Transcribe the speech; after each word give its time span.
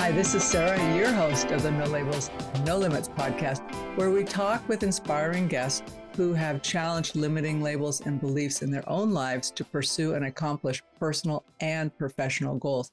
Hi, 0.00 0.10
this 0.10 0.34
is 0.34 0.42
Sarah, 0.42 0.96
your 0.96 1.12
host 1.12 1.50
of 1.50 1.62
the 1.62 1.70
No 1.70 1.84
Labels, 1.84 2.30
No 2.64 2.78
Limits 2.78 3.10
podcast, 3.10 3.60
where 3.98 4.08
we 4.08 4.24
talk 4.24 4.66
with 4.66 4.82
inspiring 4.82 5.46
guests 5.46 5.82
who 6.16 6.32
have 6.32 6.62
challenged 6.62 7.16
limiting 7.16 7.60
labels 7.60 8.00
and 8.00 8.18
beliefs 8.18 8.62
in 8.62 8.70
their 8.70 8.88
own 8.88 9.10
lives 9.10 9.50
to 9.50 9.62
pursue 9.62 10.14
and 10.14 10.24
accomplish 10.24 10.82
personal 10.98 11.44
and 11.60 11.94
professional 11.98 12.56
goals. 12.56 12.92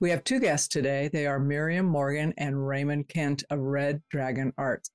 We 0.00 0.08
have 0.08 0.24
two 0.24 0.40
guests 0.40 0.66
today. 0.66 1.08
They 1.12 1.26
are 1.26 1.38
Miriam 1.38 1.84
Morgan 1.84 2.32
and 2.38 2.66
Raymond 2.66 3.08
Kent 3.08 3.44
of 3.50 3.58
Red 3.58 4.00
Dragon 4.08 4.54
Arts. 4.56 4.90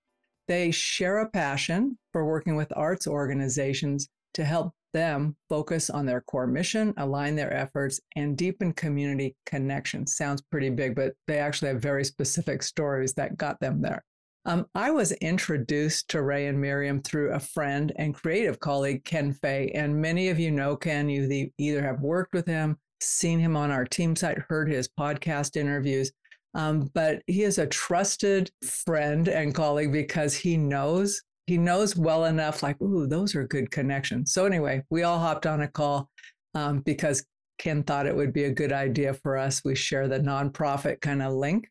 They 0.48 0.72
share 0.72 1.20
a 1.20 1.30
passion 1.30 2.00
for 2.12 2.26
working 2.26 2.56
with 2.56 2.74
arts 2.76 3.06
organizations 3.06 4.10
to 4.34 4.44
help 4.44 4.74
them 4.94 5.36
focus 5.50 5.90
on 5.90 6.06
their 6.06 6.22
core 6.22 6.48
mission, 6.48 6.94
align 6.98 7.36
their 7.36 7.54
efforts, 7.54 8.00
and 8.16 8.38
deepen 8.38 8.74
community 8.74 9.36
connections. 9.46 10.16
Sounds 10.16 10.42
pretty 10.42 10.70
big, 10.70 10.96
but 10.96 11.14
they 11.28 11.40
actually 11.40 11.70
have 11.70 11.82
very 11.82 12.04
specific 12.04 12.64
stories 12.64 13.14
that 13.14 13.38
got 13.38 13.60
them 13.60 13.82
there. 13.82 14.04
Um, 14.46 14.66
I 14.74 14.90
was 14.90 15.12
introduced 15.14 16.10
to 16.10 16.24
Ray 16.24 16.48
and 16.48 16.60
Miriam 16.60 17.02
through 17.02 17.32
a 17.32 17.40
friend 17.40 17.92
and 17.98 18.16
creative 18.16 18.60
colleague, 18.60 19.04
Ken 19.04 19.34
Fay. 19.34 19.72
And 19.76 20.02
many 20.02 20.30
of 20.30 20.40
you 20.40 20.50
know 20.50 20.76
Ken. 20.76 21.10
You 21.10 21.52
either 21.60 21.84
have 21.84 22.02
worked 22.02 22.34
with 22.34 22.48
him, 22.48 22.78
seen 23.00 23.40
him 23.40 23.56
on 23.56 23.70
our 23.70 23.86
team 23.86 24.16
site, 24.16 24.40
heard 24.50 24.68
his 24.68 24.88
podcast 24.88 25.58
interviews. 25.58 26.12
Um, 26.54 26.90
but 26.94 27.22
he 27.28 27.44
is 27.44 27.60
a 27.60 27.68
trusted 27.68 28.52
friend 28.64 29.30
and 29.30 29.54
colleague 29.54 29.92
because 29.92 30.34
he 30.34 30.58
knows 30.58 31.22
he 31.48 31.58
knows 31.58 31.96
well 31.96 32.26
enough, 32.26 32.64
like, 32.64 32.82
ooh, 32.82 33.08
those 33.08 33.36
are 33.36 33.48
good 33.48 33.72
connections. 33.72 34.34
So 34.34 34.46
anyway, 34.46 34.84
we 34.90 35.04
all 35.04 35.20
hopped 35.20 35.46
on 35.46 35.62
a 35.62 35.68
call 35.68 36.10
um, 36.54 36.80
because 36.80 37.26
Ken 37.58 37.84
thought 37.84 38.08
it 38.08 38.16
would 38.16 38.34
be 38.34 38.46
a 38.46 38.52
good 38.52 38.72
idea 38.72 39.14
for 39.14 39.38
us. 39.38 39.62
We 39.64 39.76
share 39.76 40.08
the 40.08 40.20
nonprofit 40.20 41.02
kind 41.02 41.22
of 41.22 41.34
link. 41.34 41.68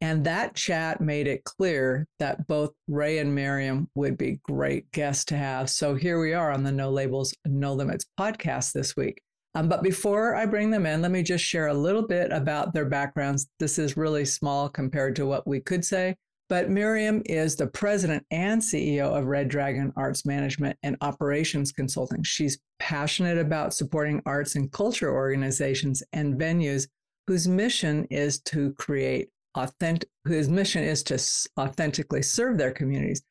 And 0.00 0.24
that 0.24 0.54
chat 0.54 1.00
made 1.00 1.26
it 1.26 1.42
clear 1.42 2.06
that 2.20 2.46
both 2.46 2.70
Ray 2.86 3.18
and 3.18 3.34
Miriam 3.34 3.88
would 3.96 4.16
be 4.16 4.40
great 4.44 4.90
guests 4.92 5.24
to 5.26 5.36
have. 5.36 5.68
So 5.68 5.94
here 5.96 6.20
we 6.20 6.34
are 6.34 6.52
on 6.52 6.62
the 6.62 6.70
No 6.70 6.90
Labels, 6.90 7.34
No 7.44 7.74
Limits 7.74 8.06
podcast 8.18 8.72
this 8.72 8.96
week. 8.96 9.20
Um, 9.54 9.68
but 9.68 9.82
before 9.82 10.36
I 10.36 10.46
bring 10.46 10.70
them 10.70 10.86
in, 10.86 11.02
let 11.02 11.10
me 11.10 11.24
just 11.24 11.44
share 11.44 11.66
a 11.66 11.74
little 11.74 12.06
bit 12.06 12.30
about 12.30 12.72
their 12.72 12.84
backgrounds. 12.84 13.48
This 13.58 13.78
is 13.78 13.96
really 13.96 14.24
small 14.24 14.68
compared 14.68 15.16
to 15.16 15.26
what 15.26 15.48
we 15.48 15.58
could 15.58 15.84
say. 15.84 16.16
But 16.48 16.70
Miriam 16.70 17.22
is 17.26 17.56
the 17.56 17.66
president 17.66 18.24
and 18.30 18.60
CEO 18.60 19.16
of 19.16 19.26
Red 19.26 19.48
Dragon 19.48 19.92
Arts 19.96 20.24
Management 20.24 20.78
and 20.82 20.96
Operations 21.02 21.72
Consulting. 21.72 22.22
She's 22.22 22.58
passionate 22.78 23.36
about 23.36 23.74
supporting 23.74 24.22
arts 24.24 24.56
and 24.56 24.72
culture 24.72 25.12
organizations 25.12 26.02
and 26.14 26.40
venues 26.40 26.88
whose 27.26 27.46
mission 27.46 28.06
is 28.10 28.40
to 28.40 28.72
create 28.74 29.28
authentic, 29.54 30.08
whose 30.24 30.48
mission 30.48 30.82
is 30.82 31.02
to 31.02 31.20
authentically 31.60 32.22
serve 32.22 32.56
their 32.56 32.70
communities. 32.70 33.22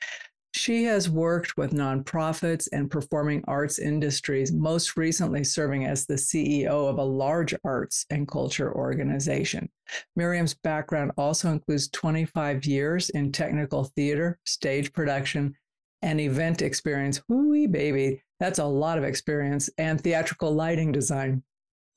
She 0.58 0.86
has 0.86 1.08
worked 1.08 1.56
with 1.56 1.72
nonprofits 1.72 2.68
and 2.74 2.90
performing 2.90 3.44
arts 3.48 3.78
industries, 3.78 4.52
most 4.52 4.98
recently 4.98 5.44
serving 5.44 5.86
as 5.86 6.08
the 6.08 6.16
CEO 6.16 6.90
of 6.90 6.98
a 6.98 7.04
large 7.04 7.54
arts 7.64 8.08
and 8.10 8.28
culture 8.28 8.74
organization. 8.74 9.70
Miriam's 10.16 10.56
background 10.56 11.12
also 11.16 11.52
includes 11.52 11.90
25 11.90 12.66
years 12.66 13.12
in 13.12 13.32
technical 13.32 13.84
theater, 13.84 14.40
stage 14.48 14.92
production, 14.94 15.54
and 16.02 16.20
event 16.20 16.64
experience. 16.64 17.22
Whoo 17.30 17.68
baby, 17.68 18.24
that's 18.40 18.58
a 18.58 18.66
lot 18.66 18.98
of 18.98 19.04
experience, 19.04 19.70
and 19.78 20.02
theatrical 20.02 20.52
lighting 20.52 20.92
design. 20.92 21.44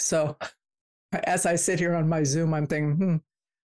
So 0.00 0.36
as 1.24 1.46
I 1.46 1.56
sit 1.56 1.78
here 1.78 1.94
on 1.94 2.10
my 2.10 2.24
Zoom, 2.24 2.52
I'm 2.52 2.66
thinking, 2.66 2.96
hmm, 2.96 3.16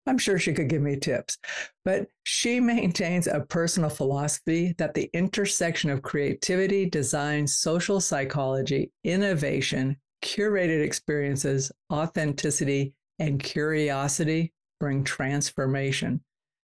I'm 0.05 0.17
sure 0.17 0.39
she 0.39 0.53
could 0.53 0.69
give 0.69 0.81
me 0.81 0.97
tips. 0.97 1.37
But 1.85 2.07
she 2.23 2.59
maintains 2.59 3.27
a 3.27 3.41
personal 3.41 3.89
philosophy 3.89 4.73
that 4.77 4.93
the 4.93 5.09
intersection 5.13 5.89
of 5.89 6.01
creativity, 6.01 6.89
design, 6.89 7.45
social 7.47 7.99
psychology, 7.99 8.91
innovation, 9.03 9.97
curated 10.23 10.83
experiences, 10.83 11.71
authenticity, 11.91 12.93
and 13.19 13.41
curiosity 13.41 14.53
bring 14.79 15.03
transformation. 15.03 16.21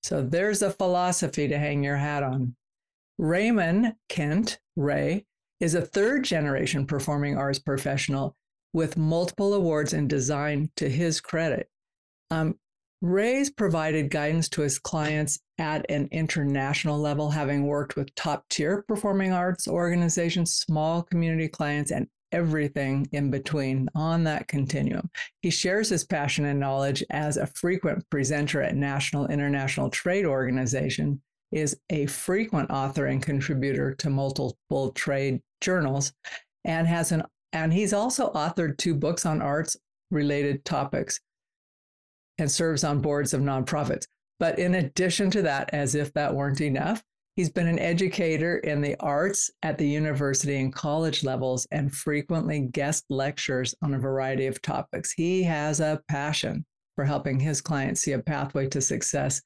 So 0.02 0.22
there's 0.22 0.62
a 0.62 0.70
philosophy 0.70 1.46
to 1.48 1.58
hang 1.58 1.84
your 1.84 1.96
hat 1.96 2.22
on. 2.22 2.56
Raymond 3.18 3.94
Kent, 4.08 4.58
Ray, 4.76 5.26
is 5.60 5.74
a 5.74 5.82
third 5.82 6.24
generation 6.24 6.86
performing 6.86 7.36
arts 7.36 7.58
professional 7.58 8.34
with 8.72 8.96
multiple 8.96 9.52
awards 9.52 9.92
in 9.92 10.08
design 10.08 10.70
to 10.76 10.88
his 10.88 11.20
credit. 11.20 11.68
Um, 12.30 12.58
Ray's 13.02 13.48
provided 13.48 14.10
guidance 14.10 14.48
to 14.50 14.60
his 14.60 14.78
clients 14.78 15.38
at 15.58 15.90
an 15.90 16.08
international 16.12 16.98
level, 16.98 17.30
having 17.30 17.66
worked 17.66 17.96
with 17.96 18.14
top 18.14 18.46
tier 18.50 18.84
performing 18.86 19.32
arts 19.32 19.66
organizations, 19.66 20.52
small 20.52 21.02
community 21.02 21.48
clients, 21.48 21.92
and 21.92 22.06
everything 22.30 23.08
in 23.12 23.30
between 23.30 23.88
on 23.94 24.24
that 24.24 24.48
continuum. 24.48 25.08
He 25.40 25.50
shares 25.50 25.88
his 25.88 26.04
passion 26.04 26.44
and 26.44 26.60
knowledge 26.60 27.02
as 27.10 27.38
a 27.38 27.46
frequent 27.46 28.08
presenter 28.10 28.60
at 28.60 28.76
national 28.76 29.28
international 29.28 29.88
trade 29.88 30.26
organization, 30.26 31.22
is 31.52 31.80
a 31.88 32.06
frequent 32.06 32.70
author 32.70 33.06
and 33.06 33.22
contributor 33.22 33.94
to 33.94 34.10
multiple 34.10 34.92
trade 34.92 35.40
journals, 35.60 36.12
and 36.64 36.86
has 36.86 37.12
an 37.12 37.22
and 37.52 37.72
he's 37.72 37.92
also 37.92 38.30
authored 38.32 38.76
two 38.76 38.94
books 38.94 39.26
on 39.26 39.42
arts 39.42 39.76
related 40.12 40.64
topics 40.64 41.18
and 42.40 42.50
serves 42.50 42.84
on 42.84 43.00
boards 43.00 43.34
of 43.34 43.40
nonprofits. 43.40 44.06
But 44.38 44.58
in 44.58 44.74
addition 44.76 45.30
to 45.32 45.42
that, 45.42 45.70
as 45.72 45.94
if 45.94 46.12
that 46.14 46.34
weren't 46.34 46.60
enough, 46.60 47.02
he's 47.36 47.50
been 47.50 47.66
an 47.68 47.78
educator 47.78 48.58
in 48.58 48.80
the 48.80 48.96
arts 48.98 49.50
at 49.62 49.78
the 49.78 49.86
university 49.86 50.56
and 50.58 50.74
college 50.74 51.22
levels 51.24 51.66
and 51.70 51.94
frequently 51.94 52.60
guest 52.60 53.04
lectures 53.10 53.74
on 53.82 53.94
a 53.94 53.98
variety 53.98 54.46
of 54.46 54.62
topics. 54.62 55.12
He 55.12 55.42
has 55.44 55.80
a 55.80 56.00
passion 56.08 56.64
for 56.96 57.04
helping 57.04 57.38
his 57.38 57.60
clients 57.60 58.00
see 58.00 58.12
a 58.12 58.18
pathway 58.18 58.66
to 58.68 58.80
success 58.80 59.42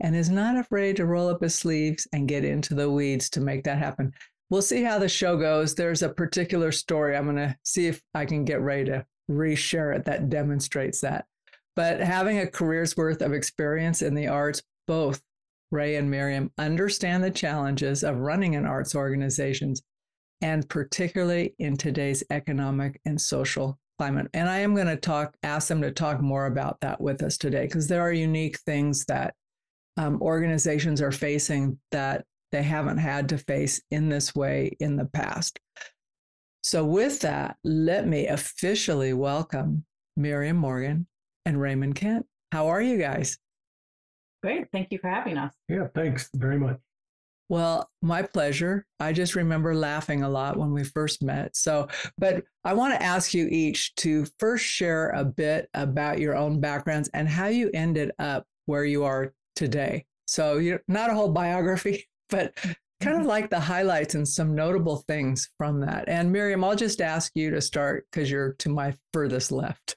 and 0.00 0.14
is 0.14 0.30
not 0.30 0.56
afraid 0.56 0.96
to 0.96 1.06
roll 1.06 1.28
up 1.28 1.42
his 1.42 1.54
sleeves 1.54 2.06
and 2.12 2.28
get 2.28 2.44
into 2.44 2.74
the 2.74 2.90
weeds 2.90 3.30
to 3.30 3.40
make 3.40 3.64
that 3.64 3.78
happen. 3.78 4.12
We'll 4.50 4.62
see 4.62 4.82
how 4.82 4.98
the 4.98 5.08
show 5.08 5.36
goes. 5.36 5.74
There's 5.74 6.02
a 6.02 6.08
particular 6.08 6.70
story. 6.70 7.16
I'm 7.16 7.24
going 7.24 7.36
to 7.36 7.56
see 7.64 7.88
if 7.88 8.00
I 8.14 8.26
can 8.26 8.44
get 8.44 8.60
ready 8.60 8.84
to 8.86 9.06
reshare 9.30 9.96
it 9.96 10.04
that 10.04 10.28
demonstrates 10.28 11.00
that. 11.00 11.26
But 11.76 12.00
having 12.00 12.38
a 12.38 12.46
career's 12.46 12.96
worth 12.96 13.20
of 13.20 13.34
experience 13.34 14.00
in 14.00 14.14
the 14.14 14.28
arts, 14.28 14.62
both 14.86 15.22
Ray 15.70 15.96
and 15.96 16.10
Miriam 16.10 16.50
understand 16.58 17.22
the 17.22 17.30
challenges 17.30 18.02
of 18.02 18.18
running 18.18 18.56
an 18.56 18.64
arts 18.64 18.94
organization, 18.94 19.74
and 20.40 20.66
particularly 20.68 21.54
in 21.58 21.76
today's 21.76 22.24
economic 22.30 23.00
and 23.04 23.20
social 23.20 23.78
climate. 23.98 24.28
And 24.32 24.48
I 24.48 24.58
am 24.58 24.74
going 24.74 24.86
to 24.86 24.96
talk, 24.96 25.36
ask 25.42 25.68
them 25.68 25.82
to 25.82 25.90
talk 25.90 26.20
more 26.20 26.46
about 26.46 26.80
that 26.80 27.00
with 27.00 27.22
us 27.22 27.36
today 27.36 27.66
because 27.66 27.88
there 27.88 28.02
are 28.02 28.12
unique 28.12 28.58
things 28.60 29.04
that 29.06 29.34
um, 29.98 30.20
organizations 30.22 31.02
are 31.02 31.12
facing 31.12 31.78
that 31.90 32.24
they 32.52 32.62
haven't 32.62 32.98
had 32.98 33.28
to 33.30 33.38
face 33.38 33.82
in 33.90 34.08
this 34.08 34.34
way 34.34 34.76
in 34.80 34.96
the 34.96 35.06
past. 35.06 35.58
So, 36.62 36.84
with 36.84 37.20
that, 37.20 37.56
let 37.64 38.06
me 38.06 38.26
officially 38.26 39.12
welcome 39.12 39.84
Miriam 40.16 40.56
Morgan 40.56 41.06
and 41.46 41.60
Raymond 41.60 41.94
Kent. 41.94 42.26
How 42.52 42.66
are 42.66 42.82
you 42.82 42.98
guys? 42.98 43.38
Great. 44.42 44.66
Thank 44.72 44.92
you 44.92 44.98
for 44.98 45.08
having 45.08 45.38
us. 45.38 45.54
Yeah, 45.68 45.86
thanks 45.94 46.28
very 46.34 46.58
much. 46.58 46.78
Well, 47.48 47.88
my 48.02 48.22
pleasure. 48.22 48.86
I 48.98 49.12
just 49.12 49.36
remember 49.36 49.74
laughing 49.74 50.24
a 50.24 50.28
lot 50.28 50.56
when 50.56 50.72
we 50.72 50.82
first 50.82 51.22
met. 51.22 51.56
So, 51.56 51.88
but 52.18 52.42
I 52.64 52.74
want 52.74 52.94
to 52.94 53.02
ask 53.02 53.32
you 53.32 53.46
each 53.50 53.94
to 53.96 54.26
first 54.38 54.64
share 54.64 55.10
a 55.10 55.24
bit 55.24 55.68
about 55.72 56.18
your 56.18 56.36
own 56.36 56.60
backgrounds 56.60 57.08
and 57.14 57.28
how 57.28 57.46
you 57.46 57.70
ended 57.72 58.10
up 58.18 58.44
where 58.66 58.84
you 58.84 59.04
are 59.04 59.32
today. 59.54 60.06
So, 60.26 60.58
you're 60.58 60.82
not 60.88 61.10
a 61.10 61.14
whole 61.14 61.30
biography, 61.30 62.08
but 62.30 62.52
kind 63.00 63.14
of 63.14 63.20
mm-hmm. 63.20 63.28
like 63.28 63.50
the 63.50 63.60
highlights 63.60 64.16
and 64.16 64.26
some 64.26 64.54
notable 64.56 65.04
things 65.06 65.48
from 65.56 65.80
that. 65.80 66.08
And 66.08 66.32
Miriam, 66.32 66.64
I'll 66.64 66.74
just 66.74 67.00
ask 67.00 67.30
you 67.36 67.50
to 67.50 67.60
start 67.60 68.06
because 68.10 68.28
you're 68.28 68.54
to 68.54 68.70
my 68.70 68.94
furthest 69.12 69.52
left. 69.52 69.96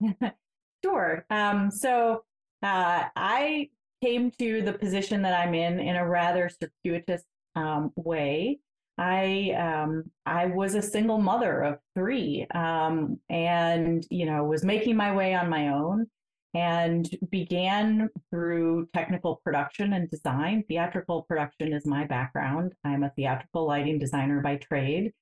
Sure. 0.84 1.24
Um, 1.30 1.70
so 1.70 2.24
uh, 2.62 3.04
I 3.16 3.68
came 4.02 4.30
to 4.38 4.62
the 4.62 4.72
position 4.72 5.22
that 5.22 5.38
I'm 5.38 5.54
in 5.54 5.78
in 5.78 5.96
a 5.96 6.06
rather 6.06 6.48
circuitous 6.48 7.22
um, 7.54 7.92
way. 7.96 8.58
I 8.98 9.52
um, 9.58 10.04
I 10.26 10.46
was 10.46 10.74
a 10.74 10.82
single 10.82 11.18
mother 11.18 11.62
of 11.62 11.78
three, 11.94 12.46
um, 12.54 13.18
and 13.30 14.06
you 14.10 14.26
know 14.26 14.44
was 14.44 14.64
making 14.64 14.96
my 14.96 15.14
way 15.14 15.34
on 15.34 15.48
my 15.48 15.68
own, 15.68 16.06
and 16.54 17.08
began 17.30 18.10
through 18.30 18.88
technical 18.92 19.40
production 19.44 19.94
and 19.94 20.10
design. 20.10 20.64
Theatrical 20.68 21.22
production 21.22 21.72
is 21.72 21.86
my 21.86 22.04
background. 22.06 22.72
I'm 22.84 23.02
a 23.02 23.10
theatrical 23.16 23.66
lighting 23.66 23.98
designer 23.98 24.40
by 24.40 24.56
trade, 24.56 25.12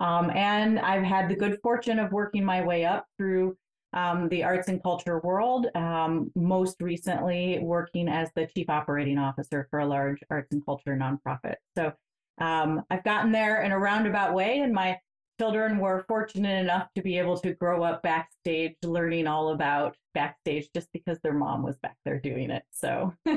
um, 0.00 0.30
and 0.30 0.78
I've 0.78 1.04
had 1.04 1.28
the 1.28 1.36
good 1.36 1.58
fortune 1.62 1.98
of 1.98 2.12
working 2.12 2.44
my 2.44 2.62
way 2.62 2.86
up 2.86 3.06
through 3.18 3.56
um, 3.92 4.28
the 4.28 4.44
arts 4.44 4.68
and 4.68 4.82
culture 4.82 5.20
world. 5.20 5.66
Um, 5.74 6.30
most 6.34 6.80
recently, 6.80 7.58
working 7.60 8.08
as 8.08 8.30
the 8.34 8.46
chief 8.46 8.68
operating 8.68 9.18
officer 9.18 9.66
for 9.70 9.80
a 9.80 9.86
large 9.86 10.22
arts 10.30 10.52
and 10.52 10.64
culture 10.64 10.96
nonprofit. 10.96 11.56
So 11.76 11.92
um, 12.38 12.82
I've 12.90 13.04
gotten 13.04 13.32
there 13.32 13.62
in 13.62 13.72
a 13.72 13.78
roundabout 13.78 14.34
way, 14.34 14.58
and 14.58 14.72
my 14.72 14.98
children 15.38 15.78
were 15.78 16.04
fortunate 16.08 16.60
enough 16.60 16.88
to 16.94 17.02
be 17.02 17.18
able 17.18 17.38
to 17.40 17.54
grow 17.54 17.82
up 17.82 18.02
backstage, 18.02 18.74
learning 18.82 19.26
all 19.26 19.50
about 19.50 19.96
backstage 20.14 20.68
just 20.74 20.88
because 20.92 21.18
their 21.22 21.34
mom 21.34 21.62
was 21.62 21.76
back 21.78 21.96
there 22.04 22.18
doing 22.18 22.50
it. 22.50 22.62
So 22.72 23.12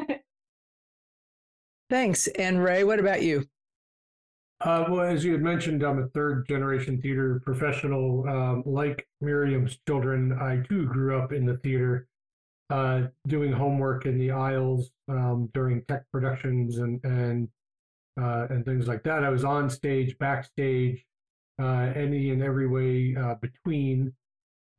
thanks. 1.89 2.27
And 2.27 2.63
Ray, 2.63 2.83
what 2.83 2.99
about 2.99 3.21
you? 3.21 3.45
Uh, 4.61 4.85
well, 4.89 5.05
as 5.05 5.23
you 5.23 5.31
had 5.31 5.41
mentioned, 5.41 5.83
I'm 5.83 5.99
a 5.99 6.07
third 6.07 6.47
generation 6.47 7.01
theater 7.01 7.41
professional. 7.45 8.27
Um, 8.27 8.63
like 8.65 9.07
Miriam's 9.21 9.77
children, 9.87 10.33
I 10.33 10.57
too 10.67 10.85
grew 10.85 11.17
up 11.17 11.31
in 11.31 11.45
the 11.45 11.57
theater, 11.57 12.07
uh, 12.69 13.03
doing 13.27 13.53
homework 13.53 14.05
in 14.05 14.17
the 14.17 14.31
aisles 14.31 14.91
um, 15.07 15.49
during 15.53 15.83
tech 15.85 16.03
productions 16.11 16.77
and 16.79 16.99
and 17.05 17.47
uh, 18.21 18.47
and 18.49 18.65
things 18.65 18.87
like 18.87 19.03
that. 19.03 19.23
I 19.23 19.29
was 19.29 19.45
on 19.45 19.69
stage, 19.69 20.17
backstage, 20.17 21.05
uh, 21.61 21.93
any 21.95 22.31
and 22.31 22.43
every 22.43 22.67
way 22.67 23.15
uh, 23.15 23.35
between. 23.35 24.13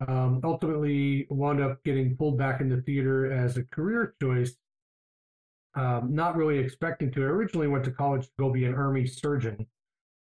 Um, 0.06 0.40
ultimately, 0.44 1.26
wound 1.30 1.60
up 1.62 1.82
getting 1.84 2.16
pulled 2.16 2.38
back 2.38 2.60
into 2.60 2.82
theater 2.82 3.32
as 3.32 3.56
a 3.56 3.64
career 3.64 4.14
choice. 4.20 4.56
Um, 5.74 6.14
not 6.14 6.36
really 6.36 6.58
expecting 6.58 7.12
to. 7.12 7.22
I 7.22 7.26
originally 7.26 7.68
went 7.68 7.84
to 7.84 7.92
college 7.92 8.24
to 8.24 8.32
go 8.38 8.50
be 8.50 8.64
an 8.64 8.74
army 8.74 9.06
surgeon, 9.06 9.66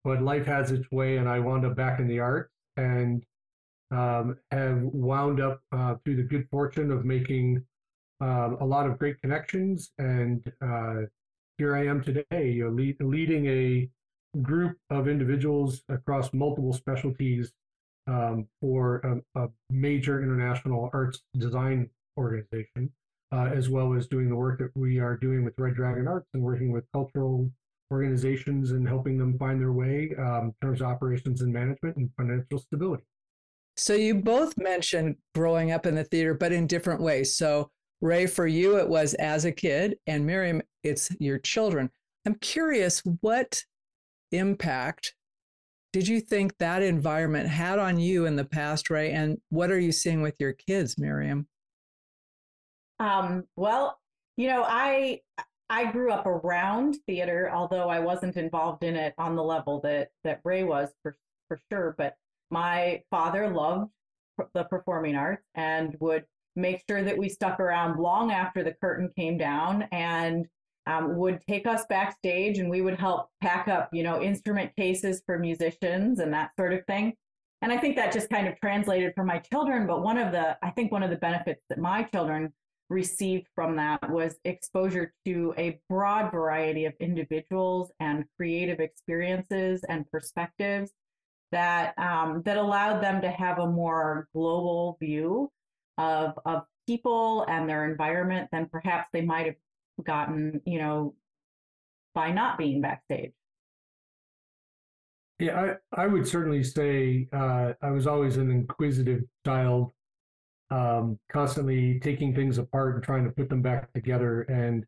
but 0.05 0.23
life 0.23 0.47
has 0.47 0.71
its 0.71 0.91
way, 0.93 1.17
and 1.17 1.29
I 1.29 1.41
wound 1.41 1.67
up 1.67 1.75
back 1.75 1.99
in 1.99 2.07
the 2.07 2.21
arts 2.21 2.53
and 2.77 3.25
um, 3.91 4.37
have 4.51 4.81
wound 4.81 5.41
up 5.41 5.61
uh, 5.73 5.97
through 6.05 6.17
the 6.17 6.23
good 6.23 6.49
fortune 6.51 6.91
of 6.91 7.05
making 7.05 7.65
um, 8.21 8.57
a 8.61 8.65
lot 8.65 8.87
of 8.87 8.99
great 8.99 9.21
connections 9.21 9.91
and 9.99 10.51
uh, 10.63 11.03
here 11.59 11.77
I 11.77 11.87
am 11.87 12.03
today, 12.03 12.51
you 12.51 12.65
know, 12.65 12.71
lead, 12.71 12.97
leading 13.01 13.47
a 13.47 13.89
group 14.43 14.77
of 14.91 15.07
individuals 15.07 15.83
across 15.89 16.33
multiple 16.33 16.73
specialties 16.73 17.53
um, 18.07 18.49
for 18.61 19.23
a, 19.37 19.41
a, 19.45 19.49
major 19.71 20.23
international 20.23 20.91
arts 20.93 21.23
design 21.39 21.89
organization, 22.19 22.93
uh, 23.35 23.47
as 23.47 23.69
well 23.69 23.95
as 23.95 24.07
doing 24.07 24.29
the 24.29 24.37
work 24.37 24.59
that 24.61 24.71
we 24.77 25.01
are 25.01 25.17
doing 25.17 25.45
with 25.45 25.55
Red 25.59 25.75
Dragon 25.75 26.07
Arts 26.07 26.29
and 26.35 26.43
working 26.43 26.71
with 26.71 26.85
cultural 26.93 27.51
organizations 27.91 28.71
and 28.71 28.87
helping 28.87 29.19
them 29.19 29.37
find 29.39 29.61
their 29.61 29.73
way 29.73 30.15
um, 30.19 30.47
in 30.47 30.55
terms 30.63 30.81
of 30.81 30.87
operations 30.87 31.41
and 31.41 31.53
management 31.53 31.97
and 31.97 32.11
financial 32.17 32.59
stability. 32.59 33.05
So 33.77 33.95
you 33.95 34.15
both 34.15 34.57
mentioned 34.57 35.17
growing 35.35 35.73
up 35.73 35.85
in 35.85 35.97
the 35.97 36.05
theater, 36.05 36.35
but 36.35 36.53
in 36.53 36.69
different 36.69 37.01
ways. 37.01 37.37
So 37.37 37.71
Ray, 38.01 38.27
for 38.27 38.47
you, 38.47 38.79
it 38.79 38.89
was 38.89 39.15
as 39.15 39.45
a 39.45 39.53
kid, 39.53 39.97
and 40.07 40.27
Miriam, 40.27 40.63
it's 40.85 41.11
your 41.19 41.39
children. 41.39 41.91
I'm 42.27 42.35
curious, 42.37 43.03
what 43.21 43.63
impact 44.31 45.15
did 45.93 46.07
you 46.07 46.21
think 46.21 46.57
that 46.59 46.83
environment 46.83 47.49
had 47.49 47.79
on 47.79 47.99
you 47.99 48.27
in 48.27 48.37
the 48.37 48.45
past, 48.45 48.91
Ray? 48.91 49.13
And 49.13 49.39
what 49.49 49.71
are 49.71 49.79
you 49.79 49.93
seeing 49.93 50.23
with 50.23 50.35
your 50.39 50.53
kids, 50.53 50.99
Miriam? 50.99 51.49
Um, 53.05 53.45
well, 53.57 53.99
you 54.39 54.49
know, 54.49 54.65
I 54.67 55.21
I 55.69 55.93
grew 55.93 56.11
up 56.11 56.25
around 56.27 56.97
theater, 57.07 57.51
although 57.53 57.91
I 57.91 58.01
wasn't 58.01 58.37
involved 58.37 58.83
in 58.83 58.97
it 58.97 59.15
on 59.19 59.37
the 59.37 59.43
level 59.43 59.81
that 59.83 60.09
that 60.25 60.41
Ray 60.43 60.65
was 60.65 60.89
for 61.03 61.15
for 61.49 61.61
sure. 61.71 61.95
But 61.99 62.17
my 62.51 63.03
father 63.11 63.51
loved 63.51 63.91
the 64.55 64.65
performing 64.65 65.17
arts 65.17 65.45
and 65.55 65.97
would 66.01 66.25
make 66.57 66.83
sure 66.89 67.03
that 67.03 67.19
we 67.19 67.29
stuck 67.29 67.61
around 67.61 68.01
long 68.01 68.33
after 68.33 68.65
the 68.65 68.75
curtain 68.81 69.11
came 69.17 69.37
down 69.37 69.83
and 69.93 70.47
um, 70.87 71.17
would 71.17 71.41
take 71.47 71.67
us 71.67 71.85
backstage 71.89 72.59
and 72.59 72.71
we 72.71 72.81
would 72.81 72.99
help 72.99 73.29
pack 73.43 73.69
up, 73.69 73.91
you 73.93 74.03
know, 74.03 74.23
instrument 74.23 74.75
cases 74.77 75.23
for 75.27 75.39
musicians 75.39 76.21
and 76.21 76.33
that 76.33 76.51
sort 76.59 76.73
of 76.73 76.85
thing. 76.87 77.13
And 77.61 77.71
I 77.73 77.77
think 77.77 77.97
that 77.97 78.13
just 78.13 78.31
kind 78.31 78.49
of 78.49 78.59
translated 78.61 79.13
for 79.15 79.25
my 79.25 79.39
children. 79.39 79.87
But 79.87 80.03
one 80.03 80.19
of 80.19 80.33
the, 80.33 80.57
I 80.63 80.71
think 80.71 80.91
one 80.91 81.03
of 81.03 81.11
the 81.11 81.17
benefits 81.17 81.63
that 81.69 81.79
my 81.79 82.03
children 82.05 82.53
received 82.91 83.47
from 83.55 83.77
that 83.77 84.11
was 84.11 84.37
exposure 84.45 85.13
to 85.25 85.55
a 85.57 85.81
broad 85.89 86.31
variety 86.31 86.85
of 86.85 86.93
individuals 87.01 87.91
and 88.01 88.25
creative 88.37 88.81
experiences 88.81 89.83
and 89.89 90.11
perspectives 90.11 90.93
that 91.53 91.99
um, 91.99 92.43
that 92.45 92.57
allowed 92.57 93.01
them 93.01 93.21
to 93.23 93.31
have 93.31 93.59
a 93.59 93.67
more 93.67 94.29
global 94.35 94.97
view 95.01 95.51
of 95.99 96.39
of 96.45 96.65
people 96.87 97.47
and 97.49 97.69
their 97.69 97.91
environment 97.91 98.49
than 98.53 98.67
perhaps 98.67 99.09
they 99.13 99.23
might 99.23 99.47
have 99.47 100.05
gotten, 100.05 100.61
you 100.67 100.79
know, 100.79 101.15
by 102.15 102.31
not 102.31 102.59
being 102.59 102.81
backstage. 102.81 103.33
Yeah, 105.39 105.77
I, 105.93 106.03
I 106.03 106.07
would 106.07 106.27
certainly 106.29 106.63
say 106.63 107.29
uh, 107.33 107.73
I 107.83 107.91
was 107.91 108.07
always 108.07 108.37
an 108.37 108.51
inquisitive 108.51 109.23
child, 109.45 109.93
um, 110.75 111.19
constantly 111.31 112.01
taking 112.01 112.35
things 112.35 112.59
apart 112.59 112.97
and 112.97 113.05
trying 113.05 113.25
to 113.25 113.31
put 113.31 113.49
them 113.49 113.63
back 113.63 113.93
together. 113.93 114.43
And 114.43 114.85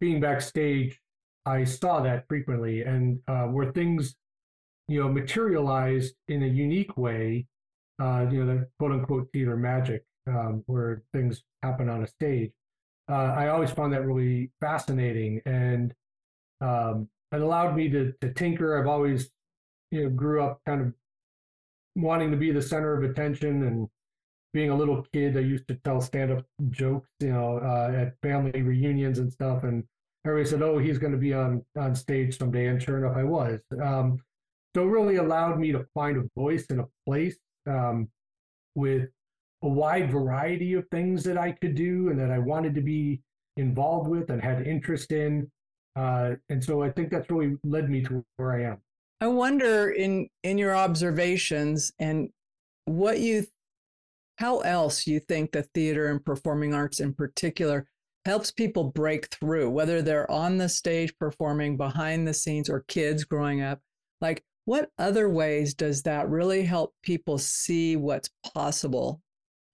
being 0.00 0.20
backstage, 0.20 1.00
I 1.46 1.62
saw 1.62 2.00
that 2.00 2.24
frequently. 2.28 2.82
And 2.82 3.20
uh, 3.28 3.44
where 3.44 3.70
things, 3.70 4.16
you 4.88 5.00
know, 5.00 5.08
materialized 5.08 6.14
in 6.26 6.42
a 6.42 6.46
unique 6.46 6.96
way, 6.96 7.46
uh, 8.02 8.26
you 8.30 8.44
know, 8.44 8.52
the 8.52 8.68
quote 8.78 8.92
unquote 8.92 9.28
theater 9.32 9.56
magic, 9.56 10.02
um, 10.26 10.64
where 10.66 11.02
things 11.12 11.44
happen 11.62 11.88
on 11.88 12.02
a 12.02 12.06
stage. 12.06 12.50
Uh, 13.08 13.32
I 13.36 13.48
always 13.48 13.70
found 13.70 13.92
that 13.92 14.04
really 14.04 14.50
fascinating, 14.60 15.40
and 15.46 15.94
um, 16.60 17.08
it 17.32 17.40
allowed 17.40 17.74
me 17.74 17.88
to 17.90 18.12
to 18.20 18.32
tinker. 18.34 18.78
I've 18.78 18.86
always, 18.86 19.30
you 19.90 20.02
know, 20.02 20.10
grew 20.10 20.42
up 20.42 20.60
kind 20.66 20.80
of 20.82 20.92
wanting 21.94 22.30
to 22.32 22.36
be 22.36 22.50
the 22.50 22.60
center 22.60 22.92
of 22.92 23.08
attention, 23.08 23.62
and 23.62 23.88
being 24.52 24.70
a 24.70 24.76
little 24.76 25.06
kid, 25.12 25.36
I 25.36 25.40
used 25.40 25.68
to 25.68 25.74
tell 25.84 26.00
stand-up 26.00 26.44
jokes, 26.70 27.08
you 27.20 27.32
know, 27.32 27.58
uh, 27.58 27.92
at 27.94 28.14
family 28.22 28.62
reunions 28.62 29.18
and 29.18 29.32
stuff, 29.32 29.64
and 29.64 29.84
everybody 30.26 30.48
said, 30.48 30.62
"Oh, 30.62 30.78
he's 30.78 30.98
going 30.98 31.12
to 31.12 31.18
be 31.18 31.34
on 31.34 31.64
on 31.76 31.94
stage 31.94 32.38
someday," 32.38 32.66
and 32.66 32.82
sure 32.82 32.98
enough, 32.98 33.16
I 33.16 33.24
was. 33.24 33.60
Um, 33.82 34.18
so 34.74 34.84
it 34.84 34.90
really 34.90 35.16
allowed 35.16 35.58
me 35.58 35.72
to 35.72 35.86
find 35.94 36.16
a 36.16 36.28
voice 36.36 36.66
and 36.70 36.80
a 36.80 36.88
place 37.06 37.36
um, 37.66 38.08
with 38.74 39.08
a 39.62 39.68
wide 39.68 40.10
variety 40.10 40.74
of 40.74 40.86
things 40.90 41.24
that 41.24 41.36
I 41.36 41.52
could 41.52 41.74
do 41.74 42.10
and 42.10 42.20
that 42.20 42.30
I 42.30 42.38
wanted 42.38 42.74
to 42.76 42.80
be 42.80 43.20
involved 43.56 44.08
with 44.08 44.30
and 44.30 44.42
had 44.42 44.66
interest 44.66 45.10
in. 45.10 45.50
Uh, 45.96 46.36
and 46.48 46.62
so 46.62 46.82
I 46.82 46.90
think 46.90 47.10
that's 47.10 47.28
really 47.28 47.56
led 47.64 47.90
me 47.90 48.02
to 48.04 48.24
where 48.36 48.52
I 48.52 48.62
am. 48.64 48.78
I 49.20 49.26
wonder 49.26 49.90
in 49.90 50.28
in 50.44 50.58
your 50.58 50.76
observations 50.76 51.92
and 51.98 52.30
what 52.84 53.18
you 53.18 53.46
how 54.38 54.58
else 54.60 55.06
you 55.06 55.20
think 55.20 55.52
the 55.52 55.62
theater 55.74 56.10
and 56.10 56.24
performing 56.24 56.74
arts 56.74 57.00
in 57.00 57.12
particular 57.12 57.86
helps 58.24 58.50
people 58.50 58.84
break 58.84 59.26
through 59.34 59.70
whether 59.70 60.02
they're 60.02 60.30
on 60.30 60.58
the 60.58 60.68
stage 60.68 61.16
performing 61.18 61.76
behind 61.76 62.26
the 62.26 62.34
scenes 62.34 62.68
or 62.68 62.84
kids 62.88 63.24
growing 63.24 63.62
up 63.62 63.80
like 64.20 64.42
what 64.68 64.90
other 64.98 65.30
ways 65.30 65.72
does 65.72 66.02
that 66.02 66.28
really 66.28 66.62
help 66.62 66.92
people 67.02 67.38
see 67.38 67.96
what's 67.96 68.28
possible 68.52 69.22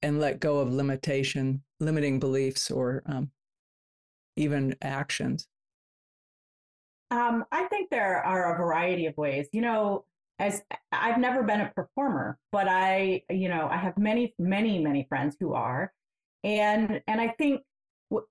and 0.03 0.21
let 0.21 0.39
go 0.39 0.59
of 0.59 0.73
limitation, 0.73 1.63
limiting 1.81 2.21
beliefs, 2.21 2.71
or 2.71 3.03
um, 3.07 3.33
even 4.37 4.77
actions? 4.83 5.49
Um, 7.11 7.45
I 7.51 7.65
think 7.65 7.91
there 7.91 8.23
are 8.23 8.55
a 8.55 8.57
variety 8.57 9.07
of 9.07 9.17
ways. 9.17 9.49
You 9.51 9.63
know, 9.63 10.05
as 10.39 10.63
I've 10.91 11.19
never 11.19 11.43
been 11.43 11.61
a 11.61 11.71
performer, 11.75 12.39
but 12.51 12.69
I, 12.69 13.23
you 13.31 13.49
know, 13.49 13.69
I 13.71 13.77
have 13.77 13.97
many, 13.97 14.35
many, 14.39 14.79
many 14.79 15.07
friends 15.09 15.37
who 15.39 15.55
are, 15.55 15.93
and 16.43 17.01
and 17.07 17.21
I 17.21 17.29
think 17.39 17.63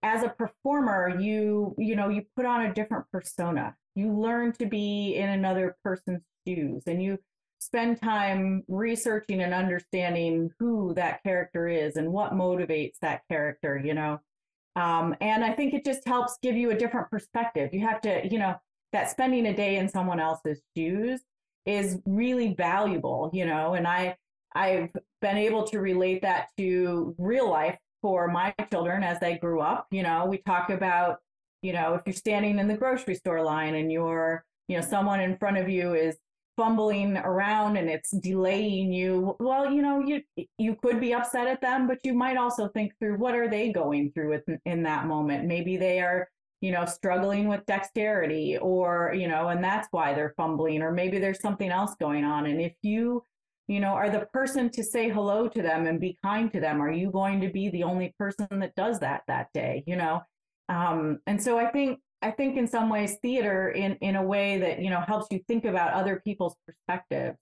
as 0.04 0.24
a 0.24 0.30
performer, 0.30 1.18
you 1.20 1.76
you 1.78 1.96
know, 1.96 2.10
you 2.10 2.24
put 2.36 2.46
on 2.46 2.66
a 2.66 2.74
different 2.74 3.06
persona. 3.12 3.76
You 3.96 4.12
learn 4.12 4.54
to 4.54 4.66
be 4.66 5.16
in 5.16 5.30
another 5.30 5.78
person's 5.84 6.24
shoes, 6.48 6.84
and 6.88 7.02
you 7.02 7.18
spend 7.60 8.02
time 8.02 8.64
researching 8.68 9.42
and 9.42 9.54
understanding 9.54 10.50
who 10.60 10.94
that 10.96 11.24
character 11.24 11.68
is 11.68 11.96
and 11.96 12.12
what 12.12 12.34
motivates 12.34 13.00
that 13.02 13.22
character, 13.30 13.82
you 13.84 13.94
know. 13.94 14.20
Um, 14.76 15.16
and 15.22 15.44
I 15.46 15.54
think 15.54 15.74
it 15.74 15.86
just 15.86 16.06
helps 16.06 16.38
give 16.42 16.58
you 16.58 16.72
a 16.72 16.78
different 16.78 17.10
perspective. 17.10 17.74
You 17.74 17.88
have 17.88 18.02
to, 18.02 18.28
you 18.28 18.40
know, 18.40 18.56
that 18.92 19.10
spending 19.10 19.46
a 19.46 19.56
day 19.56 19.78
in 19.78 19.88
someone 19.88 20.20
else's 20.20 20.62
shoes 20.76 21.22
is 21.66 22.00
really 22.06 22.54
valuable, 22.54 23.30
you 23.34 23.46
know, 23.46 23.74
and 23.74 23.88
I 23.88 24.16
I've 24.56 24.90
been 25.22 25.38
able 25.38 25.64
to 25.68 25.80
relate 25.80 26.22
that 26.22 26.50
to 26.58 27.16
real 27.18 27.50
life 27.50 27.78
for 28.02 28.28
my 28.28 28.54
children 28.72 29.04
as 29.04 29.20
they 29.20 29.38
grew 29.38 29.62
up. 29.62 29.88
You 29.92 30.04
know, 30.04 30.26
we 30.26 30.38
talk 30.40 30.70
about, 30.70 31.20
you 31.62 31.74
know, 31.74 31.96
if 31.96 32.02
you're 32.06 32.14
standing 32.14 32.60
in 32.60 32.68
the 32.68 32.78
grocery 32.78 33.16
store 33.16 33.42
line 33.42 33.76
and 33.76 33.92
you're, 33.92 34.46
you 34.68 34.78
know, 34.78 34.86
someone 34.86 35.22
in 35.22 35.38
front 35.38 35.58
of 35.58 35.70
you 35.70 35.96
is 35.96 36.18
fumbling 36.56 37.18
around 37.18 37.78
and 37.78 37.90
it's 37.90 38.12
delaying 38.12 38.94
you 38.94 39.36
well 39.40 39.72
you 39.72 39.82
know 39.82 40.00
you 40.00 40.22
you 40.60 40.76
could 40.84 41.02
be 41.02 41.12
upset 41.12 41.48
at 41.48 41.62
them 41.62 41.88
but 41.88 41.98
you 42.04 42.14
might 42.14 42.38
also 42.38 42.68
think 42.68 42.94
through 43.00 43.18
what 43.18 43.34
are 43.34 43.50
they 43.50 43.72
going 43.72 44.12
through 44.12 44.40
in, 44.48 44.60
in 44.66 44.84
that 44.84 45.08
moment 45.08 45.46
maybe 45.46 45.78
they 45.78 46.00
are 46.00 46.30
you 46.64 46.72
know 46.72 46.86
struggling 46.86 47.50
with 47.50 47.66
dexterity 47.66 48.58
or 48.58 49.14
you 49.14 49.28
know 49.28 49.50
and 49.50 49.62
that's 49.62 49.90
why 49.92 50.14
they're 50.14 50.34
fumbling 50.38 50.82
or 50.82 50.94
maybe 50.94 51.20
there's 51.20 51.42
something 51.42 51.70
else 51.70 51.94
going 52.00 52.24
on 52.24 52.46
and 52.46 52.62
if 52.62 52.74
you 52.82 53.22
you 53.68 53.82
know 53.82 53.90
are 53.90 54.10
the 54.10 54.26
person 54.32 54.70
to 54.70 54.82
say 54.82 55.10
hello 55.10 55.50
to 55.50 55.62
them 55.62 55.86
and 55.86 56.00
be 56.00 56.18
kind 56.24 56.54
to 56.54 56.62
them 56.62 56.82
are 56.82 56.92
you 56.92 57.12
going 57.12 57.42
to 57.42 57.50
be 57.50 57.70
the 57.70 57.84
only 57.84 58.16
person 58.18 58.48
that 58.50 58.74
does 58.76 58.98
that 59.00 59.24
that 59.28 59.48
day 59.54 59.84
you 59.86 59.98
know 59.98 60.22
um 60.70 61.20
and 61.28 61.44
so 61.44 61.60
i 61.60 61.70
think 61.70 62.00
I 62.24 62.32
think 62.32 62.56
in 62.56 62.68
some 62.68 62.90
ways 62.90 63.18
theater 63.22 63.72
in 63.72 63.98
in 63.98 64.16
a 64.16 64.24
way 64.24 64.58
that 64.60 64.80
you 64.82 64.90
know 64.90 65.02
helps 65.02 65.28
you 65.30 65.42
think 65.46 65.66
about 65.66 65.92
other 65.92 66.22
people's 66.24 66.56
perspective. 66.66 67.36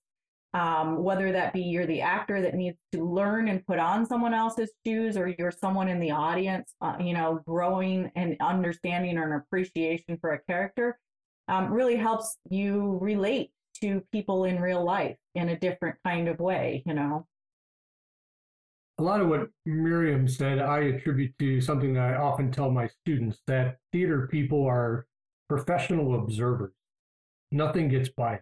Um, 0.54 1.02
whether 1.02 1.32
that 1.32 1.54
be 1.54 1.62
you're 1.62 1.86
the 1.86 2.02
actor 2.02 2.42
that 2.42 2.56
needs 2.56 2.78
to 2.92 3.10
learn 3.10 3.48
and 3.48 3.66
put 3.66 3.80
on 3.80 4.06
someone 4.06 4.34
else's 4.34 4.70
shoes, 4.86 5.16
or 5.16 5.34
you're 5.40 5.52
someone 5.52 5.88
in 5.88 6.00
the 6.00 6.12
audience, 6.12 6.74
uh, 6.82 6.98
you 7.00 7.14
know, 7.14 7.42
growing 7.48 8.12
and 8.16 8.36
understanding 8.42 9.18
or 9.18 9.34
an 9.34 9.42
appreciation 9.42 10.18
for 10.20 10.34
a 10.34 10.44
character, 10.44 11.00
um, 11.48 11.72
really 11.72 11.96
helps 11.96 12.38
you 12.50 12.98
relate 13.02 13.52
to 13.82 14.04
people 14.12 14.44
in 14.44 14.60
real 14.60 14.84
life 14.84 15.16
in 15.36 15.50
a 15.50 15.58
different 15.58 15.96
kind 16.06 16.28
of 16.28 16.40
way. 16.40 16.84
You 16.86 16.96
know 16.96 17.28
a 19.02 19.04
lot 19.04 19.20
of 19.20 19.28
what 19.28 19.50
Miriam 19.66 20.28
said, 20.28 20.60
I 20.60 20.82
attribute 20.82 21.34
to 21.40 21.60
something 21.60 21.94
that 21.94 22.14
I 22.14 22.16
often 22.18 22.52
tell 22.52 22.70
my 22.70 22.88
students 22.88 23.40
that 23.48 23.78
theater 23.92 24.28
people 24.28 24.64
are 24.68 25.08
professional 25.50 26.16
observers. 26.16 26.74
Nothing 27.52 27.90
gets 27.90 28.10
by. 28.10 28.42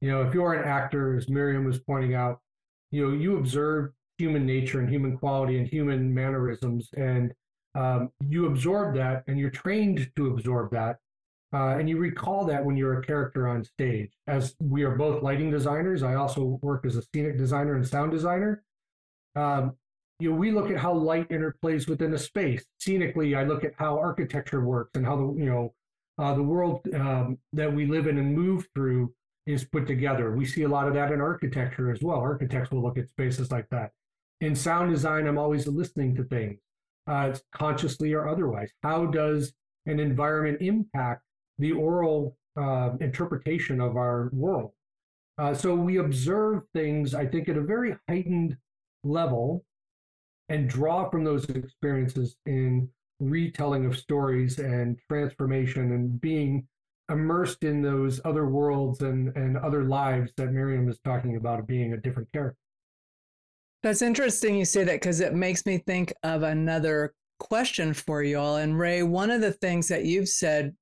You 0.00 0.10
know, 0.10 0.22
if 0.22 0.34
you're 0.34 0.54
an 0.54 0.66
actor, 0.66 1.16
as 1.16 1.28
Miriam 1.28 1.64
was 1.64 1.78
pointing 1.78 2.14
out, 2.14 2.40
you 2.90 3.06
know, 3.06 3.14
you 3.14 3.36
observe 3.36 3.92
human 4.18 4.46
nature 4.46 4.80
and 4.80 4.88
human 4.88 5.16
quality 5.16 5.58
and 5.58 5.66
human 5.66 6.12
mannerisms, 6.12 6.88
and 6.96 7.32
um, 7.74 8.10
you 8.28 8.46
absorb 8.46 8.94
that 8.96 9.24
and 9.28 9.38
you're 9.38 9.50
trained 9.50 10.10
to 10.16 10.28
absorb 10.28 10.72
that. 10.72 10.98
Uh, 11.52 11.76
and 11.78 11.88
you 11.88 11.98
recall 11.98 12.44
that 12.44 12.64
when 12.64 12.76
you're 12.76 13.00
a 13.00 13.04
character 13.04 13.48
on 13.48 13.64
stage. 13.64 14.12
As 14.28 14.54
we 14.60 14.84
are 14.84 14.94
both 14.94 15.22
lighting 15.22 15.50
designers, 15.50 16.02
I 16.04 16.14
also 16.14 16.60
work 16.62 16.86
as 16.86 16.94
a 16.94 17.02
scenic 17.12 17.38
designer 17.38 17.74
and 17.74 17.86
sound 17.86 18.12
designer. 18.12 18.62
Um, 19.34 19.72
you 20.20 20.30
know, 20.30 20.36
we 20.36 20.52
look 20.52 20.70
at 20.70 20.76
how 20.76 20.92
light 20.92 21.28
interplays 21.28 21.88
within 21.88 22.14
a 22.14 22.18
space. 22.18 22.64
Scenically, 22.78 23.34
I 23.36 23.44
look 23.44 23.64
at 23.64 23.72
how 23.76 23.98
architecture 23.98 24.60
works 24.60 24.92
and 24.94 25.04
how 25.04 25.16
the 25.16 25.24
you 25.40 25.46
know 25.46 25.74
uh, 26.18 26.34
the 26.34 26.42
world 26.42 26.82
um, 26.94 27.38
that 27.52 27.72
we 27.72 27.86
live 27.86 28.06
in 28.06 28.18
and 28.18 28.36
move 28.36 28.68
through 28.74 29.12
is 29.52 29.64
put 29.64 29.86
together. 29.86 30.32
We 30.32 30.44
see 30.44 30.62
a 30.62 30.68
lot 30.68 30.88
of 30.88 30.94
that 30.94 31.12
in 31.12 31.20
architecture 31.20 31.90
as 31.90 32.02
well. 32.02 32.18
Architects 32.18 32.70
will 32.70 32.82
look 32.82 32.98
at 32.98 33.08
spaces 33.08 33.50
like 33.50 33.68
that. 33.70 33.92
In 34.40 34.54
sound 34.54 34.90
design, 34.90 35.26
I'm 35.26 35.38
always 35.38 35.66
listening 35.66 36.14
to 36.16 36.24
things, 36.24 36.58
uh, 37.06 37.34
consciously 37.54 38.12
or 38.12 38.28
otherwise. 38.28 38.70
How 38.82 39.06
does 39.06 39.52
an 39.86 40.00
environment 40.00 40.58
impact 40.60 41.22
the 41.58 41.72
aural 41.72 42.36
uh, 42.60 42.90
interpretation 43.00 43.80
of 43.80 43.96
our 43.96 44.30
world? 44.32 44.72
Uh, 45.38 45.54
so 45.54 45.74
we 45.74 45.98
observe 45.98 46.62
things, 46.74 47.14
I 47.14 47.26
think, 47.26 47.48
at 47.48 47.56
a 47.56 47.62
very 47.62 47.96
heightened 48.08 48.56
level 49.04 49.64
and 50.48 50.68
draw 50.68 51.08
from 51.08 51.24
those 51.24 51.48
experiences 51.48 52.36
in 52.46 52.88
retelling 53.20 53.86
of 53.86 53.96
stories 53.96 54.58
and 54.58 54.98
transformation 55.08 55.92
and 55.92 56.20
being 56.20 56.66
immersed 57.10 57.64
in 57.64 57.82
those 57.82 58.20
other 58.24 58.46
worlds 58.46 59.02
and, 59.02 59.36
and 59.36 59.56
other 59.58 59.84
lives 59.84 60.32
that 60.36 60.52
Miriam 60.52 60.88
is 60.88 60.98
talking 61.04 61.36
about 61.36 61.66
being 61.66 61.92
a 61.92 61.96
different 61.96 62.32
character. 62.32 62.56
That's 63.82 64.02
interesting 64.02 64.56
you 64.56 64.64
say 64.64 64.84
that 64.84 65.00
because 65.00 65.20
it 65.20 65.34
makes 65.34 65.64
me 65.64 65.78
think 65.78 66.12
of 66.22 66.42
another 66.42 67.14
question 67.38 67.94
for 67.94 68.22
you 68.22 68.38
all. 68.38 68.56
And 68.56 68.78
Ray, 68.78 69.02
one 69.02 69.30
of 69.30 69.40
the 69.40 69.52
things 69.52 69.88
that 69.88 70.04
you've 70.04 70.28
said 70.28 70.74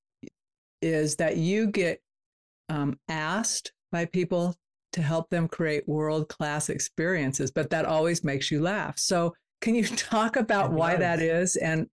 is 0.83 1.17
that 1.17 1.37
you 1.37 1.69
get 1.69 2.01
um, 2.69 2.99
asked 3.09 3.73
by 3.91 4.05
people 4.05 4.55
to 4.93 5.03
help 5.03 5.31
them 5.31 5.49
create 5.49 5.89
world 5.89 6.29
class 6.29 6.69
experiences, 6.69 7.51
but 7.51 7.71
that 7.71 7.85
always 7.85 8.25
makes 8.25 8.51
you 8.51 8.61
laugh. 8.61 8.99
So, 8.99 9.35
can 9.61 9.75
you 9.75 9.85
talk 9.97 10.37
about 10.37 10.73
why 10.73 10.97
that 10.97 11.21
is 11.21 11.57
and 11.57 11.87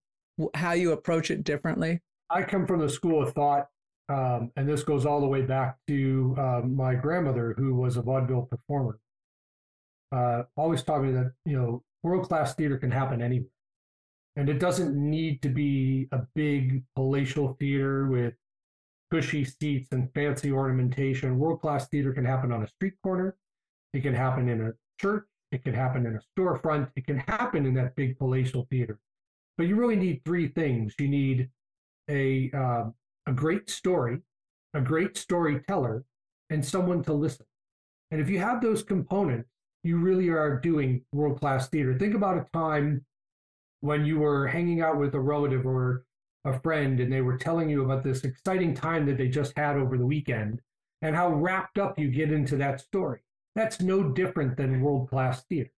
how 0.54 0.74
you 0.74 0.92
approach 0.92 1.32
it 1.32 1.44
differently? 1.44 2.02
I 2.30 2.44
come 2.44 2.66
from 2.66 2.80
the 2.80 2.90
school 2.90 3.24
of 3.24 3.34
thought, 3.34 3.68
um, 4.10 4.52
and 4.56 4.68
this 4.70 4.84
goes 4.84 5.06
all 5.06 5.20
the 5.20 5.28
way 5.28 5.42
back 5.42 5.78
to 5.88 6.36
um, 6.38 6.76
my 6.76 6.96
grandmother, 6.96 7.56
who 7.58 7.74
was 7.76 7.98
a 7.98 8.02
vaudeville 8.02 8.48
performer. 8.50 9.00
Uh, 10.12 10.44
always 10.56 10.84
taught 10.84 11.04
me 11.04 11.12
that 11.12 11.32
you 11.46 11.58
know 11.58 11.84
world 12.04 12.28
class 12.28 12.54
theater 12.56 12.78
can 12.78 12.92
happen 12.92 13.22
anywhere, 13.22 13.50
and 14.36 14.50
it 14.50 14.60
doesn't 14.60 14.96
need 14.96 15.42
to 15.42 15.50
be 15.50 16.08
a 16.12 16.20
big 16.36 16.84
palatial 16.96 17.56
theater 17.60 18.08
with 18.08 18.34
cushy 19.12 19.44
seats 19.44 19.88
and 19.92 20.14
fancy 20.14 20.52
ornamentation. 20.52 21.40
World 21.40 21.62
class 21.62 21.88
theater 21.88 22.14
can 22.14 22.26
happen 22.26 22.52
on 22.52 22.64
a 22.64 22.68
street 22.68 22.94
corner. 23.04 23.36
It 23.94 24.02
can 24.02 24.14
happen 24.14 24.50
in 24.50 24.62
a 24.62 24.74
church. 25.02 25.26
It 25.52 25.64
can 25.64 25.74
happen 25.74 26.06
in 26.06 26.16
a 26.16 26.40
storefront. 26.40 26.92
It 26.96 27.08
can 27.08 27.18
happen 27.18 27.66
in 27.66 27.74
that 27.76 27.96
big 27.96 28.18
palatial 28.18 28.68
theater. 28.70 29.00
But 29.58 29.68
you 29.68 29.76
really 29.76 29.96
need 29.96 30.22
three 30.26 30.50
things. 30.50 30.94
You 31.00 31.08
need 31.08 31.50
a 32.10 32.52
uh, 32.54 32.86
a 33.26 33.34
great 33.34 33.70
story, 33.70 34.20
a 34.74 34.82
great 34.82 35.18
storyteller, 35.18 36.04
and 36.50 36.64
someone 36.64 37.04
to 37.04 37.14
listen. 37.14 37.46
And 38.12 38.22
if 38.22 38.30
you 38.30 38.40
have 38.40 38.62
those 38.62 38.84
components, 38.84 39.50
you 39.84 39.98
really 39.98 40.30
are 40.30 40.60
doing 40.60 41.02
world 41.14 41.40
class 41.40 41.70
theater. 41.70 41.98
Think 41.98 42.16
about 42.16 42.38
a 42.38 42.48
time 42.54 43.06
when 43.82 44.06
you 44.06 44.20
were 44.20 44.48
hanging 44.48 44.82
out 44.82 44.98
with 44.98 45.14
a 45.14 45.20
relative 45.20 45.66
or 45.66 46.06
a 46.44 46.60
friend 46.60 47.00
and 47.00 47.12
they 47.12 47.22
were 47.22 47.38
telling 47.38 47.70
you 47.70 47.84
about 47.84 48.04
this 48.04 48.24
exciting 48.24 48.74
time 48.74 49.06
that 49.06 49.18
they 49.18 49.28
just 49.28 49.58
had 49.58 49.76
over 49.76 49.98
the 49.98 50.06
weekend 50.06 50.62
and 51.02 51.16
how 51.16 51.30
wrapped 51.30 51.78
up 51.78 52.00
you 52.00 52.10
get 52.10 52.32
into 52.32 52.56
that 52.58 52.82
story. 52.82 53.20
That's 53.56 53.82
no 53.82 54.04
different 54.04 54.58
than 54.58 54.82
world 54.82 55.10
class 55.10 55.44
theater. 55.46 55.72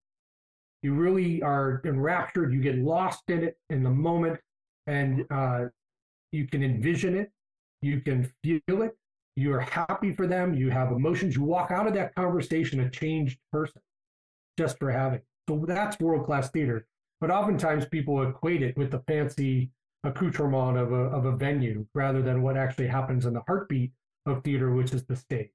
You 0.83 0.93
really 0.93 1.41
are 1.41 1.81
enraptured, 1.85 2.53
you 2.53 2.61
get 2.61 2.77
lost 2.77 3.23
in 3.29 3.43
it 3.43 3.57
in 3.69 3.83
the 3.83 3.89
moment, 3.89 4.39
and 4.85 5.25
uh, 5.29 5.65
you 6.31 6.47
can 6.47 6.63
envision 6.63 7.15
it, 7.15 7.31
you 7.81 8.01
can 8.01 8.31
feel 8.43 8.81
it, 8.81 8.97
you're 9.35 9.59
happy 9.59 10.11
for 10.11 10.27
them, 10.27 10.53
you 10.53 10.69
have 10.69 10.91
emotions, 10.91 11.35
you 11.35 11.43
walk 11.43 11.71
out 11.71 11.87
of 11.87 11.93
that 11.93 12.15
conversation 12.15 12.79
a 12.79 12.89
changed 12.89 13.39
person 13.51 13.81
just 14.57 14.79
for 14.79 14.91
having. 14.91 15.21
So 15.47 15.63
that's 15.67 15.99
world 15.99 16.25
class 16.25 16.49
theater. 16.49 16.87
But 17.21 17.31
oftentimes 17.31 17.85
people 17.85 18.27
equate 18.27 18.61
it 18.61 18.77
with 18.77 18.91
the 18.91 18.99
fancy 19.07 19.69
accoutrement 20.03 20.77
of 20.77 20.91
a, 20.91 20.95
of 20.95 21.25
a 21.25 21.35
venue 21.35 21.85
rather 21.93 22.21
than 22.21 22.41
what 22.41 22.57
actually 22.57 22.87
happens 22.87 23.25
in 23.25 23.33
the 23.33 23.41
heartbeat 23.47 23.91
of 24.25 24.43
theater, 24.43 24.73
which 24.73 24.93
is 24.93 25.05
the 25.05 25.15
stage. 25.15 25.49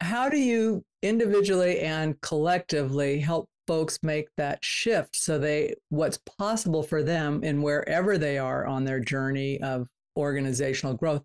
How 0.00 0.28
do 0.28 0.38
you 0.38 0.84
individually 1.02 1.80
and 1.80 2.20
collectively 2.20 3.20
help 3.20 3.48
folks 3.66 3.98
make 4.02 4.28
that 4.36 4.64
shift 4.64 5.16
so 5.16 5.38
they 5.38 5.74
what's 5.88 6.18
possible 6.38 6.82
for 6.82 7.02
them 7.02 7.42
in 7.42 7.62
wherever 7.62 8.16
they 8.16 8.38
are 8.38 8.64
on 8.66 8.84
their 8.84 9.00
journey 9.00 9.60
of 9.60 9.88
organizational 10.16 10.94
growth 10.94 11.24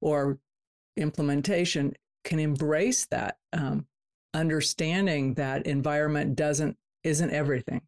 or 0.00 0.38
implementation 0.96 1.94
can 2.24 2.38
embrace 2.38 3.06
that 3.06 3.36
um, 3.52 3.86
understanding 4.32 5.34
that 5.34 5.66
environment 5.66 6.36
doesn't 6.36 6.76
isn't 7.04 7.30
everything 7.30 7.82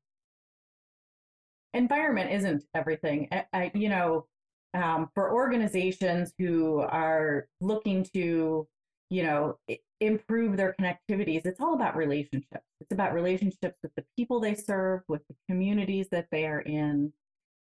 environment 1.76 2.32
isn't 2.32 2.64
everything. 2.74 3.28
I, 3.30 3.44
I, 3.52 3.70
you 3.74 3.88
know, 3.88 4.26
um, 4.74 5.10
for 5.14 5.32
organizations 5.32 6.32
who 6.38 6.80
are 6.80 7.46
looking 7.60 8.04
to, 8.14 8.66
you 9.10 9.22
know, 9.22 9.58
improve 10.00 10.56
their 10.56 10.74
connectivities, 10.78 11.46
it's 11.46 11.60
all 11.60 11.74
about 11.74 11.96
relationships. 11.96 12.64
It's 12.80 12.92
about 12.92 13.14
relationships 13.14 13.76
with 13.82 13.94
the 13.96 14.04
people 14.16 14.40
they 14.40 14.54
serve, 14.54 15.02
with 15.08 15.22
the 15.28 15.36
communities 15.48 16.08
that 16.10 16.26
they 16.30 16.46
are 16.46 16.60
in, 16.60 17.12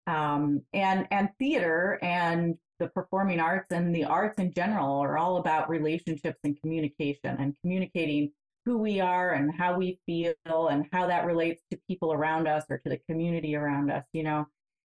um, 0.07 0.61
and 0.73 1.07
and 1.11 1.29
theater 1.39 1.99
and 2.01 2.57
the 2.79 2.87
performing 2.89 3.39
arts 3.39 3.71
and 3.71 3.93
the 3.95 4.03
arts 4.03 4.39
in 4.39 4.53
general 4.53 4.99
are 4.99 5.17
all 5.17 5.37
about 5.37 5.69
relationships 5.69 6.39
and 6.43 6.59
communication 6.61 7.35
and 7.39 7.55
communicating 7.61 8.31
who 8.65 8.77
we 8.77 8.99
are 8.99 9.33
and 9.33 9.53
how 9.53 9.77
we 9.77 9.99
feel 10.05 10.33
and 10.67 10.85
how 10.91 11.07
that 11.07 11.25
relates 11.25 11.61
to 11.71 11.79
people 11.87 12.11
around 12.11 12.47
us 12.47 12.63
or 12.69 12.79
to 12.79 12.89
the 12.89 12.99
community 13.09 13.55
around 13.55 13.91
us 13.91 14.03
you 14.13 14.23
know? 14.23 14.45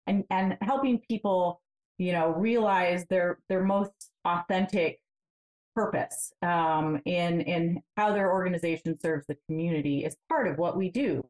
And 0.07 0.25
and 0.31 0.57
helping 0.61 0.99
people 0.99 1.61
you 1.99 2.13
know 2.13 2.31
realize 2.31 3.07
their 3.09 3.39
their 3.49 3.63
most 3.63 4.11
authentic 4.25 5.01
purpose 5.75 6.33
um, 6.43 7.01
in 7.05 7.41
in 7.41 7.83
how 7.97 8.13
their 8.13 8.33
organization 8.33 8.99
serves 9.01 9.27
the 9.27 9.37
community 9.49 10.05
is 10.05 10.17
part 10.29 10.47
of 10.47 10.59
what 10.59 10.77
we 10.77 10.91
do 10.91 11.23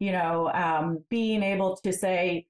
you 0.00 0.12
know? 0.12 0.50
Um, 0.52 1.04
being 1.10 1.42
able 1.42 1.76
to 1.84 1.92
say 1.92 2.46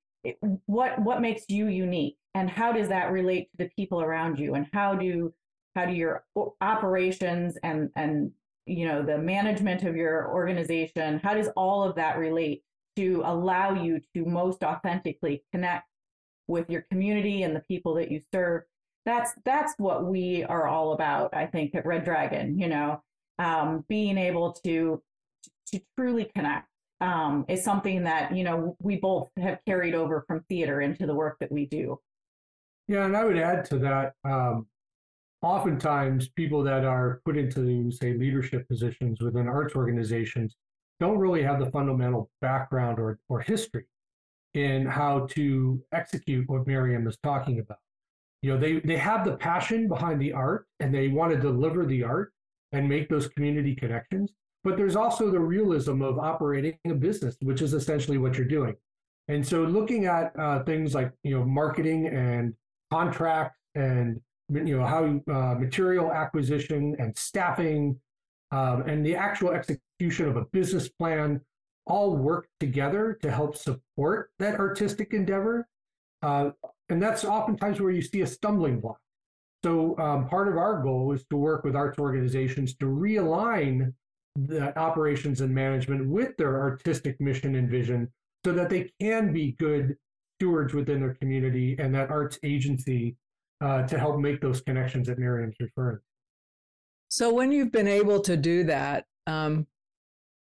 what 0.66 0.98
what 1.00 1.20
makes 1.20 1.44
you 1.48 1.66
unique 1.66 2.16
and 2.34 2.48
how 2.48 2.72
does 2.72 2.88
that 2.88 3.10
relate 3.10 3.50
to 3.50 3.64
the 3.64 3.70
people 3.76 4.00
around 4.00 4.38
you? 4.38 4.54
And 4.54 4.66
how 4.72 4.94
do 4.94 5.32
how 5.74 5.86
do 5.86 5.92
your 5.92 6.24
operations 6.60 7.56
and 7.62 7.90
and 7.96 8.32
you 8.66 8.86
know 8.86 9.02
the 9.02 9.18
management 9.18 9.82
of 9.84 9.96
your 9.96 10.32
organization 10.32 11.20
how 11.22 11.34
does 11.34 11.48
all 11.56 11.82
of 11.82 11.94
that 11.96 12.18
relate 12.18 12.62
to 12.96 13.22
allow 13.24 13.72
you 13.72 14.00
to 14.14 14.24
most 14.24 14.62
authentically 14.62 15.44
connect 15.52 15.86
with 16.48 16.68
your 16.68 16.82
community 16.90 17.44
and 17.44 17.54
the 17.54 17.60
people 17.60 17.94
that 17.94 18.10
you 18.10 18.20
serve? 18.32 18.62
That's 19.06 19.32
that's 19.44 19.74
what 19.78 20.04
we 20.04 20.44
are 20.44 20.68
all 20.68 20.92
about 20.92 21.34
i 21.34 21.46
think 21.46 21.74
at 21.74 21.86
red 21.86 22.04
dragon 22.04 22.58
you 22.58 22.68
know? 22.68 23.02
Um, 23.38 23.86
being 23.88 24.18
able 24.18 24.52
to 24.64 25.02
to 25.68 25.80
truly 25.96 26.30
connect 26.34 26.68
um, 27.00 27.46
is 27.48 27.64
something 27.64 28.04
that 28.04 28.36
you 28.36 28.44
know 28.44 28.76
we 28.80 28.96
both 28.96 29.30
have 29.38 29.60
carried 29.66 29.94
over 29.94 30.24
from 30.26 30.44
theater 30.48 30.82
into 30.82 31.06
the 31.06 31.14
work 31.14 31.38
that 31.40 31.50
we 31.50 31.64
do 31.66 31.98
yeah 32.90 33.06
and 33.06 33.16
i 33.16 33.24
would 33.24 33.38
add 33.38 33.64
to 33.64 33.78
that 33.78 34.12
um, 34.24 34.66
oftentimes 35.42 36.28
people 36.30 36.62
that 36.62 36.84
are 36.84 37.20
put 37.24 37.36
into 37.36 37.90
say 37.90 38.14
leadership 38.14 38.68
positions 38.68 39.20
within 39.20 39.48
arts 39.48 39.74
organizations 39.74 40.56
don't 40.98 41.18
really 41.18 41.42
have 41.42 41.58
the 41.58 41.70
fundamental 41.70 42.30
background 42.42 42.98
or, 42.98 43.18
or 43.28 43.40
history 43.40 43.86
in 44.54 44.84
how 44.84 45.26
to 45.30 45.80
execute 45.92 46.46
what 46.48 46.66
miriam 46.66 47.06
is 47.06 47.16
talking 47.22 47.60
about. 47.60 47.78
You 48.42 48.52
know 48.52 48.58
they 48.58 48.80
they 48.80 48.96
have 48.96 49.24
the 49.24 49.36
passion 49.36 49.88
behind 49.88 50.20
the 50.20 50.32
art 50.32 50.66
and 50.80 50.94
they 50.94 51.08
want 51.08 51.32
to 51.32 51.38
deliver 51.38 51.86
the 51.86 52.02
art 52.02 52.32
and 52.72 52.88
make 52.88 53.08
those 53.08 53.28
community 53.28 53.74
connections 53.74 54.32
but 54.62 54.76
there's 54.76 54.96
also 54.96 55.30
the 55.30 55.40
realism 55.40 56.02
of 56.02 56.18
operating 56.18 56.76
a 56.86 56.94
business 56.94 57.36
which 57.40 57.62
is 57.62 57.72
essentially 57.72 58.18
what 58.18 58.36
you're 58.36 58.46
doing. 58.46 58.76
And 59.28 59.46
so 59.46 59.62
looking 59.62 60.06
at 60.06 60.38
uh, 60.38 60.64
things 60.64 60.94
like 60.94 61.12
you 61.22 61.38
know 61.38 61.44
marketing 61.44 62.08
and 62.08 62.54
contracts 62.90 63.58
and 63.74 64.20
you 64.52 64.76
know 64.76 64.84
how 64.84 65.04
uh, 65.32 65.54
material 65.54 66.12
acquisition 66.12 66.96
and 66.98 67.16
staffing 67.16 67.98
um, 68.50 68.82
and 68.82 69.06
the 69.06 69.14
actual 69.14 69.50
execution 69.50 70.28
of 70.28 70.36
a 70.36 70.44
business 70.46 70.88
plan 70.88 71.40
all 71.86 72.16
work 72.16 72.48
together 72.58 73.18
to 73.22 73.30
help 73.30 73.56
support 73.56 74.30
that 74.38 74.56
artistic 74.56 75.12
endeavor 75.12 75.68
uh, 76.22 76.50
and 76.88 77.02
that's 77.02 77.24
oftentimes 77.24 77.80
where 77.80 77.92
you 77.92 78.02
see 78.02 78.20
a 78.20 78.26
stumbling 78.26 78.80
block. 78.80 78.98
So 79.64 79.96
um, 79.98 80.28
part 80.28 80.48
of 80.48 80.56
our 80.56 80.82
goal 80.82 81.12
is 81.12 81.24
to 81.30 81.36
work 81.36 81.64
with 81.64 81.76
arts 81.76 81.98
organizations 81.98 82.74
to 82.76 82.86
realign 82.86 83.92
the 84.36 84.76
operations 84.78 85.40
and 85.40 85.54
management 85.54 86.08
with 86.08 86.36
their 86.36 86.60
artistic 86.60 87.20
mission 87.20 87.54
and 87.54 87.70
vision 87.70 88.08
so 88.44 88.52
that 88.52 88.70
they 88.70 88.90
can 89.00 89.32
be 89.32 89.52
good 89.52 89.96
stewards 90.40 90.72
within 90.72 91.00
their 91.00 91.14
community 91.14 91.76
and 91.78 91.94
that 91.94 92.10
arts 92.10 92.38
agency 92.42 93.14
uh, 93.60 93.82
to 93.86 93.98
help 93.98 94.18
make 94.18 94.40
those 94.40 94.62
connections 94.62 95.06
that 95.06 95.18
Miriam's 95.18 95.54
referring. 95.60 95.98
So 97.08 97.32
when 97.32 97.52
you've 97.52 97.72
been 97.72 97.88
able 97.88 98.20
to 98.20 98.36
do 98.36 98.64
that, 98.64 99.04
um, 99.26 99.66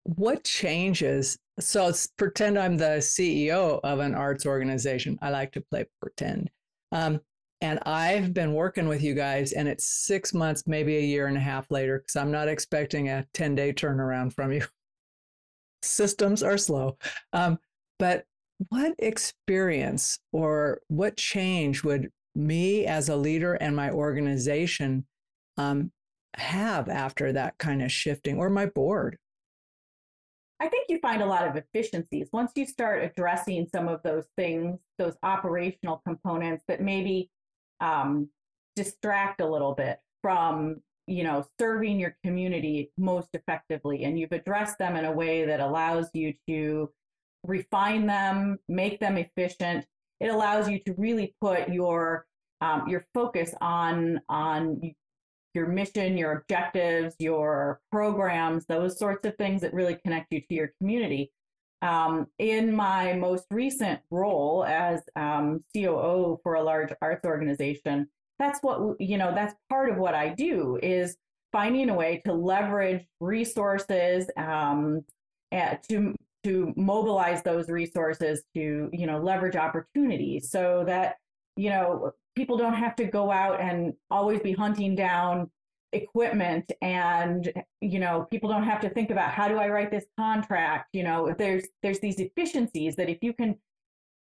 what 0.03 0.43
changes 0.43 1.39
so 1.59 1.91
pretend 2.17 2.57
I'm 2.57 2.77
the 2.77 2.99
CEO 2.99 3.79
of 3.83 3.99
an 3.99 4.15
arts 4.15 4.45
organization. 4.45 5.17
I 5.21 5.29
like 5.29 5.51
to 5.53 5.61
play 5.61 5.85
pretend. 6.01 6.49
Um, 6.91 7.19
and 7.61 7.79
I've 7.85 8.33
been 8.33 8.53
working 8.53 8.87
with 8.87 9.03
you 9.03 9.13
guys, 9.13 9.51
and 9.51 9.67
it's 9.67 9.85
six 9.85 10.33
months, 10.33 10.63
maybe 10.65 10.95
a 10.97 11.01
year 11.01 11.27
and 11.27 11.35
a 11.35 11.41
half 11.41 11.69
later, 11.69 11.99
because 11.99 12.15
I'm 12.15 12.31
not 12.31 12.47
expecting 12.47 13.09
a 13.09 13.25
10 13.33 13.55
day 13.55 13.73
turnaround 13.73 14.33
from 14.33 14.53
you. 14.53 14.65
Systems 15.81 16.43
are 16.43 16.57
slow. 16.57 16.97
Um, 17.33 17.59
but 17.97 18.25
what 18.67 18.93
experience 18.99 20.19
or 20.33 20.81
what 20.89 21.17
change 21.17 21.83
would 21.83 22.11
me 22.35 22.85
as 22.85 23.09
a 23.09 23.15
leader 23.15 23.53
and 23.55 23.75
my 23.75 23.89
organization 23.89 25.05
um, 25.57 25.91
have 26.35 26.89
after 26.89 27.33
that 27.33 27.57
kind 27.57 27.81
of 27.81 27.91
shifting, 27.91 28.37
or 28.37 28.49
my 28.49 28.65
board? 28.65 29.17
I 30.59 30.67
think 30.67 30.87
you 30.89 30.99
find 30.99 31.21
a 31.21 31.25
lot 31.25 31.47
of 31.47 31.55
efficiencies 31.55 32.27
once 32.33 32.51
you 32.55 32.65
start 32.65 33.03
addressing 33.03 33.67
some 33.73 33.87
of 33.87 34.03
those 34.03 34.25
things, 34.37 34.77
those 34.97 35.15
operational 35.23 36.01
components 36.05 36.63
that 36.67 36.81
maybe 36.81 37.29
um, 37.79 38.29
distract 38.75 39.41
a 39.41 39.47
little 39.47 39.73
bit 39.73 39.99
from 40.21 40.81
you 41.07 41.23
know 41.23 41.45
serving 41.59 41.99
your 41.99 42.15
community 42.23 42.91
most 42.97 43.29
effectively 43.33 44.03
and 44.03 44.19
you've 44.19 44.31
addressed 44.31 44.77
them 44.77 44.95
in 44.95 45.05
a 45.05 45.11
way 45.11 45.43
that 45.43 45.59
allows 45.59 46.07
you 46.13 46.33
to 46.47 46.89
refine 47.43 48.05
them 48.05 48.57
make 48.67 48.99
them 48.99 49.17
efficient 49.17 49.85
it 50.19 50.29
allows 50.29 50.69
you 50.69 50.79
to 50.79 50.93
really 50.97 51.35
put 51.39 51.69
your 51.69 52.25
um, 52.61 52.87
your 52.87 53.05
focus 53.13 53.53
on 53.61 54.19
on 54.27 54.81
your 55.53 55.67
mission, 55.67 56.17
your 56.17 56.33
objectives, 56.33 57.15
your 57.19 57.79
programs, 57.91 58.65
those 58.67 58.99
sorts 58.99 59.25
of 59.25 59.35
things 59.37 59.61
that 59.61 59.73
really 59.73 59.95
connect 59.95 60.31
you 60.31 60.41
to 60.41 60.53
your 60.53 60.71
community. 60.79 61.31
Um, 61.81 62.27
in 62.37 62.75
my 62.75 63.13
most 63.13 63.45
recent 63.51 64.01
role 64.11 64.65
as 64.65 65.01
um, 65.15 65.63
COO 65.73 66.39
for 66.43 66.55
a 66.55 66.61
large 66.61 66.91
arts 67.01 67.25
organization, 67.25 68.09
that's 68.37 68.59
what 68.61 68.99
you 68.99 69.17
know. 69.17 69.33
That's 69.33 69.55
part 69.69 69.89
of 69.89 69.97
what 69.97 70.13
I 70.13 70.29
do 70.29 70.77
is 70.83 71.15
finding 71.53 71.89
a 71.89 71.95
way 71.95 72.21
to 72.25 72.33
leverage 72.33 73.05
resources 73.21 74.29
um, 74.35 75.05
to 75.51 76.15
to 76.43 76.73
mobilize 76.75 77.43
those 77.43 77.69
resources 77.69 78.43
to 78.55 78.89
you 78.93 79.05
know 79.05 79.19
leverage 79.19 79.55
opportunities 79.55 80.49
so 80.49 80.83
that 80.85 81.15
you 81.55 81.69
know 81.69 82.11
people 82.35 82.57
don't 82.57 82.73
have 82.73 82.95
to 82.95 83.05
go 83.05 83.31
out 83.31 83.59
and 83.59 83.93
always 84.09 84.39
be 84.39 84.53
hunting 84.53 84.95
down 84.95 85.49
equipment 85.91 86.71
and 86.81 87.51
you 87.81 87.99
know 87.99 88.27
people 88.29 88.49
don't 88.49 88.63
have 88.63 88.79
to 88.79 88.89
think 88.89 89.09
about 89.09 89.31
how 89.31 89.47
do 89.47 89.57
i 89.57 89.67
write 89.67 89.91
this 89.91 90.05
contract? 90.17 90.87
You 90.93 91.03
know 91.03 91.35
there's 91.37 91.67
there's 91.81 91.99
these 91.99 92.19
efficiencies 92.19 92.95
that 92.95 93.09
if 93.09 93.17
you 93.21 93.33
can 93.33 93.57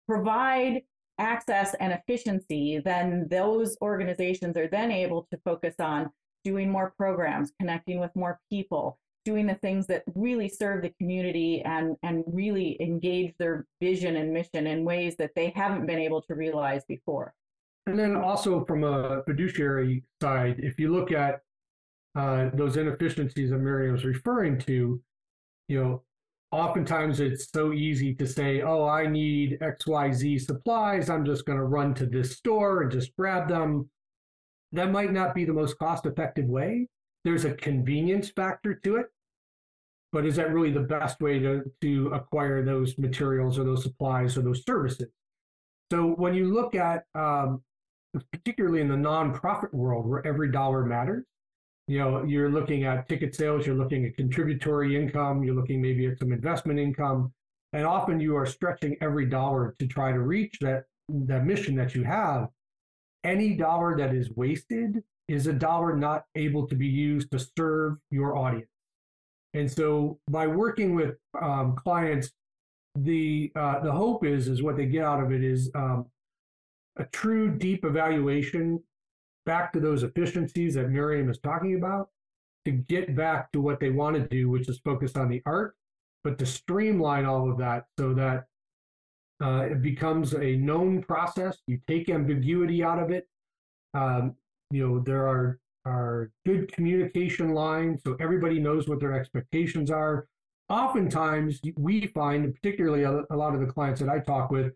provide 0.06 0.82
access 1.18 1.74
and 1.80 1.92
efficiency 1.92 2.80
then 2.84 3.26
those 3.30 3.76
organizations 3.80 4.56
are 4.56 4.68
then 4.68 4.92
able 4.92 5.26
to 5.32 5.40
focus 5.44 5.74
on 5.80 6.10
doing 6.44 6.70
more 6.70 6.94
programs 6.96 7.52
connecting 7.58 7.98
with 7.98 8.14
more 8.14 8.38
people 8.50 8.98
doing 9.26 9.46
the 9.46 9.56
things 9.56 9.86
that 9.88 10.02
really 10.14 10.48
serve 10.48 10.80
the 10.80 10.92
community 10.98 11.60
and 11.62 11.96
and 12.02 12.24
really 12.26 12.80
engage 12.80 13.34
their 13.38 13.66
vision 13.82 14.16
and 14.16 14.32
mission 14.32 14.66
in 14.66 14.84
ways 14.84 15.16
that 15.18 15.32
they 15.36 15.52
haven't 15.54 15.84
been 15.84 15.98
able 15.98 16.22
to 16.22 16.34
realize 16.34 16.82
before 16.88 17.34
and 17.86 17.98
then 17.98 18.16
also 18.16 18.64
from 18.64 18.82
a 18.82 19.22
fiduciary 19.24 20.02
side, 20.20 20.56
if 20.58 20.78
you 20.78 20.92
look 20.92 21.12
at 21.12 21.40
uh, 22.16 22.50
those 22.52 22.76
inefficiencies 22.76 23.50
that 23.50 23.58
Miriam 23.58 23.92
was 23.92 24.04
referring 24.04 24.58
to, 24.60 25.00
you 25.68 25.82
know, 25.82 26.02
oftentimes 26.50 27.20
it's 27.20 27.50
so 27.52 27.72
easy 27.72 28.12
to 28.14 28.26
say, 28.26 28.62
oh, 28.62 28.86
I 28.86 29.06
need 29.06 29.58
XYZ 29.60 30.40
supplies. 30.40 31.08
I'm 31.08 31.24
just 31.24 31.46
going 31.46 31.58
to 31.58 31.64
run 31.64 31.94
to 31.94 32.06
this 32.06 32.36
store 32.36 32.82
and 32.82 32.90
just 32.90 33.14
grab 33.16 33.48
them. 33.48 33.88
That 34.72 34.90
might 34.90 35.12
not 35.12 35.34
be 35.34 35.44
the 35.44 35.52
most 35.52 35.78
cost 35.78 36.06
effective 36.06 36.46
way. 36.46 36.88
There's 37.24 37.44
a 37.44 37.54
convenience 37.54 38.30
factor 38.30 38.74
to 38.82 38.96
it. 38.96 39.06
But 40.12 40.24
is 40.24 40.36
that 40.36 40.52
really 40.52 40.70
the 40.70 40.80
best 40.80 41.20
way 41.20 41.38
to, 41.40 41.62
to 41.82 42.08
acquire 42.08 42.64
those 42.64 42.96
materials 42.96 43.58
or 43.58 43.64
those 43.64 43.82
supplies 43.82 44.36
or 44.36 44.42
those 44.42 44.64
services? 44.64 45.08
So 45.92 46.14
when 46.14 46.34
you 46.34 46.52
look 46.52 46.74
at 46.74 47.04
um, 47.14 47.62
particularly 48.32 48.80
in 48.80 48.88
the 48.88 48.94
nonprofit 48.94 49.72
world 49.72 50.06
where 50.06 50.26
every 50.26 50.50
dollar 50.50 50.84
matters. 50.84 51.24
You 51.88 51.98
know, 51.98 52.24
you're 52.24 52.50
looking 52.50 52.84
at 52.84 53.08
ticket 53.08 53.34
sales, 53.34 53.66
you're 53.66 53.76
looking 53.76 54.04
at 54.06 54.16
contributory 54.16 54.96
income, 54.96 55.44
you're 55.44 55.54
looking 55.54 55.80
maybe 55.80 56.06
at 56.06 56.18
some 56.18 56.32
investment 56.32 56.80
income, 56.80 57.32
and 57.72 57.86
often 57.86 58.18
you 58.18 58.36
are 58.36 58.46
stretching 58.46 58.96
every 59.00 59.26
dollar 59.26 59.76
to 59.78 59.86
try 59.86 60.10
to 60.12 60.20
reach 60.20 60.56
that 60.60 60.84
that 61.08 61.44
mission 61.44 61.76
that 61.76 61.94
you 61.94 62.02
have. 62.02 62.48
Any 63.22 63.54
dollar 63.54 63.96
that 63.98 64.14
is 64.14 64.30
wasted 64.34 65.02
is 65.28 65.46
a 65.46 65.52
dollar 65.52 65.94
not 65.94 66.24
able 66.34 66.66
to 66.66 66.74
be 66.74 66.86
used 66.86 67.30
to 67.30 67.38
serve 67.56 67.98
your 68.10 68.36
audience. 68.36 68.68
And 69.56 69.70
so, 69.70 70.18
by 70.28 70.46
working 70.46 70.94
with 70.94 71.14
um, 71.40 71.68
clients, 71.84 72.26
the 72.94 73.52
uh, 73.62 73.78
the 73.80 73.92
hope 74.02 74.24
is 74.24 74.48
is 74.48 74.62
what 74.62 74.76
they 74.76 74.86
get 74.86 75.04
out 75.04 75.22
of 75.22 75.32
it 75.36 75.42
is 75.42 75.70
um, 75.74 76.06
a 76.98 77.04
true 77.20 77.46
deep 77.66 77.84
evaluation 77.84 78.82
back 79.44 79.72
to 79.72 79.80
those 79.80 80.02
efficiencies 80.02 80.74
that 80.74 80.90
Miriam 80.90 81.28
is 81.30 81.38
talking 81.38 81.74
about 81.76 82.10
to 82.66 82.72
get 82.72 83.14
back 83.14 83.50
to 83.52 83.60
what 83.60 83.78
they 83.80 83.90
want 83.90 84.14
to 84.16 84.22
do, 84.28 84.42
which 84.50 84.68
is 84.68 84.78
focus 84.84 85.16
on 85.16 85.28
the 85.28 85.42
art, 85.46 85.76
but 86.24 86.38
to 86.38 86.46
streamline 86.46 87.24
all 87.24 87.50
of 87.50 87.56
that 87.58 87.80
so 87.98 88.14
that 88.14 88.46
Uh, 89.46 89.68
it 89.72 89.80
becomes 89.82 90.32
a 90.32 90.56
known 90.68 91.02
process. 91.02 91.54
You 91.70 91.78
take 91.86 92.08
ambiguity 92.08 92.78
out 92.82 92.98
of 93.04 93.08
it. 93.10 93.24
Um, 93.92 94.22
you 94.74 94.80
know, 94.82 94.94
there 95.08 95.24
are 95.32 95.58
are 95.86 96.30
good 96.44 96.72
communication 96.72 97.54
lines 97.54 98.00
so 98.04 98.16
everybody 98.20 98.58
knows 98.58 98.88
what 98.88 99.00
their 99.00 99.12
expectations 99.12 99.90
are. 99.90 100.26
Oftentimes, 100.68 101.60
we 101.76 102.08
find, 102.08 102.52
particularly 102.52 103.04
a, 103.04 103.36
lot 103.36 103.54
of 103.54 103.60
the 103.60 103.66
clients 103.66 104.00
that 104.00 104.08
I 104.08 104.18
talk 104.18 104.50
with, 104.50 104.72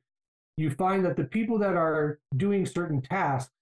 you 0.56 0.70
find 0.70 1.04
that 1.04 1.16
the 1.16 1.24
people 1.24 1.58
that 1.58 1.74
are 1.74 2.20
doing 2.36 2.64
certain 2.64 3.02
tasks, 3.02 3.52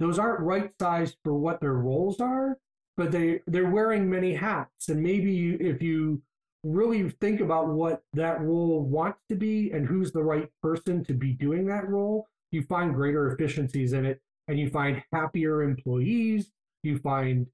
those 0.00 0.18
aren't 0.18 0.40
right 0.40 0.70
sized 0.80 1.16
for 1.22 1.34
what 1.34 1.60
their 1.60 1.74
roles 1.74 2.20
are, 2.20 2.56
but 2.96 3.12
they 3.12 3.40
they're 3.46 3.70
wearing 3.70 4.08
many 4.08 4.34
hats. 4.34 4.88
And 4.88 5.02
maybe 5.02 5.30
you, 5.30 5.58
if 5.60 5.82
you 5.82 6.22
really 6.64 7.10
think 7.20 7.40
about 7.40 7.68
what 7.68 8.02
that 8.14 8.40
role 8.40 8.82
wants 8.82 9.20
to 9.28 9.34
be 9.34 9.70
and 9.72 9.86
who's 9.86 10.12
the 10.12 10.22
right 10.22 10.48
person 10.62 11.04
to 11.04 11.12
be 11.12 11.32
doing 11.32 11.66
that 11.66 11.88
role, 11.88 12.26
you 12.50 12.62
find 12.62 12.94
greater 12.94 13.30
efficiencies 13.32 13.92
in 13.92 14.06
it 14.06 14.20
and 14.46 14.58
you 14.58 14.70
find 14.70 15.02
happier 15.12 15.62
employees 15.62 16.50
you 16.82 16.98
find 16.98 17.46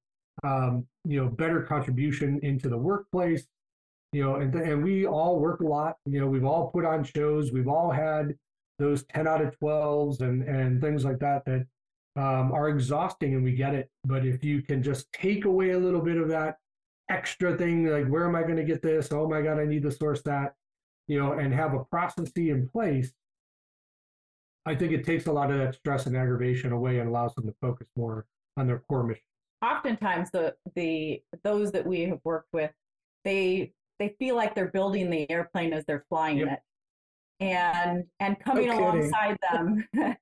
um, 0.43 0.87
you 1.05 1.23
know 1.23 1.29
better 1.29 1.63
contribution 1.63 2.41
into 2.43 2.69
the 2.69 2.77
workplace 2.77 3.47
you 4.13 4.23
know 4.23 4.37
and, 4.37 4.55
and 4.55 4.83
we 4.83 5.07
all 5.07 5.39
work 5.39 5.61
a 5.61 5.67
lot 5.67 5.97
you 6.07 6.21
know 6.21 6.27
we've 6.27 6.45
all 6.45 6.71
put 6.71 6.85
on 6.85 7.05
shows 7.05 7.53
we've 7.53 7.69
all 7.69 7.91
had 7.91 8.35
those 8.79 9.05
10 9.05 9.29
out 9.29 9.41
of 9.41 9.57
12s 9.61 10.21
and 10.21 10.43
and 10.43 10.81
things 10.81 11.05
like 11.05 11.19
that 11.21 11.45
that 11.45 11.67
um, 12.17 12.53
are 12.53 12.69
exhausting 12.69 13.35
and 13.35 13.43
we 13.43 13.53
get 13.53 13.75
it. 13.75 13.91
But 14.05 14.25
if 14.25 14.45
you 14.45 14.63
can 14.63 14.83
just 14.83 15.13
take 15.13 15.45
away 15.45 15.71
a 15.71 15.79
little 15.79 16.01
bit 16.01 16.17
of 16.17 16.29
that 16.29 16.59
extra 17.11 17.57
thing 17.57 17.85
like 17.85 18.09
where 18.09 18.27
am 18.27 18.35
i 18.35 18.43
going 18.43 18.57
to 18.57 18.65
get 18.65 18.81
this? 18.81 19.13
Oh 19.13 19.29
my 19.29 19.43
god 19.43 19.59
i 19.59 19.67
need 19.67 19.83
to 19.83 19.91
source 19.91 20.23
that 20.23 20.55
you 21.07 21.19
know 21.19 21.33
and 21.33 21.53
have 21.53 21.75
a 21.75 21.85
process 21.85 22.31
in 22.37 22.67
place 22.67 23.13
i 24.65 24.75
think 24.75 24.91
it 24.91 25.05
takes 25.05 25.27
a 25.27 25.33
lot 25.33 25.51
of 25.51 25.59
that 25.59 25.75
stress 25.75 26.07
and 26.07 26.17
aggravation 26.17 26.73
away 26.73 27.01
and 27.01 27.11
allows 27.11 27.35
them 27.35 27.47
to 27.47 27.55
focus 27.61 27.87
more 27.95 28.25
on 28.57 28.67
their 28.67 28.81
core 28.89 29.03
mission. 29.03 29.23
Oftentimes, 29.63 30.31
the 30.31 30.55
the 30.75 31.23
those 31.43 31.73
that 31.73 31.87
we 31.87 32.03
have 32.03 32.21
worked 32.25 32.53
with, 32.53 32.71
they 33.25 33.73
they 33.99 34.15
feel 34.19 34.37
like 34.37 34.55
they're 34.55 34.71
building 34.71 35.11
the 35.11 35.31
airplane 35.31 35.73
as 35.73 35.85
they're 35.87 36.05
flying 36.09 36.39
yep. 36.39 36.49
it, 37.41 37.45
and 37.45 38.05
and 38.21 38.39
coming 38.41 38.69
no 38.69 38.79
alongside 38.79 39.39
them 39.51 39.87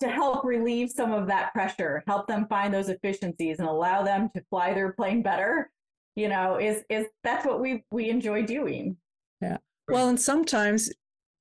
to 0.00 0.08
help 0.08 0.44
relieve 0.44 0.90
some 0.90 1.12
of 1.12 1.26
that 1.28 1.52
pressure, 1.52 2.02
help 2.06 2.26
them 2.26 2.46
find 2.48 2.72
those 2.74 2.88
efficiencies, 2.88 3.58
and 3.58 3.68
allow 3.68 4.02
them 4.02 4.28
to 4.34 4.42
fly 4.50 4.74
their 4.74 4.92
plane 4.92 5.22
better. 5.22 5.70
You 6.16 6.28
know, 6.28 6.56
is 6.56 6.82
is 6.88 7.06
that's 7.22 7.46
what 7.46 7.60
we 7.60 7.84
we 7.90 8.10
enjoy 8.10 8.44
doing. 8.44 8.96
Yeah. 9.40 9.58
Well, 9.88 10.08
and 10.08 10.20
sometimes 10.20 10.90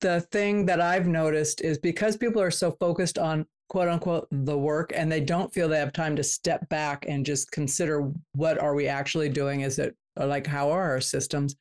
the 0.02 0.22
thing 0.22 0.66
that 0.66 0.80
I've 0.80 1.08
noticed 1.08 1.62
is 1.62 1.78
because 1.78 2.16
people 2.18 2.42
are 2.42 2.52
so 2.52 2.72
focused 2.72 3.18
on 3.18 3.46
quote 3.70 3.88
unquote 3.88 4.28
the 4.32 4.58
work 4.58 4.92
and 4.96 5.12
they 5.12 5.22
don't 5.22 5.54
feel 5.54 5.70
they 5.70 5.80
have 5.80 5.94
time 5.94 6.16
to 6.16 6.24
step 6.24 6.68
back 6.70 7.06
and 7.08 7.26
just 7.26 7.52
consider 7.52 8.12
what 8.34 8.60
are 8.60 8.76
we 8.76 8.88
actually 8.88 9.30
doing? 9.30 9.62
Is 9.62 9.80
it 9.80 9.96
like 10.18 10.46
how 10.46 10.70
are 10.72 10.90
our 10.90 11.02
systems? 11.02 11.56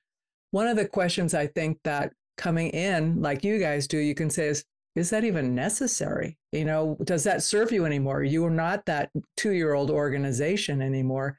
One 0.51 0.67
of 0.67 0.77
the 0.77 0.89
questions 0.89 1.35
i 1.35 1.47
think 1.47 1.79
that 1.85 2.13
coming 2.39 2.71
in 2.71 3.21
like 3.21 3.45
you 3.45 3.59
guys 3.59 3.87
do 3.87 3.99
you 3.99 4.15
can 4.15 4.31
say 4.31 4.47
is 4.49 4.65
is 4.97 5.11
that 5.11 5.23
even 5.23 5.55
necessary? 5.55 6.39
You 6.51 6.65
know 6.65 6.97
does 7.05 7.25
that 7.25 7.43
serve 7.43 7.71
you 7.71 7.85
anymore? 7.85 8.25
You 8.25 8.45
are 8.47 8.51
not 8.51 8.87
that 8.87 9.11
two 9.37 9.53
year 9.53 9.75
old 9.75 9.91
organization 9.91 10.81
anymore. 10.81 11.39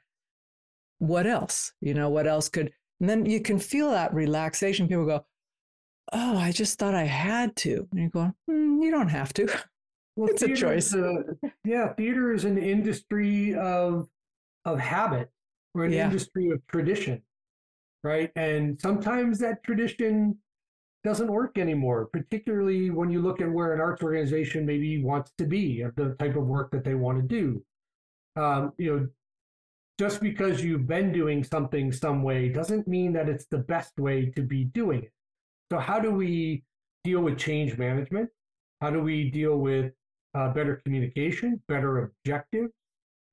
What 0.98 1.26
else? 1.26 1.72
You 1.80 1.94
know 1.94 2.08
what 2.10 2.26
else 2.26 2.48
could 2.48 2.72
and 3.00 3.08
then 3.08 3.26
you 3.26 3.40
can 3.40 3.58
feel 3.58 3.90
that 3.90 4.14
relaxation. 4.14 4.86
People 4.86 5.06
go 5.06 5.24
oh 6.12 6.36
i 6.36 6.52
just 6.52 6.78
thought 6.78 6.94
i 6.94 7.04
had 7.04 7.56
to. 7.56 7.88
And 7.90 8.00
you 8.00 8.08
go 8.08 8.32
mm, 8.48 8.82
you 8.82 8.90
don't 8.92 9.08
have 9.08 9.32
to 9.34 9.48
Well, 10.20 10.28
it's 10.28 10.42
a 10.42 10.54
choice. 10.54 10.92
A, 10.92 11.24
yeah, 11.64 11.94
theater 11.94 12.34
is 12.34 12.44
an 12.44 12.58
industry 12.58 13.54
of 13.54 14.06
of 14.66 14.78
habit 14.78 15.30
or 15.74 15.84
an 15.84 15.92
yeah. 15.94 16.04
industry 16.04 16.50
of 16.50 16.60
tradition, 16.66 17.22
right? 18.04 18.30
And 18.36 18.78
sometimes 18.78 19.38
that 19.38 19.64
tradition 19.64 20.36
doesn't 21.04 21.32
work 21.32 21.56
anymore, 21.56 22.10
particularly 22.12 22.90
when 22.90 23.08
you 23.08 23.22
look 23.22 23.40
at 23.40 23.50
where 23.50 23.72
an 23.72 23.80
arts 23.80 24.02
organization 24.02 24.66
maybe 24.66 25.02
wants 25.02 25.32
to 25.38 25.46
be, 25.46 25.80
of 25.80 25.94
the 25.96 26.14
type 26.18 26.36
of 26.36 26.44
work 26.44 26.70
that 26.72 26.84
they 26.84 26.94
want 26.94 27.16
to 27.16 27.26
do. 27.26 27.64
Um, 28.36 28.74
you 28.76 28.94
know, 28.94 29.08
just 29.98 30.20
because 30.20 30.62
you've 30.62 30.86
been 30.86 31.12
doing 31.12 31.42
something 31.42 31.92
some 31.92 32.22
way 32.22 32.50
doesn't 32.50 32.86
mean 32.86 33.14
that 33.14 33.30
it's 33.30 33.46
the 33.46 33.58
best 33.58 33.98
way 33.98 34.26
to 34.36 34.42
be 34.42 34.64
doing 34.64 35.04
it. 35.04 35.12
So, 35.72 35.78
how 35.78 35.98
do 35.98 36.10
we 36.10 36.62
deal 37.04 37.22
with 37.22 37.38
change 37.38 37.78
management? 37.78 38.28
How 38.82 38.90
do 38.90 39.00
we 39.00 39.30
deal 39.30 39.56
with 39.56 39.94
uh, 40.34 40.52
better 40.52 40.80
communication, 40.84 41.60
better 41.68 42.04
objectives. 42.04 42.72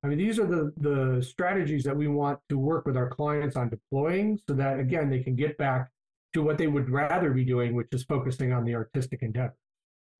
I 0.04 0.06
mean, 0.06 0.18
these 0.18 0.38
are 0.38 0.46
the, 0.46 0.72
the 0.76 1.22
strategies 1.22 1.82
that 1.84 1.96
we 1.96 2.06
want 2.06 2.38
to 2.50 2.58
work 2.58 2.86
with 2.86 2.96
our 2.96 3.08
clients 3.08 3.56
on 3.56 3.68
deploying 3.68 4.38
so 4.48 4.54
that, 4.54 4.78
again, 4.78 5.10
they 5.10 5.20
can 5.20 5.34
get 5.34 5.58
back 5.58 5.90
to 6.34 6.42
what 6.42 6.58
they 6.58 6.68
would 6.68 6.88
rather 6.88 7.30
be 7.30 7.44
doing, 7.44 7.74
which 7.74 7.88
is 7.92 8.04
focusing 8.04 8.52
on 8.52 8.64
the 8.64 8.74
artistic 8.74 9.22
endeavor. 9.22 9.56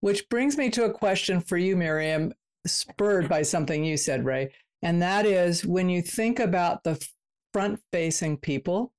Which 0.00 0.28
brings 0.28 0.56
me 0.56 0.70
to 0.70 0.84
a 0.84 0.92
question 0.92 1.40
for 1.40 1.56
you, 1.56 1.76
Miriam, 1.76 2.32
spurred 2.66 3.28
by 3.28 3.42
something 3.42 3.84
you 3.84 3.96
said, 3.96 4.24
Ray. 4.24 4.52
And 4.82 5.02
that 5.02 5.26
is 5.26 5.64
when 5.64 5.88
you 5.88 6.02
think 6.02 6.38
about 6.40 6.84
the 6.84 7.04
front 7.52 7.80
facing 7.92 8.36
people 8.36 8.92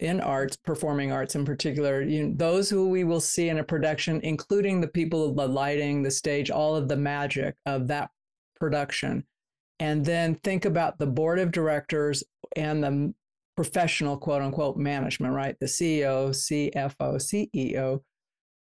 in 0.00 0.20
arts, 0.20 0.56
performing 0.56 1.12
arts 1.12 1.34
in 1.34 1.44
particular, 1.44 2.02
you, 2.02 2.34
those 2.36 2.68
who 2.68 2.88
we 2.88 3.04
will 3.04 3.20
see 3.20 3.48
in 3.48 3.58
a 3.58 3.64
production, 3.64 4.20
including 4.22 4.80
the 4.80 4.88
people, 4.88 5.32
the 5.34 5.46
lighting, 5.46 6.02
the 6.02 6.10
stage, 6.10 6.50
all 6.50 6.74
of 6.74 6.88
the 6.88 6.96
magic 6.96 7.54
of 7.66 7.86
that 7.88 8.10
production. 8.56 9.24
And 9.78 10.04
then 10.04 10.36
think 10.36 10.64
about 10.64 10.98
the 10.98 11.06
board 11.06 11.38
of 11.38 11.52
directors 11.52 12.24
and 12.56 12.82
the 12.82 13.14
professional 13.56 14.16
quote 14.16 14.42
unquote 14.42 14.76
management, 14.76 15.32
right? 15.32 15.56
The 15.60 15.66
CEO, 15.66 16.30
CFO, 16.30 17.16
CEO. 17.16 18.00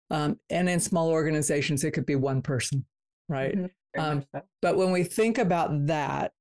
Um, 0.09 0.39
and 0.49 0.69
in 0.69 0.79
small 0.79 1.09
organizations, 1.09 1.83
it 1.83 1.91
could 1.91 2.05
be 2.05 2.15
one 2.15 2.41
person, 2.41 2.85
right? 3.29 3.55
Mm-hmm. 3.55 3.99
Um, 3.99 4.25
but 4.61 4.77
when 4.77 4.91
we 4.91 5.03
think 5.03 5.37
about 5.37 5.87
that, 5.87 6.33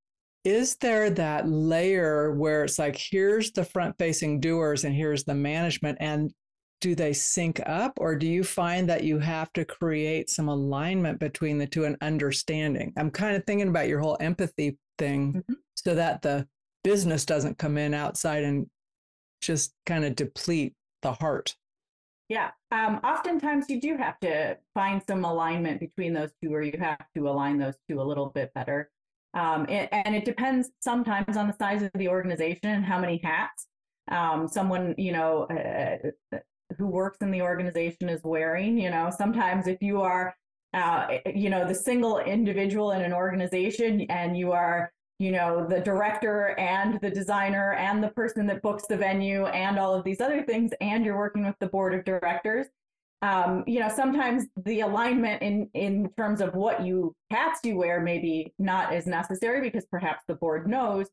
is 0.44 0.76
there 0.76 1.10
that 1.10 1.48
layer 1.48 2.32
where 2.32 2.64
it's 2.64 2.78
like 2.78 2.96
here's 2.96 3.52
the 3.52 3.64
front 3.64 3.96
facing 3.98 4.40
doers 4.40 4.84
and 4.84 4.94
here's 4.94 5.24
the 5.24 5.34
management 5.34 5.98
and 6.00 6.32
do 6.80 6.94
they 6.94 7.12
sync 7.12 7.60
up? 7.66 7.92
Or 7.98 8.16
do 8.16 8.26
you 8.26 8.42
find 8.42 8.88
that 8.88 9.04
you 9.04 9.18
have 9.18 9.52
to 9.52 9.66
create 9.66 10.30
some 10.30 10.48
alignment 10.48 11.20
between 11.20 11.58
the 11.58 11.66
two 11.66 11.84
and 11.84 11.96
understanding? 12.00 12.94
I'm 12.96 13.10
kind 13.10 13.36
of 13.36 13.44
thinking 13.44 13.68
about 13.68 13.88
your 13.88 14.00
whole 14.00 14.16
empathy 14.18 14.78
thing 14.98 15.34
mm-hmm. 15.34 15.54
so 15.74 15.94
that 15.94 16.22
the 16.22 16.48
business 16.82 17.26
doesn't 17.26 17.58
come 17.58 17.76
in 17.76 17.92
outside 17.92 18.44
and 18.44 18.66
just 19.42 19.74
kind 19.84 20.06
of 20.06 20.14
deplete 20.14 20.74
the 21.02 21.12
heart. 21.12 21.54
Yeah 22.30 22.50
um, 22.72 23.00
oftentimes 23.02 23.68
you 23.68 23.80
do 23.80 23.96
have 23.96 24.18
to 24.20 24.56
find 24.74 25.02
some 25.06 25.24
alignment 25.24 25.80
between 25.80 26.12
those 26.12 26.30
two 26.42 26.54
or 26.54 26.62
you 26.62 26.78
have 26.78 27.04
to 27.16 27.28
align 27.28 27.58
those 27.58 27.74
two 27.88 28.00
a 28.00 28.02
little 28.02 28.26
bit 28.26 28.52
better 28.54 28.90
um, 29.34 29.66
and 29.68 30.14
it 30.14 30.24
depends 30.24 30.70
sometimes 30.80 31.36
on 31.36 31.46
the 31.46 31.54
size 31.54 31.82
of 31.82 31.90
the 31.94 32.08
organization 32.08 32.70
and 32.70 32.84
how 32.84 32.98
many 32.98 33.20
hats 33.22 33.66
um, 34.10 34.48
someone, 34.48 34.94
you 34.98 35.12
know, 35.12 35.44
uh, 35.44 36.38
who 36.76 36.86
works 36.86 37.18
in 37.20 37.30
the 37.30 37.42
organization 37.42 38.08
is 38.08 38.20
wearing. 38.24 38.78
You 38.78 38.90
know, 38.90 39.10
sometimes 39.16 39.66
if 39.66 39.80
you 39.80 40.00
are, 40.02 40.34
uh, 40.74 41.18
you 41.34 41.50
know, 41.50 41.66
the 41.66 41.74
single 41.74 42.18
individual 42.18 42.92
in 42.92 43.02
an 43.02 43.12
organization 43.12 44.02
and 44.02 44.36
you 44.36 44.52
are, 44.52 44.92
you 45.18 45.32
know, 45.32 45.66
the 45.66 45.80
director 45.80 46.58
and 46.58 47.00
the 47.00 47.10
designer 47.10 47.74
and 47.74 48.02
the 48.02 48.08
person 48.08 48.46
that 48.46 48.62
books 48.62 48.84
the 48.88 48.96
venue 48.96 49.46
and 49.46 49.78
all 49.78 49.94
of 49.94 50.04
these 50.04 50.20
other 50.20 50.42
things, 50.42 50.72
and 50.80 51.04
you're 51.04 51.18
working 51.18 51.44
with 51.44 51.56
the 51.60 51.66
board 51.66 51.94
of 51.94 52.04
directors, 52.04 52.66
um, 53.22 53.64
you 53.66 53.80
know, 53.80 53.90
sometimes 53.94 54.46
the 54.64 54.80
alignment 54.80 55.42
in 55.42 55.68
in 55.74 56.10
terms 56.16 56.40
of 56.40 56.54
what 56.54 56.84
you 56.84 57.14
hats 57.30 57.60
you 57.64 57.76
wear 57.76 58.00
maybe 58.00 58.54
not 58.58 58.92
as 58.92 59.06
necessary 59.06 59.60
because 59.60 59.84
perhaps 59.90 60.22
the 60.26 60.34
board 60.34 60.66
knows, 60.66 61.06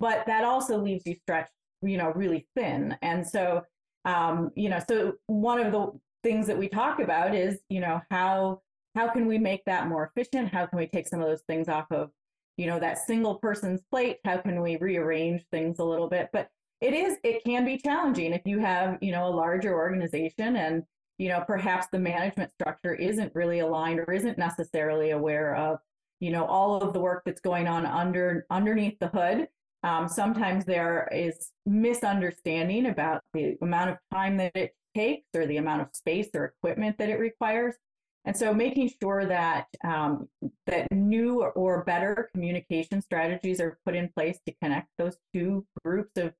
but 0.00 0.26
that 0.26 0.44
also 0.44 0.78
leaves 0.78 1.06
you 1.06 1.14
stretched, 1.22 1.52
you 1.82 1.96
know, 1.96 2.12
really 2.16 2.48
thin. 2.56 2.96
And 3.02 3.26
so, 3.26 3.62
um, 4.04 4.50
you 4.56 4.68
know, 4.68 4.80
so 4.88 5.14
one 5.26 5.60
of 5.60 5.72
the 5.72 5.92
things 6.24 6.48
that 6.48 6.58
we 6.58 6.68
talk 6.68 6.98
about 6.98 7.34
is, 7.34 7.60
you 7.68 7.80
know, 7.80 8.00
how 8.10 8.60
how 8.96 9.08
can 9.08 9.26
we 9.26 9.38
make 9.38 9.64
that 9.66 9.88
more 9.88 10.10
efficient? 10.14 10.52
How 10.52 10.66
can 10.66 10.78
we 10.78 10.86
take 10.86 11.06
some 11.06 11.20
of 11.20 11.28
those 11.28 11.42
things 11.48 11.68
off 11.68 11.86
of, 11.92 12.10
you 12.56 12.66
know, 12.66 12.80
that 12.80 12.98
single 12.98 13.36
person's 13.36 13.82
plate? 13.90 14.18
How 14.24 14.38
can 14.38 14.60
we 14.60 14.76
rearrange 14.76 15.44
things 15.52 15.78
a 15.78 15.84
little 15.84 16.08
bit? 16.08 16.28
But 16.32 16.48
it 16.80 16.92
is 16.92 17.18
it 17.22 17.44
can 17.44 17.64
be 17.64 17.78
challenging 17.78 18.32
if 18.32 18.42
you 18.44 18.58
have, 18.58 18.98
you 19.00 19.12
know, 19.12 19.28
a 19.28 19.30
larger 19.30 19.74
organization 19.74 20.56
and 20.56 20.82
you 21.22 21.28
know, 21.28 21.44
perhaps 21.46 21.86
the 21.92 22.00
management 22.00 22.50
structure 22.50 22.96
isn't 22.96 23.32
really 23.32 23.60
aligned 23.60 24.00
or 24.00 24.12
isn't 24.12 24.38
necessarily 24.38 25.10
aware 25.10 25.54
of, 25.54 25.78
you 26.18 26.32
know, 26.32 26.44
all 26.44 26.82
of 26.82 26.92
the 26.92 26.98
work 26.98 27.22
that's 27.24 27.40
going 27.40 27.68
on 27.68 27.86
under 27.86 28.44
underneath 28.50 28.98
the 28.98 29.06
hood. 29.06 29.46
Um, 29.84 30.08
sometimes 30.08 30.64
there 30.64 31.08
is 31.12 31.52
misunderstanding 31.64 32.86
about 32.86 33.22
the 33.34 33.56
amount 33.62 33.90
of 33.90 33.98
time 34.12 34.36
that 34.38 34.56
it 34.56 34.74
takes 34.96 35.28
or 35.36 35.46
the 35.46 35.58
amount 35.58 35.82
of 35.82 35.90
space 35.92 36.26
or 36.34 36.46
equipment 36.56 36.98
that 36.98 37.08
it 37.08 37.20
requires. 37.20 37.76
And 38.24 38.36
so 38.36 38.52
making 38.52 38.90
sure 39.00 39.24
that 39.24 39.66
um, 39.84 40.28
that 40.66 40.90
new 40.90 41.44
or 41.44 41.84
better 41.84 42.30
communication 42.34 43.00
strategies 43.00 43.60
are 43.60 43.78
put 43.86 43.94
in 43.94 44.10
place 44.16 44.40
to 44.46 44.54
connect 44.60 44.88
those 44.98 45.18
two 45.32 45.64
groups 45.84 46.16
of 46.16 46.32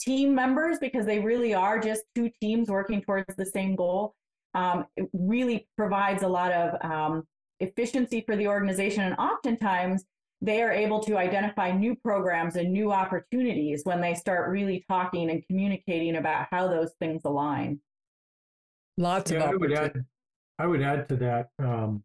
team 0.00 0.34
members 0.34 0.78
because 0.80 1.06
they 1.06 1.20
really 1.20 1.54
are 1.54 1.78
just 1.78 2.02
two 2.16 2.32
teams 2.40 2.68
working 2.68 3.00
towards 3.00 3.36
the 3.36 3.46
same 3.46 3.76
goal. 3.76 4.16
Um, 4.54 4.86
it 4.96 5.08
really 5.12 5.68
provides 5.76 6.22
a 6.22 6.28
lot 6.28 6.52
of 6.52 6.90
um, 6.90 7.24
efficiency 7.60 8.22
for 8.26 8.36
the 8.36 8.46
organization, 8.46 9.04
and 9.04 9.14
oftentimes 9.16 10.04
they 10.40 10.62
are 10.62 10.72
able 10.72 11.00
to 11.00 11.16
identify 11.16 11.70
new 11.72 11.96
programs 11.96 12.56
and 12.56 12.72
new 12.72 12.92
opportunities 12.92 13.82
when 13.84 14.00
they 14.00 14.14
start 14.14 14.50
really 14.50 14.84
talking 14.88 15.30
and 15.30 15.44
communicating 15.46 16.16
about 16.16 16.46
how 16.50 16.68
those 16.68 16.90
things 17.00 17.22
align. 17.24 17.80
Lots 18.98 19.30
yeah, 19.30 19.44
of 19.44 19.50
I 19.50 19.54
would 19.56 19.72
add, 19.72 20.04
I 20.58 20.66
would 20.66 20.82
add 20.82 21.08
to 21.08 21.16
that, 21.16 21.48
um, 21.58 22.04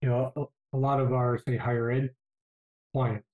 you 0.00 0.08
know, 0.08 0.32
a, 0.36 0.76
a 0.76 0.78
lot 0.78 1.00
of 1.00 1.12
our 1.12 1.38
say 1.38 1.56
higher 1.56 1.90
ed 1.90 2.10
clients, 2.94 3.26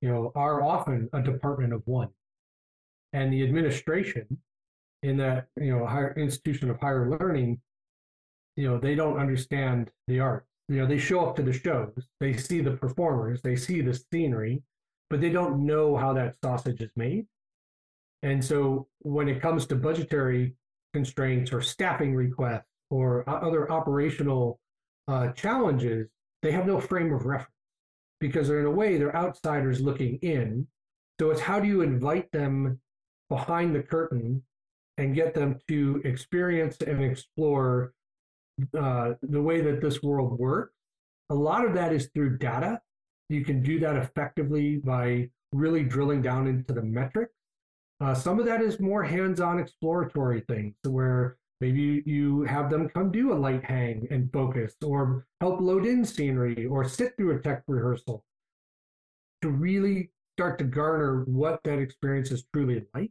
you 0.00 0.08
know, 0.08 0.32
are 0.34 0.62
often 0.62 1.10
a 1.12 1.20
department 1.20 1.72
of 1.72 1.82
one, 1.86 2.08
and 3.12 3.32
the 3.32 3.42
administration 3.42 4.38
in 5.02 5.16
that 5.18 5.48
you 5.56 5.76
know 5.76 5.86
higher 5.86 6.14
institution 6.16 6.70
of 6.70 6.80
higher 6.80 7.10
learning, 7.10 7.60
you 8.56 8.68
know, 8.68 8.78
they 8.78 8.94
don't 8.94 9.18
understand 9.18 9.90
the 10.08 10.20
art. 10.20 10.46
You 10.68 10.78
know 10.78 10.86
they 10.86 10.98
show 10.98 11.24
up 11.24 11.36
to 11.36 11.42
the 11.42 11.52
shows 11.52 11.92
they 12.18 12.36
see 12.36 12.60
the 12.60 12.72
performers 12.72 13.40
they 13.40 13.54
see 13.54 13.82
the 13.82 13.94
scenery 14.12 14.62
but 15.08 15.20
they 15.20 15.30
don't 15.30 15.64
know 15.64 15.96
how 15.96 16.12
that 16.14 16.34
sausage 16.42 16.80
is 16.80 16.90
made. 16.96 17.26
And 18.22 18.44
so 18.44 18.88
when 18.98 19.28
it 19.28 19.40
comes 19.40 19.66
to 19.66 19.76
budgetary 19.76 20.56
constraints 20.92 21.52
or 21.52 21.60
staffing 21.60 22.16
requests 22.16 22.66
or 22.90 23.28
other 23.28 23.70
operational 23.70 24.58
uh, 25.06 25.28
challenges 25.32 26.08
they 26.42 26.50
have 26.50 26.66
no 26.66 26.80
frame 26.80 27.12
of 27.12 27.26
reference 27.26 27.52
because 28.18 28.48
they're 28.48 28.60
in 28.60 28.66
a 28.66 28.70
way 28.70 28.96
they're 28.96 29.14
outsiders 29.14 29.80
looking 29.80 30.16
in. 30.22 30.66
So 31.20 31.30
it's 31.30 31.40
how 31.40 31.60
do 31.60 31.68
you 31.68 31.82
invite 31.82 32.32
them 32.32 32.80
behind 33.28 33.74
the 33.74 33.82
curtain 33.82 34.42
and 34.98 35.14
get 35.14 35.34
them 35.34 35.58
to 35.68 36.00
experience 36.04 36.78
and 36.80 37.04
explore 37.04 37.92
uh, 38.78 39.14
the 39.22 39.42
way 39.42 39.60
that 39.60 39.80
this 39.80 40.02
world 40.02 40.38
works. 40.38 40.72
A 41.30 41.34
lot 41.34 41.64
of 41.64 41.74
that 41.74 41.92
is 41.92 42.08
through 42.14 42.38
data. 42.38 42.80
You 43.28 43.44
can 43.44 43.62
do 43.62 43.78
that 43.80 43.96
effectively 43.96 44.76
by 44.76 45.30
really 45.52 45.82
drilling 45.82 46.22
down 46.22 46.46
into 46.46 46.72
the 46.72 46.82
metrics. 46.82 47.32
Uh, 48.00 48.14
some 48.14 48.38
of 48.38 48.46
that 48.46 48.60
is 48.60 48.78
more 48.78 49.02
hands-on 49.02 49.58
exploratory 49.58 50.42
things 50.48 50.74
where 50.84 51.36
maybe 51.60 52.02
you 52.04 52.42
have 52.42 52.70
them 52.70 52.88
come 52.90 53.10
do 53.10 53.32
a 53.32 53.34
light 53.34 53.64
hang 53.64 54.06
and 54.10 54.30
focus 54.32 54.74
or 54.84 55.26
help 55.40 55.60
load 55.60 55.86
in 55.86 56.04
scenery 56.04 56.66
or 56.66 56.86
sit 56.86 57.16
through 57.16 57.36
a 57.36 57.40
tech 57.40 57.62
rehearsal 57.66 58.22
to 59.40 59.48
really 59.48 60.10
start 60.36 60.58
to 60.58 60.64
garner 60.64 61.24
what 61.24 61.60
that 61.64 61.78
experience 61.78 62.30
is 62.30 62.44
truly 62.52 62.84
like 62.94 63.10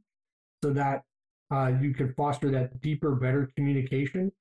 so 0.63 0.71
that 0.71 1.03
uh, 1.51 1.71
you 1.81 1.93
can 1.93 2.13
foster 2.13 2.51
that 2.51 2.79
deeper, 2.81 3.15
better 3.15 3.49
communication 3.55 4.31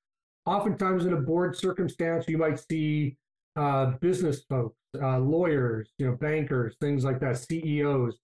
oftentimes 0.46 1.06
in 1.06 1.12
a 1.12 1.20
board 1.20 1.56
circumstance, 1.56 2.26
you 2.28 2.38
might 2.38 2.58
see 2.58 3.16
uh, 3.56 3.92
business 4.00 4.44
folks, 4.48 4.76
uh, 5.00 5.18
lawyers, 5.18 5.90
you 5.98 6.06
know, 6.06 6.16
bankers, 6.16 6.74
things 6.80 7.04
like 7.04 7.20
that, 7.20 7.38
CEOs 7.38 8.18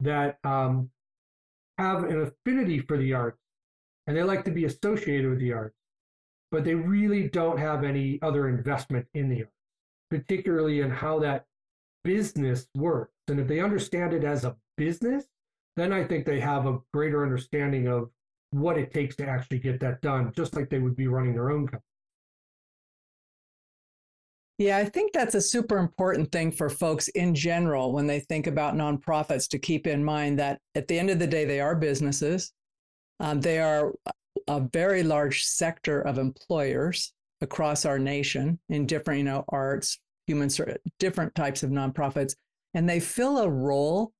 that 0.00 0.38
um, 0.44 0.90
have 1.78 2.04
an 2.04 2.22
affinity 2.22 2.78
for 2.80 2.96
the 2.96 3.12
arts 3.12 3.38
and 4.06 4.16
they 4.16 4.22
like 4.22 4.44
to 4.44 4.50
be 4.50 4.64
associated 4.64 5.28
with 5.28 5.40
the 5.40 5.52
arts, 5.52 5.76
but 6.50 6.64
they 6.64 6.74
really 6.74 7.28
don't 7.28 7.58
have 7.58 7.84
any 7.84 8.18
other 8.22 8.48
investment 8.48 9.06
in 9.14 9.28
the 9.28 9.42
arts, 9.42 9.52
particularly 10.10 10.80
in 10.80 10.90
how 10.90 11.18
that 11.18 11.46
business 12.04 12.68
works. 12.76 13.12
And 13.28 13.40
if 13.40 13.48
they 13.48 13.60
understand 13.60 14.12
it 14.12 14.22
as 14.22 14.44
a 14.44 14.56
business, 14.76 15.24
then 15.76 15.92
I 15.92 16.04
think 16.04 16.24
they 16.24 16.40
have 16.40 16.66
a 16.66 16.78
greater 16.92 17.22
understanding 17.22 17.88
of 17.88 18.10
what 18.60 18.78
it 18.78 18.92
takes 18.92 19.16
to 19.16 19.26
actually 19.26 19.58
get 19.58 19.80
that 19.80 20.00
done, 20.00 20.32
just 20.34 20.54
like 20.56 20.70
they 20.70 20.78
would 20.78 20.96
be 20.96 21.06
running 21.06 21.34
their 21.34 21.50
own 21.50 21.66
company. 21.66 21.82
Yeah, 24.58 24.78
I 24.78 24.86
think 24.86 25.12
that's 25.12 25.34
a 25.34 25.40
super 25.40 25.76
important 25.76 26.32
thing 26.32 26.50
for 26.50 26.70
folks 26.70 27.08
in 27.08 27.34
general 27.34 27.92
when 27.92 28.06
they 28.06 28.20
think 28.20 28.46
about 28.46 28.74
nonprofits 28.74 29.48
to 29.50 29.58
keep 29.58 29.86
in 29.86 30.02
mind 30.02 30.38
that 30.38 30.60
at 30.74 30.88
the 30.88 30.98
end 30.98 31.10
of 31.10 31.18
the 31.18 31.26
day, 31.26 31.44
they 31.44 31.60
are 31.60 31.74
businesses. 31.74 32.52
Um, 33.20 33.42
they 33.42 33.60
are 33.60 33.92
a 34.48 34.60
very 34.72 35.02
large 35.02 35.44
sector 35.44 36.00
of 36.00 36.16
employers 36.16 37.12
across 37.42 37.84
our 37.84 37.98
nation 37.98 38.58
in 38.70 38.86
different, 38.86 39.18
you 39.18 39.24
know, 39.24 39.44
arts, 39.50 39.98
human, 40.26 40.48
different 40.98 41.34
types 41.34 41.62
of 41.62 41.70
nonprofits, 41.70 42.34
and 42.72 42.88
they 42.88 43.00
fill 43.00 43.38
a 43.38 43.48
role 43.48 44.12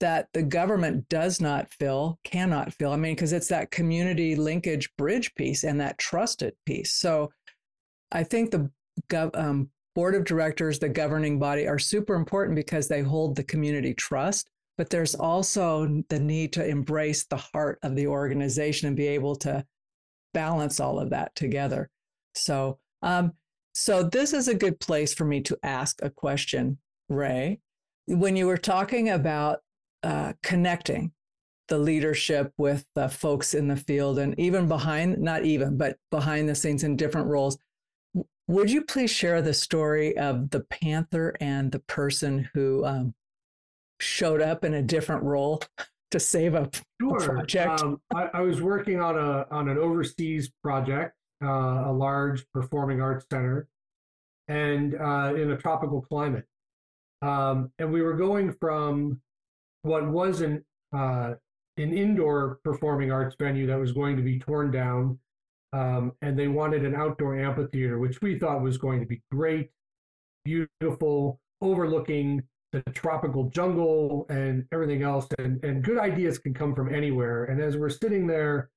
that 0.00 0.28
the 0.32 0.42
government 0.42 1.08
does 1.08 1.40
not 1.40 1.72
fill, 1.72 2.18
cannot 2.24 2.72
fill. 2.72 2.92
I 2.92 2.96
mean, 2.96 3.14
because 3.14 3.32
it's 3.32 3.48
that 3.48 3.70
community 3.70 4.36
linkage 4.36 4.90
bridge 4.96 5.34
piece 5.34 5.64
and 5.64 5.80
that 5.80 5.98
trusted 5.98 6.54
piece. 6.66 6.94
So 6.94 7.30
I 8.12 8.22
think 8.22 8.50
the 8.50 8.70
gov- 9.10 9.36
um, 9.38 9.70
board 9.94 10.14
of 10.14 10.24
directors, 10.24 10.78
the 10.78 10.88
governing 10.88 11.38
body 11.38 11.66
are 11.66 11.78
super 11.78 12.14
important 12.14 12.54
because 12.54 12.86
they 12.86 13.02
hold 13.02 13.34
the 13.34 13.44
community 13.44 13.94
trust. 13.94 14.48
But 14.76 14.90
there's 14.90 15.16
also 15.16 16.04
the 16.08 16.20
need 16.20 16.52
to 16.52 16.64
embrace 16.64 17.24
the 17.24 17.36
heart 17.36 17.80
of 17.82 17.96
the 17.96 18.06
organization 18.06 18.86
and 18.86 18.96
be 18.96 19.08
able 19.08 19.34
to 19.36 19.64
balance 20.32 20.78
all 20.78 21.00
of 21.00 21.10
that 21.10 21.34
together. 21.34 21.90
So, 22.36 22.78
um, 23.02 23.32
so 23.72 24.04
this 24.04 24.32
is 24.32 24.46
a 24.46 24.54
good 24.54 24.78
place 24.78 25.12
for 25.12 25.24
me 25.24 25.40
to 25.42 25.58
ask 25.64 25.98
a 26.00 26.10
question, 26.10 26.78
Ray. 27.08 27.58
When 28.06 28.36
you 28.36 28.46
were 28.46 28.56
talking 28.56 29.10
about 29.10 29.60
uh, 30.02 30.32
connecting 30.42 31.12
the 31.68 31.78
leadership 31.78 32.52
with 32.56 32.86
the 32.94 33.08
folks 33.08 33.54
in 33.54 33.68
the 33.68 33.76
field 33.76 34.18
and 34.18 34.38
even 34.38 34.66
behind, 34.68 35.18
not 35.18 35.44
even, 35.44 35.76
but 35.76 35.96
behind 36.10 36.48
the 36.48 36.54
scenes 36.54 36.82
in 36.82 36.96
different 36.96 37.28
roles. 37.28 37.58
Would 38.48 38.70
you 38.70 38.82
please 38.82 39.10
share 39.10 39.42
the 39.42 39.52
story 39.52 40.16
of 40.16 40.50
the 40.50 40.60
Panther 40.60 41.36
and 41.40 41.70
the 41.70 41.80
person 41.80 42.48
who 42.54 42.84
um, 42.84 43.14
showed 44.00 44.40
up 44.40 44.64
in 44.64 44.74
a 44.74 44.82
different 44.82 45.22
role 45.22 45.62
to 46.10 46.18
save 46.18 46.54
a, 46.54 46.70
sure. 47.00 47.16
a 47.16 47.20
project? 47.20 47.82
Um, 47.82 48.00
I, 48.14 48.30
I, 48.32 48.40
was 48.40 48.62
working 48.62 49.00
on 49.00 49.18
a 49.18 49.46
on 49.50 49.68
an 49.68 49.76
overseas 49.76 50.50
project, 50.62 51.14
uh, 51.44 51.84
a 51.86 51.92
large 51.92 52.46
performing 52.54 53.02
arts 53.02 53.26
center, 53.30 53.68
and 54.48 54.94
uh, 54.94 55.34
in 55.36 55.50
a 55.50 55.56
tropical 55.58 56.00
climate, 56.00 56.46
um, 57.20 57.70
and 57.78 57.92
we 57.92 58.00
were 58.00 58.14
going 58.14 58.54
from 58.54 59.20
what 59.82 60.06
was 60.08 60.40
an 60.40 60.64
uh, 60.92 61.34
an 61.76 61.96
indoor 61.96 62.58
performing 62.64 63.12
arts 63.12 63.36
venue 63.38 63.66
that 63.66 63.78
was 63.78 63.92
going 63.92 64.16
to 64.16 64.22
be 64.22 64.38
torn 64.38 64.70
down, 64.70 65.18
um, 65.72 66.12
and 66.22 66.38
they 66.38 66.48
wanted 66.48 66.84
an 66.84 66.94
outdoor 66.94 67.38
amphitheater, 67.38 67.98
which 67.98 68.20
we 68.20 68.38
thought 68.38 68.62
was 68.62 68.78
going 68.78 69.00
to 69.00 69.06
be 69.06 69.22
great, 69.30 69.70
beautiful, 70.44 71.40
overlooking 71.60 72.42
the 72.72 72.82
tropical 72.92 73.48
jungle 73.50 74.26
and 74.28 74.66
everything 74.72 75.02
else. 75.02 75.26
And, 75.38 75.62
and 75.64 75.82
good 75.82 75.98
ideas 75.98 76.38
can 76.38 76.52
come 76.52 76.74
from 76.74 76.92
anywhere. 76.94 77.44
And 77.44 77.60
as 77.60 77.76
we're 77.76 77.88
sitting 77.88 78.26
there 78.26 78.70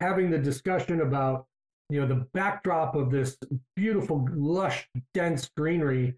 having 0.00 0.30
the 0.30 0.38
discussion 0.38 1.00
about 1.00 1.46
you 1.90 2.00
know 2.00 2.06
the 2.06 2.26
backdrop 2.34 2.94
of 2.94 3.10
this 3.10 3.36
beautiful, 3.74 4.26
lush, 4.34 4.86
dense 5.14 5.48
greenery, 5.56 6.14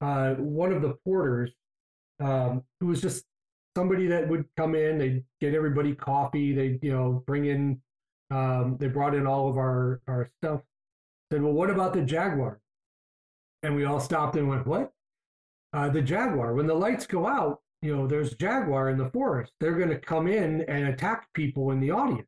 uh, 0.00 0.34
one 0.34 0.72
of 0.72 0.82
the 0.82 0.94
porters 1.04 1.52
um, 2.20 2.62
who 2.80 2.86
was 2.86 3.00
just 3.00 3.24
somebody 3.76 4.06
that 4.08 4.28
would 4.28 4.44
come 4.56 4.74
in, 4.74 4.98
they'd 4.98 5.24
get 5.40 5.54
everybody 5.54 5.94
coffee, 5.94 6.52
they 6.52 6.78
you 6.82 6.92
know 6.92 7.22
bring 7.26 7.46
in, 7.46 7.80
um, 8.30 8.76
they 8.78 8.88
brought 8.88 9.14
in 9.14 9.26
all 9.26 9.48
of 9.48 9.56
our 9.56 10.00
our 10.08 10.30
stuff. 10.42 10.62
Said, 11.32 11.42
well, 11.42 11.52
what 11.52 11.70
about 11.70 11.92
the 11.92 12.02
Jaguar? 12.02 12.60
And 13.62 13.76
we 13.76 13.84
all 13.84 14.00
stopped 14.00 14.36
and 14.36 14.48
went, 14.48 14.66
what? 14.66 14.92
Uh, 15.72 15.88
the 15.88 16.02
Jaguar. 16.02 16.54
When 16.54 16.66
the 16.66 16.74
lights 16.74 17.06
go 17.06 17.26
out, 17.26 17.60
you 17.82 17.94
know, 17.94 18.06
there's 18.06 18.34
Jaguar 18.34 18.90
in 18.90 18.98
the 18.98 19.10
forest. 19.10 19.52
They're 19.60 19.76
going 19.78 19.90
to 19.90 19.98
come 19.98 20.26
in 20.26 20.62
and 20.62 20.88
attack 20.88 21.28
people 21.34 21.70
in 21.70 21.78
the 21.78 21.92
audience. 21.92 22.26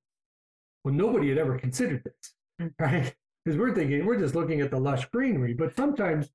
Well, 0.84 0.94
nobody 0.94 1.28
had 1.28 1.38
ever 1.38 1.58
considered 1.58 2.04
this, 2.04 2.34
mm. 2.60 2.72
right? 2.78 3.14
Because 3.44 3.58
we're 3.58 3.74
thinking 3.74 4.06
we're 4.06 4.18
just 4.18 4.36
looking 4.36 4.60
at 4.60 4.70
the 4.70 4.78
lush 4.78 5.04
greenery, 5.06 5.52
but 5.52 5.74
sometimes 5.76 6.28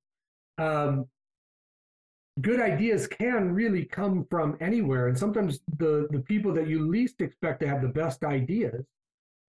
um, 0.57 1.05
good 2.41 2.59
ideas 2.59 3.07
can 3.07 3.53
really 3.53 3.85
come 3.85 4.25
from 4.29 4.57
anywhere. 4.59 5.07
And 5.07 5.17
sometimes 5.17 5.59
the, 5.77 6.07
the 6.11 6.19
people 6.19 6.53
that 6.53 6.67
you 6.67 6.87
least 6.87 7.21
expect 7.21 7.61
to 7.61 7.67
have 7.67 7.81
the 7.81 7.87
best 7.87 8.23
ideas 8.23 8.85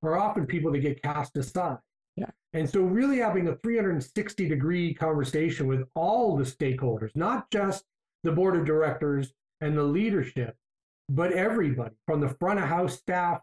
are 0.02 0.18
often 0.18 0.46
people 0.46 0.72
that 0.72 0.78
get 0.78 1.02
cast 1.02 1.36
aside. 1.36 1.78
Yeah. 2.16 2.30
And 2.52 2.68
so, 2.68 2.80
really 2.80 3.18
having 3.18 3.48
a 3.48 3.56
360 3.56 4.48
degree 4.48 4.94
conversation 4.94 5.66
with 5.66 5.84
all 5.94 6.36
the 6.36 6.44
stakeholders, 6.44 7.14
not 7.14 7.50
just 7.50 7.84
the 8.24 8.32
board 8.32 8.56
of 8.56 8.64
directors 8.64 9.32
and 9.60 9.76
the 9.76 9.82
leadership, 9.82 10.56
but 11.08 11.32
everybody 11.32 11.94
from 12.06 12.20
the 12.20 12.34
front 12.40 12.58
of 12.58 12.66
house 12.66 12.98
staff 12.98 13.40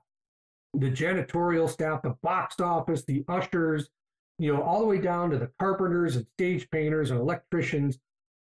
the 0.80 0.92
janitorial 0.92 1.70
staff, 1.70 2.02
the 2.02 2.16
box 2.22 2.60
office, 2.60 3.04
the 3.06 3.24
ushers, 3.28 3.90
you 4.38 4.54
know, 4.54 4.62
all 4.62 4.80
the 4.80 4.86
way 4.86 5.00
down 5.00 5.30
to 5.30 5.38
the 5.38 5.50
carpenters 5.60 6.16
and 6.16 6.26
stage 6.38 6.70
painters 6.70 7.12
and 7.12 7.20
electricians, 7.20 7.98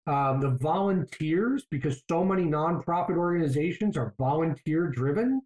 um, 0.07 0.41
the 0.41 0.51
volunteers, 0.51 1.67
because 1.71 2.03
so 2.09 2.25
many 2.25 2.45
nonprofit 2.45 3.17
organizations 3.17 3.97
are 3.97 4.15
volunteer 4.19 4.89
driven. 4.89 5.43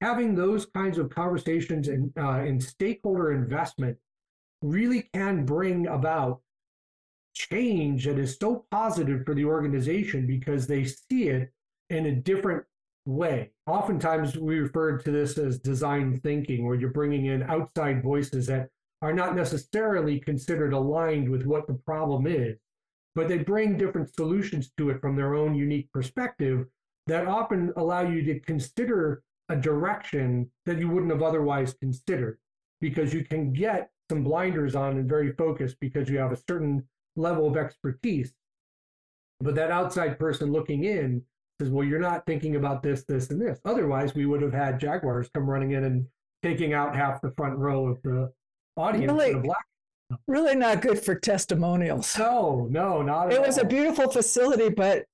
Having 0.00 0.34
those 0.34 0.66
kinds 0.66 0.98
of 0.98 1.10
conversations 1.10 1.88
and 1.88 2.12
uh, 2.18 2.40
in 2.40 2.60
stakeholder 2.60 3.32
investment 3.32 3.96
really 4.60 5.08
can 5.14 5.44
bring 5.44 5.86
about 5.86 6.40
change 7.34 8.04
that 8.04 8.18
is 8.18 8.36
so 8.38 8.66
positive 8.70 9.24
for 9.24 9.34
the 9.34 9.44
organization 9.44 10.26
because 10.26 10.66
they 10.66 10.84
see 10.84 11.28
it 11.28 11.50
in 11.90 12.06
a 12.06 12.14
different 12.14 12.64
way. 13.06 13.50
Oftentimes, 13.66 14.36
we 14.36 14.58
refer 14.58 14.98
to 14.98 15.10
this 15.10 15.38
as 15.38 15.58
design 15.58 16.20
thinking, 16.20 16.66
where 16.66 16.76
you're 16.76 16.90
bringing 16.90 17.26
in 17.26 17.42
outside 17.44 18.02
voices 18.02 18.46
that 18.46 18.68
are 19.00 19.12
not 19.12 19.34
necessarily 19.34 20.20
considered 20.20 20.72
aligned 20.72 21.28
with 21.28 21.44
what 21.44 21.66
the 21.66 21.74
problem 21.74 22.26
is, 22.26 22.56
but 23.14 23.28
they 23.28 23.38
bring 23.38 23.76
different 23.76 24.14
solutions 24.14 24.70
to 24.76 24.90
it 24.90 25.00
from 25.00 25.16
their 25.16 25.34
own 25.34 25.54
unique 25.54 25.90
perspective 25.92 26.66
that 27.06 27.26
often 27.26 27.72
allow 27.76 28.02
you 28.02 28.22
to 28.22 28.40
consider 28.40 29.22
a 29.48 29.56
direction 29.56 30.50
that 30.66 30.78
you 30.78 30.88
wouldn't 30.88 31.12
have 31.12 31.22
otherwise 31.22 31.74
considered 31.74 32.38
because 32.80 33.12
you 33.12 33.24
can 33.24 33.52
get 33.52 33.90
some 34.10 34.22
blinders 34.22 34.74
on 34.74 34.98
and 34.98 35.08
very 35.08 35.32
focused 35.32 35.76
because 35.80 36.08
you 36.08 36.18
have 36.18 36.32
a 36.32 36.42
certain 36.48 36.82
level 37.16 37.46
of 37.46 37.56
expertise. 37.56 38.32
But 39.40 39.54
that 39.56 39.70
outside 39.70 40.18
person 40.18 40.52
looking 40.52 40.84
in 40.84 41.22
says, 41.60 41.70
well, 41.70 41.86
you're 41.86 41.98
not 41.98 42.24
thinking 42.26 42.56
about 42.56 42.82
this, 42.82 43.04
this, 43.04 43.30
and 43.30 43.40
this. 43.40 43.60
Otherwise, 43.64 44.14
we 44.14 44.26
would 44.26 44.42
have 44.42 44.52
had 44.52 44.80
Jaguars 44.80 45.28
come 45.34 45.48
running 45.48 45.72
in 45.72 45.84
and 45.84 46.06
taking 46.42 46.72
out 46.72 46.94
half 46.94 47.20
the 47.20 47.32
front 47.32 47.58
row 47.58 47.86
of 47.86 48.02
the 48.02 48.32
audience. 48.76 49.12
Really? 49.12 49.34
The 49.34 49.40
black. 49.40 49.64
Really 50.26 50.54
not 50.56 50.80
good 50.82 51.02
for 51.02 51.14
testimonials. 51.14 52.16
No, 52.18 52.66
no, 52.70 53.02
not 53.02 53.28
at 53.28 53.34
It 53.34 53.40
was 53.46 53.58
all. 53.58 53.64
a 53.64 53.68
beautiful 53.68 54.10
facility, 54.10 54.68
but 54.68 55.04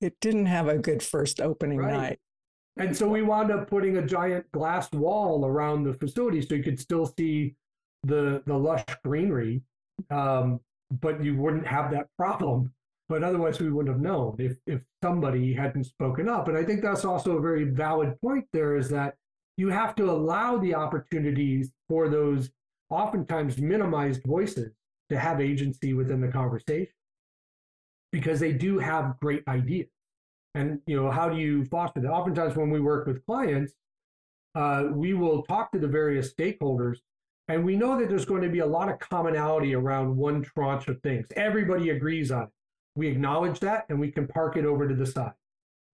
it 0.00 0.14
didn't 0.20 0.46
have 0.46 0.68
a 0.68 0.78
good 0.78 1.02
first 1.02 1.40
opening 1.40 1.78
Right. 1.78 1.92
night. 1.92 2.18
And 2.76 2.96
so 2.96 3.08
we 3.08 3.22
wound 3.22 3.50
up 3.50 3.68
putting 3.68 3.96
a 3.96 4.06
giant 4.06 4.50
glass 4.52 4.90
wall 4.92 5.44
around 5.44 5.82
the 5.82 5.94
facility 5.94 6.40
so 6.42 6.54
you 6.54 6.62
could 6.62 6.78
still 6.78 7.06
see 7.06 7.56
the 8.04 8.42
the 8.46 8.56
lush 8.56 8.84
greenery, 9.04 9.62
um, 10.10 10.60
but 11.00 11.22
you 11.22 11.36
wouldn't 11.36 11.66
have 11.66 11.90
that 11.90 12.06
problem. 12.16 12.72
But 13.08 13.24
otherwise, 13.24 13.58
we 13.58 13.70
wouldn't 13.72 13.92
have 13.92 14.00
known 14.02 14.36
if 14.38 14.58
if 14.66 14.82
somebody 15.02 15.52
hadn't 15.54 15.84
spoken 15.84 16.28
up. 16.28 16.46
And 16.46 16.56
I 16.56 16.62
think 16.62 16.82
that's 16.82 17.04
also 17.04 17.36
a 17.38 17.40
very 17.40 17.64
valid 17.64 18.20
point. 18.20 18.46
There 18.52 18.76
is 18.76 18.88
that 18.90 19.16
you 19.56 19.70
have 19.70 19.96
to 19.96 20.08
allow 20.08 20.56
the 20.58 20.74
opportunities 20.76 21.72
for 21.88 22.08
those 22.08 22.50
oftentimes 22.90 23.58
minimized 23.58 24.22
voices 24.24 24.72
to 25.10 25.18
have 25.18 25.40
agency 25.40 25.94
within 25.94 26.20
the 26.20 26.28
conversation 26.28 26.92
because 28.12 28.40
they 28.40 28.52
do 28.52 28.78
have 28.78 29.18
great 29.20 29.42
ideas. 29.48 29.88
And 30.54 30.80
you 30.86 31.00
know, 31.00 31.10
how 31.10 31.28
do 31.28 31.36
you 31.36 31.64
foster 31.66 32.00
that? 32.00 32.10
Oftentimes, 32.10 32.56
when 32.56 32.70
we 32.70 32.80
work 32.80 33.06
with 33.06 33.24
clients, 33.26 33.74
uh, 34.54 34.84
we 34.92 35.14
will 35.14 35.42
talk 35.42 35.70
to 35.72 35.78
the 35.78 35.86
various 35.86 36.32
stakeholders, 36.32 36.98
and 37.48 37.64
we 37.64 37.76
know 37.76 37.98
that 37.98 38.08
there's 38.08 38.24
going 38.24 38.42
to 38.42 38.48
be 38.48 38.60
a 38.60 38.66
lot 38.66 38.88
of 38.88 38.98
commonality 38.98 39.74
around 39.74 40.16
one 40.16 40.42
tranche 40.42 40.88
of 40.88 41.00
things. 41.02 41.26
Everybody 41.36 41.90
agrees 41.90 42.32
on 42.32 42.44
it. 42.44 42.48
We 42.96 43.08
acknowledge 43.08 43.60
that, 43.60 43.84
and 43.88 44.00
we 44.00 44.10
can 44.10 44.26
park 44.26 44.56
it 44.56 44.64
over 44.64 44.88
to 44.88 44.94
the 44.94 45.06
side. 45.06 45.32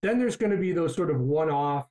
Then 0.01 0.19
there's 0.19 0.37
going 0.37 0.51
to 0.51 0.57
be 0.57 0.71
those 0.71 0.95
sort 0.95 1.11
of 1.11 1.19
one-off, 1.19 1.87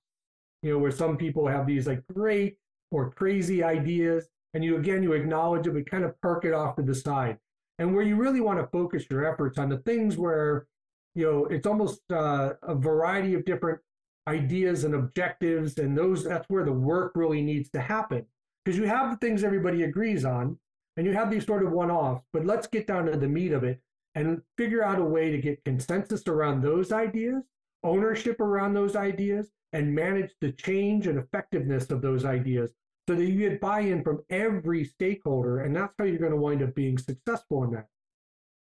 you 0.63 0.73
know, 0.73 0.79
where 0.79 0.91
some 0.91 1.17
people 1.17 1.47
have 1.47 1.67
these 1.67 1.87
like 1.87 2.03
great 2.13 2.57
or 2.91 3.11
crazy 3.11 3.63
ideas, 3.63 4.29
and 4.55 4.65
you 4.65 4.77
again 4.77 5.03
you 5.03 5.13
acknowledge 5.13 5.67
it, 5.67 5.75
but 5.75 5.91
kind 5.91 6.05
of 6.05 6.19
perk 6.21 6.45
it 6.45 6.55
off 6.55 6.77
to 6.77 6.83
the 6.83 6.95
side. 6.95 7.39
And 7.79 7.95
where 7.95 8.05
you 8.05 8.17
really 8.17 8.41
want 8.41 8.61
to 8.61 8.69
focus 8.69 9.05
your 9.11 9.31
efforts 9.31 9.59
on 9.59 9.69
the 9.69 9.79
things 9.79 10.17
where 10.17 10.67
you 11.15 11.31
know 11.31 11.47
it's 11.47 11.67
almost 11.67 12.01
uh, 12.11 12.55
a 12.63 12.75
variety 12.75 13.35
of 13.35 13.45
different 13.45 13.81
ideas 14.29 14.85
and 14.85 14.95
objectives 14.95 15.79
and 15.79 15.97
those 15.97 16.25
that's 16.25 16.49
where 16.49 16.65
the 16.65 16.73
work 16.73 17.13
really 17.15 17.43
needs 17.43 17.69
to 17.71 17.81
happen 17.81 18.25
because 18.65 18.79
you 18.79 18.85
have 18.85 19.11
the 19.11 19.17
things 19.19 19.45
everybody 19.45 19.83
agrees 19.83 20.25
on 20.25 20.59
and 20.97 21.07
you 21.07 21.13
have 21.13 21.31
these 21.31 21.45
sort 21.45 21.63
of 21.63 21.73
one-offs 21.73 22.25
but 22.33 22.47
let's 22.47 22.67
get 22.67 22.87
down 22.87 23.05
to 23.05 23.19
the 23.19 23.29
meat 23.29 23.53
of 23.53 23.65
it 23.65 23.81
and 24.15 24.41
figure 24.57 24.83
out 24.83 24.99
a 24.99 25.05
way 25.05 25.31
to 25.31 25.39
get 25.39 25.63
consensus 25.65 26.27
around 26.27 26.63
those 26.63 26.91
ideas 26.91 27.43
ownership 27.83 28.41
around 28.41 28.73
those 28.73 28.97
ideas 28.97 29.51
and 29.75 29.95
manage 29.95 30.33
the 30.41 30.53
change 30.53 31.07
and 31.07 31.19
effectiveness 31.19 31.91
of 31.91 32.01
those 32.01 32.25
ideas 32.25 32.73
so 33.09 33.15
that 33.15 33.25
you 33.25 33.51
get 33.51 33.61
buy-in 33.61 34.03
from 34.03 34.23
every 34.31 34.85
stakeholder 34.85 35.61
and 35.61 35.77
that's 35.77 35.93
how 35.99 36.05
you're 36.05 36.19
going 36.19 36.31
to 36.31 36.37
wind 36.37 36.63
up 36.63 36.75
being 36.75 36.99
successful 36.99 37.65
in 37.65 37.71
that 37.73 37.89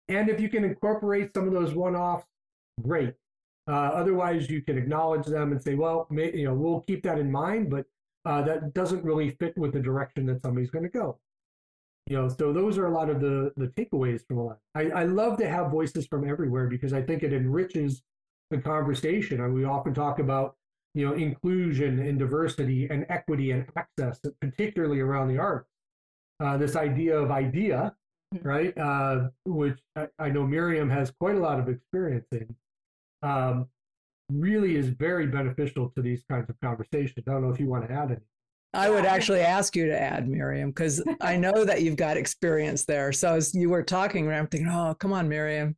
and 0.08 0.28
if 0.28 0.40
you 0.40 0.48
can 0.48 0.64
incorporate 0.64 1.34
some 1.34 1.46
of 1.46 1.52
those 1.52 1.74
one-offs, 1.74 2.26
great. 2.82 3.14
Uh, 3.68 3.72
otherwise, 3.72 4.48
you 4.48 4.62
can 4.62 4.78
acknowledge 4.78 5.26
them 5.26 5.50
and 5.50 5.60
say, 5.60 5.74
well, 5.74 6.06
may, 6.10 6.32
you 6.32 6.44
know, 6.44 6.54
we'll 6.54 6.82
keep 6.82 7.02
that 7.02 7.18
in 7.18 7.30
mind, 7.30 7.70
but 7.70 7.86
uh, 8.24 8.42
that 8.42 8.74
doesn't 8.74 9.04
really 9.04 9.30
fit 9.30 9.56
with 9.58 9.72
the 9.72 9.80
direction 9.80 10.26
that 10.26 10.40
somebody's 10.40 10.70
going 10.70 10.84
to 10.84 10.88
go. 10.88 11.18
You 12.06 12.22
know, 12.22 12.28
so 12.28 12.52
those 12.52 12.78
are 12.78 12.86
a 12.86 12.94
lot 12.94 13.10
of 13.10 13.20
the 13.20 13.52
the 13.56 13.66
takeaways 13.66 14.24
from 14.28 14.38
a 14.38 14.44
lot. 14.44 14.58
I, 14.76 14.90
I 14.90 15.04
love 15.04 15.38
to 15.38 15.48
have 15.48 15.72
voices 15.72 16.06
from 16.06 16.28
everywhere 16.28 16.68
because 16.68 16.92
I 16.92 17.02
think 17.02 17.24
it 17.24 17.32
enriches 17.32 18.02
the 18.50 18.58
conversation. 18.58 19.40
And 19.40 19.52
we 19.52 19.64
often 19.64 19.92
talk 19.92 20.20
about, 20.20 20.54
you 20.96 21.06
know, 21.06 21.12
inclusion 21.12 21.98
and 21.98 22.18
diversity 22.18 22.88
and 22.88 23.04
equity 23.10 23.50
and 23.50 23.66
access, 23.76 24.18
particularly 24.40 25.00
around 25.00 25.28
the 25.28 25.36
arts. 25.36 25.68
Uh, 26.40 26.56
this 26.56 26.74
idea 26.74 27.14
of 27.18 27.30
idea, 27.30 27.94
right? 28.42 28.76
Uh, 28.78 29.28
which 29.44 29.78
I, 29.94 30.08
I 30.18 30.30
know 30.30 30.46
Miriam 30.46 30.88
has 30.88 31.12
quite 31.20 31.36
a 31.36 31.38
lot 31.38 31.60
of 31.60 31.68
experience 31.68 32.26
in, 32.32 32.56
um, 33.22 33.68
really 34.32 34.76
is 34.76 34.88
very 34.88 35.26
beneficial 35.26 35.92
to 35.96 36.02
these 36.02 36.24
kinds 36.30 36.48
of 36.48 36.58
conversations. 36.62 37.24
I 37.28 37.32
don't 37.32 37.42
know 37.42 37.50
if 37.50 37.60
you 37.60 37.68
want 37.68 37.86
to 37.86 37.92
add 37.92 38.12
any. 38.12 38.20
I 38.72 38.88
would 38.88 39.04
actually 39.04 39.40
ask 39.40 39.76
you 39.76 39.86
to 39.86 40.00
add, 40.00 40.26
Miriam, 40.28 40.70
because 40.70 41.02
I 41.20 41.36
know 41.36 41.66
that 41.66 41.82
you've 41.82 41.96
got 41.96 42.16
experience 42.16 42.86
there. 42.86 43.12
So 43.12 43.34
as 43.34 43.54
you 43.54 43.68
were 43.68 43.82
talking, 43.82 44.30
I'm 44.30 44.46
thinking, 44.46 44.68
oh, 44.70 44.96
come 44.98 45.12
on, 45.12 45.28
Miriam. 45.28 45.76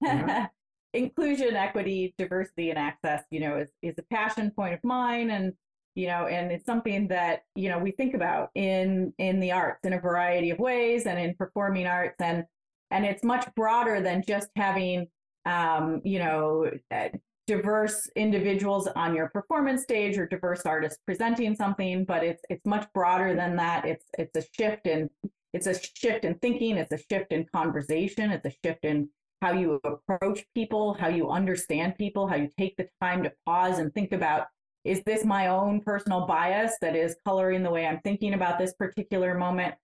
Yeah. 0.00 0.46
Inclusion, 0.94 1.54
equity, 1.54 2.14
diversity, 2.18 2.70
and 2.70 2.78
access, 2.78 3.22
you 3.30 3.40
know, 3.40 3.58
is, 3.58 3.68
is 3.82 3.94
a 3.98 4.14
passion 4.14 4.50
point 4.50 4.74
of 4.74 4.82
mine. 4.82 5.30
And, 5.30 5.52
you 5.94 6.06
know, 6.06 6.26
and 6.26 6.50
it's 6.50 6.66
something 6.66 7.08
that, 7.08 7.42
you 7.54 7.68
know, 7.68 7.78
we 7.78 7.90
think 7.90 8.14
about 8.14 8.50
in 8.54 9.12
in 9.18 9.40
the 9.40 9.52
arts 9.52 9.84
in 9.84 9.92
a 9.92 10.00
variety 10.00 10.50
of 10.50 10.58
ways 10.58 11.06
and 11.06 11.18
in 11.18 11.34
performing 11.34 11.86
arts. 11.86 12.16
And 12.20 12.44
and 12.90 13.04
it's 13.04 13.22
much 13.22 13.46
broader 13.54 14.00
than 14.00 14.22
just 14.26 14.48
having 14.56 15.08
um, 15.48 16.00
you 16.04 16.18
know, 16.18 16.70
uh, 16.90 17.08
diverse 17.46 18.08
individuals 18.14 18.86
on 18.88 19.14
your 19.14 19.28
performance 19.30 19.82
stage 19.82 20.18
or 20.18 20.26
diverse 20.26 20.62
artists 20.66 20.98
presenting 21.06 21.56
something, 21.56 22.04
but 22.04 22.22
it's 22.22 22.42
it's 22.50 22.66
much 22.66 22.86
broader 22.92 23.34
than 23.34 23.56
that. 23.56 23.86
It's 23.86 24.04
it's 24.18 24.36
a 24.36 24.44
shift 24.52 24.86
in 24.86 25.08
it's 25.54 25.66
a 25.66 25.74
shift 25.80 26.24
in 26.24 26.34
thinking, 26.36 26.76
it's 26.76 26.92
a 26.92 26.98
shift 27.10 27.32
in 27.32 27.46
conversation, 27.54 28.30
it's 28.30 28.44
a 28.44 28.52
shift 28.62 28.84
in 28.84 29.08
how 29.40 29.52
you 29.52 29.80
approach 29.84 30.44
people, 30.54 30.94
how 30.94 31.08
you 31.08 31.30
understand 31.30 31.96
people, 31.96 32.26
how 32.26 32.36
you 32.36 32.50
take 32.58 32.76
the 32.76 32.88
time 33.00 33.22
to 33.22 33.32
pause 33.46 33.78
and 33.78 33.92
think 33.94 34.12
about 34.12 34.46
is 34.84 35.02
this 35.04 35.24
my 35.24 35.48
own 35.48 35.80
personal 35.80 36.26
bias 36.26 36.74
that 36.80 36.96
is 36.96 37.16
coloring 37.26 37.62
the 37.62 37.70
way 37.70 37.86
I'm 37.86 38.00
thinking 38.00 38.34
about 38.34 38.58
this 38.58 38.72
particular 38.74 39.36
moment? 39.36 39.74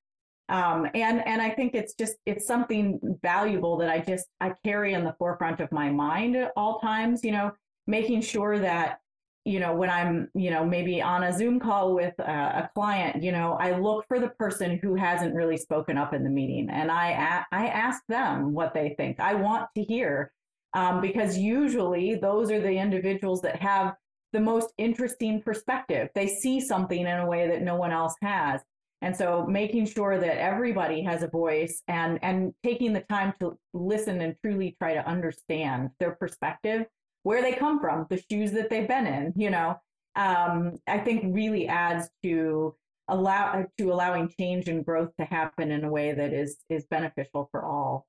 Um, 0.49 0.87
and 0.95 1.27
and 1.27 1.40
I 1.40 1.51
think 1.51 1.75
it's 1.75 1.95
just 1.95 2.17
it's 2.27 2.47
something 2.47 3.01
valuable 3.23 3.77
that 3.79 3.88
I 3.88 4.01
just 4.01 4.27
I 4.40 4.53
carry 4.64 4.95
in 4.95 5.05
the 5.05 5.14
forefront 5.19 5.61
of 5.61 5.73
my 5.73 5.90
mind 5.90 6.37
at 6.37 6.53
all 6.57 6.81
times. 6.81 7.25
You 7.25 7.33
know, 7.33 7.53
making 7.87 8.23
sure 8.23 8.59
that 8.59 8.99
you 9.44 9.61
know 9.61 9.74
when 9.74 9.90
I'm 9.90 10.28
you 10.35 10.50
know 10.50 10.64
maybe 10.64 11.02
on 11.02 11.24
a 11.24 11.33
Zoom 11.33 11.61
call 11.61 11.94
with 11.94 12.14
a, 12.18 12.22
a 12.22 12.70
client, 12.74 13.22
you 13.22 13.33
know, 13.33 13.52
I 13.61 13.79
look 13.79 14.06
for 14.08 14.19
the 14.21 14.29
person 14.29 14.79
who 14.83 14.94
hasn't 14.94 15.35
really 15.35 15.56
spoken 15.56 15.98
up 15.98 16.14
in 16.14 16.25
the 16.25 16.31
meeting, 16.31 16.69
and 16.71 16.90
I 16.90 17.10
a- 17.10 17.56
I 17.56 17.69
ask 17.69 18.02
them 18.08 18.52
what 18.52 18.75
they 18.75 18.94
think. 18.96 19.21
I 19.21 19.35
want 19.35 19.69
to 19.77 19.83
hear 19.83 20.33
um, 20.75 21.00
because 21.00 21.38
usually 21.38 22.16
those 22.16 22.50
are 22.50 22.60
the 22.60 22.73
individuals 22.73 23.40
that 23.42 23.56
have 23.62 23.94
the 24.33 24.40
most 24.40 24.73
interesting 24.79 25.40
perspective. 25.40 26.08
They 26.14 26.27
see 26.27 26.60
something 26.60 27.00
in 27.00 27.06
a 27.06 27.27
way 27.27 27.48
that 27.48 27.62
no 27.62 27.77
one 27.77 27.92
else 27.92 28.14
has. 28.21 28.60
And 29.00 29.14
so 29.16 29.46
making 29.46 29.87
sure 29.87 30.19
that 30.19 30.38
everybody 30.38 31.02
has 31.02 31.23
a 31.23 31.29
voice 31.29 31.83
and 31.88 32.19
and 32.23 32.52
taking 32.62 32.92
the 32.92 33.02
time 33.02 33.35
to 33.40 33.58
listen 33.73 34.21
and 34.23 34.35
truly 34.42 34.77
try 34.81 34.94
to 34.94 35.06
understand 35.06 35.90
their 36.00 36.12
perspective, 36.16 36.87
where 37.25 37.42
they 37.42 37.52
come 37.52 37.81
from, 37.81 38.06
the 38.08 38.22
shoes 38.31 38.52
that 38.52 38.70
they've 38.70 38.87
been 38.87 39.06
in, 39.06 39.33
you 39.35 39.50
know, 39.50 39.81
um, 40.14 40.77
I 40.87 40.98
think 40.98 41.35
really 41.35 41.66
adds 41.66 42.08
to 42.22 42.77
allow 43.08 43.66
to 43.77 43.92
allowing 43.92 44.29
change 44.38 44.68
and 44.68 44.85
growth 44.85 45.10
to 45.18 45.27
happen 45.27 45.70
in 45.70 45.85
a 45.85 45.90
way 45.90 46.12
that 46.12 46.33
is 46.33 46.58
is 46.70 46.87
beneficial 46.87 47.48
for 47.50 47.64
all. 47.64 48.06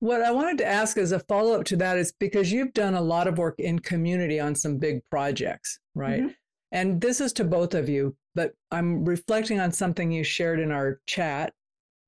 What 0.00 0.22
I 0.22 0.32
wanted 0.32 0.58
to 0.58 0.66
ask 0.66 0.96
as 0.96 1.12
a 1.12 1.20
follow 1.20 1.60
up 1.60 1.64
to 1.66 1.76
that 1.76 1.96
is 1.96 2.12
because 2.18 2.50
you've 2.50 2.72
done 2.72 2.94
a 2.94 3.00
lot 3.00 3.28
of 3.28 3.38
work 3.38 3.60
in 3.60 3.78
community 3.78 4.40
on 4.40 4.54
some 4.54 4.78
big 4.78 5.00
projects, 5.10 5.78
right? 5.94 6.22
Mhm. 6.22 6.34
And 6.72 7.00
this 7.00 7.20
is 7.20 7.32
to 7.34 7.44
both 7.44 7.74
of 7.74 7.88
you, 7.88 8.16
but 8.34 8.54
I'm 8.70 9.04
reflecting 9.04 9.60
on 9.60 9.70
something 9.70 10.10
you 10.10 10.24
shared 10.24 10.58
in 10.58 10.72
our 10.72 11.00
chat 11.06 11.52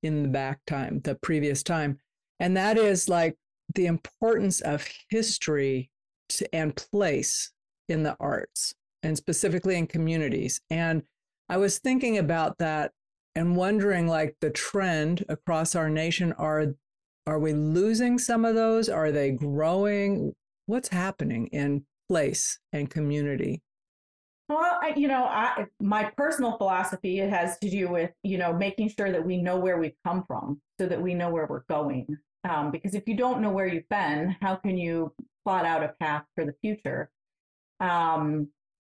in 0.03 0.22
the 0.22 0.29
back 0.29 0.59
time, 0.66 1.01
the 1.01 1.14
previous 1.16 1.62
time. 1.62 1.99
And 2.41 2.57
that 2.57 2.79
is 2.79 3.09
like 3.09 3.37
the 3.75 3.87
importance 3.87 4.61
of 4.61 4.87
history 5.11 5.91
to, 6.31 6.55
and 6.55 6.75
place 6.77 7.53
in 7.89 8.03
the 8.03 8.17
arts 8.21 8.75
and 9.03 9.17
specifically 9.17 9.77
in 9.77 9.87
communities. 9.87 10.61
And 10.71 11.03
I 11.49 11.59
was 11.59 11.79
thinking 11.79 12.19
about 12.19 12.59
that 12.59 12.93
and 13.35 13.57
wondering 13.57 14.07
like 14.07 14.37
the 14.41 14.51
trend 14.51 15.25
across 15.29 15.75
our 15.75 15.91
nation 15.91 16.33
are 16.35 16.75
are 17.27 17.39
we 17.39 17.55
losing 17.55 18.19
some 18.19 18.45
of 18.45 18.55
those? 18.55 18.91
Are 18.91 19.11
they 19.11 19.31
growing? 19.31 20.35
What's 20.67 20.89
happening 20.89 21.47
in 21.49 21.87
place 22.07 22.59
and 22.73 22.89
community? 22.89 23.62
Well 24.49 24.79
I, 24.83 24.93
you 24.97 25.09
know 25.09 25.25
I, 25.25 25.67
my 25.81 26.11
personal 26.17 26.57
philosophy 26.59 27.21
it 27.21 27.31
has 27.31 27.59
to 27.59 27.71
do 27.71 27.89
with 27.89 28.11
you 28.23 28.39
know 28.39 28.53
making 28.53 28.91
sure 28.91 29.11
that 29.11 29.25
we 29.25 29.41
know 29.41 29.59
where 29.59 29.79
we've 29.79 29.97
come 30.05 30.25
from 30.27 30.61
so 30.79 30.87
that 30.87 31.01
we 31.01 31.15
know 31.15 31.31
where 31.31 31.47
we're 31.47 31.65
going 31.69 32.19
um, 32.49 32.71
because 32.71 32.95
if 32.95 33.07
you 33.07 33.17
don't 33.17 33.41
know 33.41 33.51
where 33.51 33.67
you've 33.67 33.89
been 33.89 34.37
how 34.41 34.57
can 34.57 34.77
you 34.77 35.13
plot 35.45 35.65
out 35.65 35.83
a 35.83 35.95
path 36.01 36.25
for 36.35 36.45
the 36.45 36.55
future? 36.61 37.11
Um, 37.81 38.49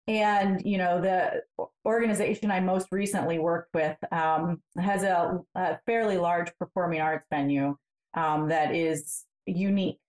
and 0.08 0.62
you 0.66 0.80
know 0.80 1.00
the 1.00 1.43
organization 1.86 2.50
i 2.50 2.60
most 2.60 2.88
recently 2.91 3.38
worked 3.38 3.70
with 3.76 3.95
um, 4.12 4.60
has 4.80 5.04
a, 5.04 5.39
a, 5.54 5.78
fairly 5.86 6.18
large 6.18 6.52
performing 6.58 7.00
arts 7.00 7.28
venue 7.32 7.78
um, 8.16 8.50
that 8.50 8.74
is 8.74 9.26
unique 9.45 10.00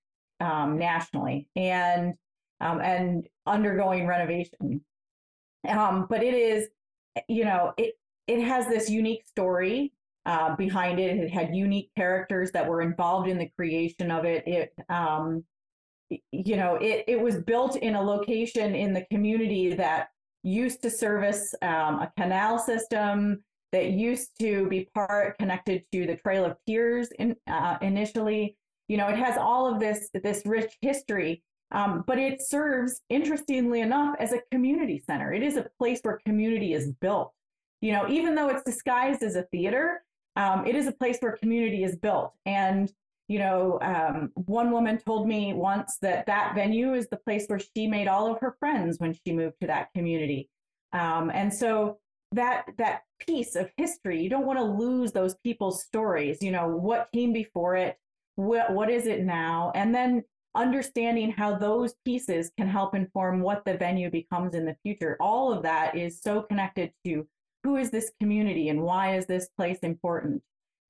um, 0.41 0.78
nationally 0.78 1.49
and 1.55 2.14
um, 2.61 2.80
and 2.80 3.26
undergoing 3.47 4.07
renovation. 4.07 4.82
But 5.64 6.22
it 6.22 6.34
is 6.34 6.68
you 7.28 7.45
know 7.45 7.72
it 7.76 7.95
it 8.26 8.43
has 8.43 8.66
this 8.68 8.88
unique 8.88 9.26
story 9.26 9.93
uh, 10.26 10.54
behind 10.56 10.98
it 11.00 11.16
it 11.16 11.30
had 11.30 11.54
unique 11.54 11.90
characters 11.96 12.50
that 12.52 12.66
were 12.66 12.82
involved 12.82 13.28
in 13.28 13.38
the 13.38 13.50
creation 13.56 14.10
of 14.10 14.24
it 14.24 14.46
it 14.46 14.72
um, 14.88 15.44
you 16.32 16.56
know, 16.56 16.76
it, 16.76 17.04
it 17.06 17.20
was 17.20 17.36
built 17.36 17.76
in 17.76 17.94
a 17.94 18.02
location 18.02 18.74
in 18.74 18.92
the 18.92 19.04
community 19.10 19.74
that 19.74 20.08
used 20.42 20.82
to 20.82 20.90
service 20.90 21.54
um, 21.62 22.00
a 22.00 22.12
canal 22.18 22.58
system 22.58 23.42
that 23.72 23.90
used 23.90 24.30
to 24.40 24.66
be 24.68 24.88
part 24.94 25.38
connected 25.38 25.84
to 25.92 26.06
the 26.06 26.16
Trail 26.16 26.44
of 26.44 26.56
Tears 26.66 27.08
in, 27.18 27.36
uh, 27.46 27.76
initially. 27.82 28.56
You 28.88 28.96
know, 28.96 29.08
it 29.08 29.16
has 29.16 29.36
all 29.38 29.72
of 29.72 29.78
this 29.78 30.10
this 30.12 30.42
rich 30.44 30.76
history, 30.80 31.44
um, 31.70 32.02
but 32.06 32.18
it 32.18 32.42
serves, 32.42 33.00
interestingly 33.08 33.80
enough, 33.80 34.16
as 34.18 34.32
a 34.32 34.40
community 34.50 35.00
center. 35.06 35.32
It 35.32 35.44
is 35.44 35.56
a 35.56 35.68
place 35.78 36.00
where 36.02 36.18
community 36.26 36.74
is 36.74 36.90
built. 37.00 37.32
You 37.80 37.92
know, 37.92 38.08
even 38.08 38.34
though 38.34 38.48
it's 38.48 38.64
disguised 38.64 39.22
as 39.22 39.36
a 39.36 39.44
theater, 39.44 40.02
um, 40.36 40.66
it 40.66 40.74
is 40.74 40.86
a 40.86 40.92
place 40.92 41.18
where 41.20 41.36
community 41.36 41.84
is 41.84 41.96
built. 41.96 42.32
And 42.46 42.92
you 43.30 43.38
know, 43.38 43.78
um, 43.80 44.32
one 44.34 44.72
woman 44.72 44.98
told 44.98 45.28
me 45.28 45.52
once 45.52 45.98
that 46.02 46.26
that 46.26 46.52
venue 46.56 46.94
is 46.94 47.06
the 47.08 47.16
place 47.16 47.44
where 47.46 47.60
she 47.60 47.86
made 47.86 48.08
all 48.08 48.28
of 48.28 48.40
her 48.40 48.56
friends 48.58 48.98
when 48.98 49.14
she 49.14 49.32
moved 49.32 49.54
to 49.60 49.68
that 49.68 49.92
community. 49.94 50.50
Um, 50.92 51.30
and 51.32 51.54
so 51.54 51.98
that 52.32 52.64
that 52.78 53.02
piece 53.20 53.54
of 53.54 53.70
history, 53.76 54.20
you 54.20 54.28
don't 54.28 54.46
want 54.46 54.58
to 54.58 54.64
lose 54.64 55.12
those 55.12 55.36
people's 55.44 55.84
stories. 55.84 56.42
You 56.42 56.50
know, 56.50 56.66
what 56.68 57.08
came 57.14 57.32
before 57.32 57.76
it, 57.76 57.96
what 58.34 58.72
what 58.72 58.90
is 58.90 59.06
it 59.06 59.22
now, 59.22 59.70
and 59.76 59.94
then 59.94 60.24
understanding 60.56 61.30
how 61.30 61.56
those 61.56 61.94
pieces 62.04 62.50
can 62.58 62.68
help 62.68 62.94
inform 62.94 63.40
what 63.40 63.64
the 63.64 63.76
venue 63.76 64.10
becomes 64.10 64.54
in 64.54 64.64
the 64.64 64.76
future. 64.82 65.16
All 65.20 65.52
of 65.52 65.62
that 65.62 65.96
is 65.96 66.20
so 66.20 66.42
connected 66.42 66.92
to 67.04 67.28
who 67.62 67.76
is 67.76 67.90
this 67.90 68.12
community 68.20 68.68
and 68.68 68.82
why 68.82 69.16
is 69.16 69.26
this 69.26 69.48
place 69.56 69.78
important. 69.80 70.42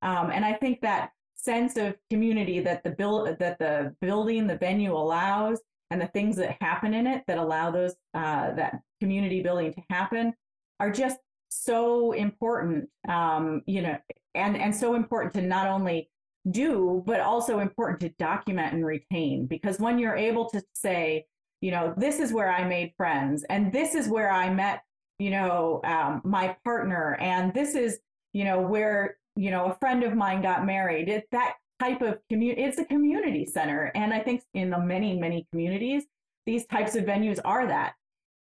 Um, 0.02 0.30
and 0.30 0.44
I 0.44 0.54
think 0.54 0.80
that 0.80 1.10
sense 1.34 1.76
of 1.76 1.96
community 2.10 2.60
that 2.60 2.84
the 2.84 2.90
build 2.90 3.38
that 3.38 3.58
the 3.58 3.94
building 4.00 4.46
the 4.46 4.56
venue 4.56 4.94
allows 4.94 5.60
and 5.90 6.00
the 6.00 6.06
things 6.08 6.36
that 6.36 6.56
happen 6.60 6.94
in 6.94 7.06
it 7.06 7.24
that 7.26 7.38
allow 7.38 7.70
those 7.70 7.94
uh, 8.14 8.52
that 8.54 8.80
community 9.00 9.42
building 9.42 9.72
to 9.72 9.82
happen 9.88 10.34
are 10.78 10.90
just 10.90 11.18
so 11.48 12.12
important 12.12 12.88
um, 13.08 13.62
you 13.66 13.82
know 13.82 13.96
and 14.34 14.56
and 14.56 14.74
so 14.74 14.94
important 14.94 15.32
to 15.34 15.42
not 15.42 15.66
only 15.66 16.10
do 16.50 17.02
but 17.06 17.20
also 17.20 17.58
important 17.58 18.00
to 18.00 18.08
document 18.18 18.72
and 18.72 18.86
retain 18.86 19.46
because 19.46 19.78
when 19.78 19.98
you're 19.98 20.16
able 20.16 20.48
to 20.48 20.62
say 20.74 21.26
you 21.60 21.70
know 21.70 21.92
this 21.98 22.18
is 22.18 22.32
where 22.32 22.50
i 22.50 22.64
made 22.64 22.94
friends 22.96 23.44
and 23.50 23.70
this 23.72 23.94
is 23.94 24.08
where 24.08 24.30
i 24.30 24.48
met 24.48 24.82
you 25.20 25.30
know 25.30 25.80
um, 25.84 26.20
my 26.24 26.56
partner 26.64 27.16
and 27.20 27.54
this 27.54 27.74
is 27.74 28.00
you 28.32 28.44
know 28.44 28.60
where 28.60 29.16
you 29.36 29.50
know, 29.50 29.66
a 29.66 29.74
friend 29.74 30.02
of 30.02 30.14
mine 30.14 30.42
got 30.42 30.66
married. 30.66 31.08
It, 31.08 31.26
that 31.32 31.54
type 31.78 32.02
of 32.02 32.18
community, 32.28 32.62
it's 32.62 32.78
a 32.78 32.84
community 32.84 33.46
center. 33.46 33.90
And 33.94 34.12
I 34.12 34.20
think 34.20 34.42
in 34.54 34.70
the 34.70 34.78
many, 34.78 35.18
many 35.18 35.46
communities, 35.50 36.04
these 36.46 36.66
types 36.66 36.94
of 36.94 37.04
venues 37.04 37.38
are 37.44 37.66
that. 37.66 37.94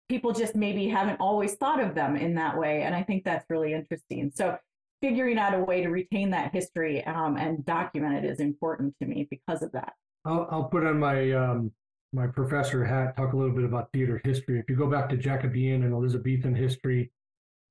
People 0.10 0.34
just 0.34 0.56
maybe 0.56 0.88
haven't 0.90 1.20
always 1.20 1.56
thought 1.56 1.82
of 1.82 1.96
them 1.96 2.16
in 2.16 2.36
that 2.36 2.58
way. 2.58 2.82
And 2.82 2.96
I 2.96 3.04
think 3.04 3.24
that's 3.24 3.46
really 3.50 3.74
interesting. 3.74 4.32
So 4.36 4.58
figuring 5.02 5.38
out 5.38 5.54
a 5.54 5.64
way 5.64 5.84
to 5.84 5.90
retain 5.90 6.32
that 6.32 6.52
history 6.52 7.06
um, 7.06 7.38
and 7.38 7.64
document 7.64 8.26
it 8.26 8.30
is 8.30 8.40
important 8.40 8.96
to 9.00 9.08
me 9.08 9.28
because 9.30 9.62
of 9.62 9.72
that. 9.72 9.94
I'll, 10.26 10.48
I'll 10.52 10.64
put 10.66 10.86
on 10.86 11.00
my 11.00 11.32
um, 11.32 11.72
my 12.12 12.28
professor 12.28 12.84
hat, 12.84 13.16
talk 13.16 13.34
a 13.34 13.38
little 13.38 13.54
bit 13.56 13.66
about 13.66 13.92
theater 13.92 14.22
history. 14.24 14.60
If 14.60 14.70
you 14.70 14.76
go 14.76 14.90
back 14.90 15.10
to 15.10 15.18
Jacobean 15.18 15.84
and 15.84 15.94
Elizabethan 15.94 16.56
history 16.56 17.12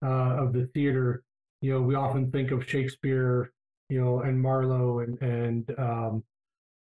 uh, 0.05 0.37
of 0.43 0.53
the 0.53 0.67
theater, 0.75 1.25
you 1.61 1.73
know, 1.73 1.83
we 1.83 1.95
often 1.97 2.31
think 2.31 2.53
of 2.53 2.69
Shakespeare, 2.69 3.53
you 3.89 4.01
know, 4.01 4.21
and 4.21 4.41
Marlowe 4.41 5.01
and 5.01 5.21
and 5.21 5.75
um, 5.79 6.23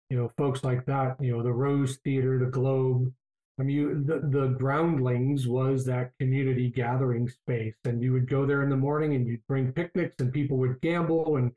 you 0.10 0.18
know 0.18 0.30
folks 0.38 0.64
like 0.64 0.86
that. 0.86 1.16
You 1.22 1.32
know, 1.32 1.44
the 1.44 1.54
Rose 1.54 1.98
Theater, 2.04 2.40
the 2.40 2.52
Globe. 2.52 3.12
I 3.58 3.64
mean, 3.64 3.76
you, 3.76 4.04
the 4.04 4.20
the 4.28 4.48
Groundlings 4.48 5.48
was 5.48 5.86
that 5.86 6.12
community 6.20 6.70
gathering 6.70 7.30
space, 7.30 7.76
and 7.86 8.02
you 8.04 8.12
would 8.12 8.30
go 8.30 8.46
there 8.46 8.64
in 8.64 8.70
the 8.70 8.76
morning, 8.76 9.16
and 9.16 9.26
you'd 9.26 9.48
bring 9.48 9.72
picnics, 9.72 10.16
and 10.20 10.34
people 10.34 10.58
would 10.58 10.82
gamble 10.82 11.38
and 11.38 11.52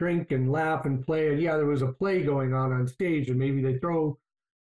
drink 0.00 0.32
and 0.32 0.50
laugh 0.50 0.84
and 0.84 1.06
play. 1.06 1.28
And 1.28 1.40
yeah, 1.40 1.56
there 1.56 1.66
was 1.66 1.82
a 1.82 1.92
play 1.92 2.24
going 2.24 2.52
on 2.52 2.72
on 2.72 2.88
stage, 2.88 3.30
and 3.30 3.38
maybe 3.38 3.62
they 3.62 3.78
throw 3.78 4.18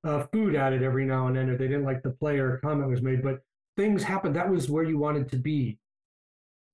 uh, 0.05 0.25
food 0.33 0.55
it 0.55 0.83
every 0.83 1.05
now 1.05 1.27
and 1.27 1.37
then 1.37 1.51
if 1.51 1.59
they 1.59 1.69
didn't 1.69 1.85
like 1.85 2.03
the 2.03 2.11
play 2.11 2.39
or 2.39 2.57
a 2.57 2.61
comment 2.61 2.89
was 2.89 3.03
made. 3.03 3.23
But 3.23 3.41
things 3.77 4.03
happened. 4.03 4.37
That 4.37 4.51
was 4.51 4.71
where 4.71 4.85
you 4.85 4.99
wanted 4.99 5.31
to 5.31 5.37
be 5.37 5.79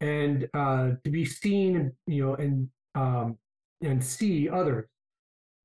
and 0.01 0.49
uh, 0.55 0.91
to 1.05 1.11
be 1.11 1.25
seen, 1.25 1.93
you 2.07 2.25
know, 2.25 2.35
and 2.35 2.69
um, 2.95 3.39
and 3.83 4.03
see 4.03 4.49
others. 4.49 4.87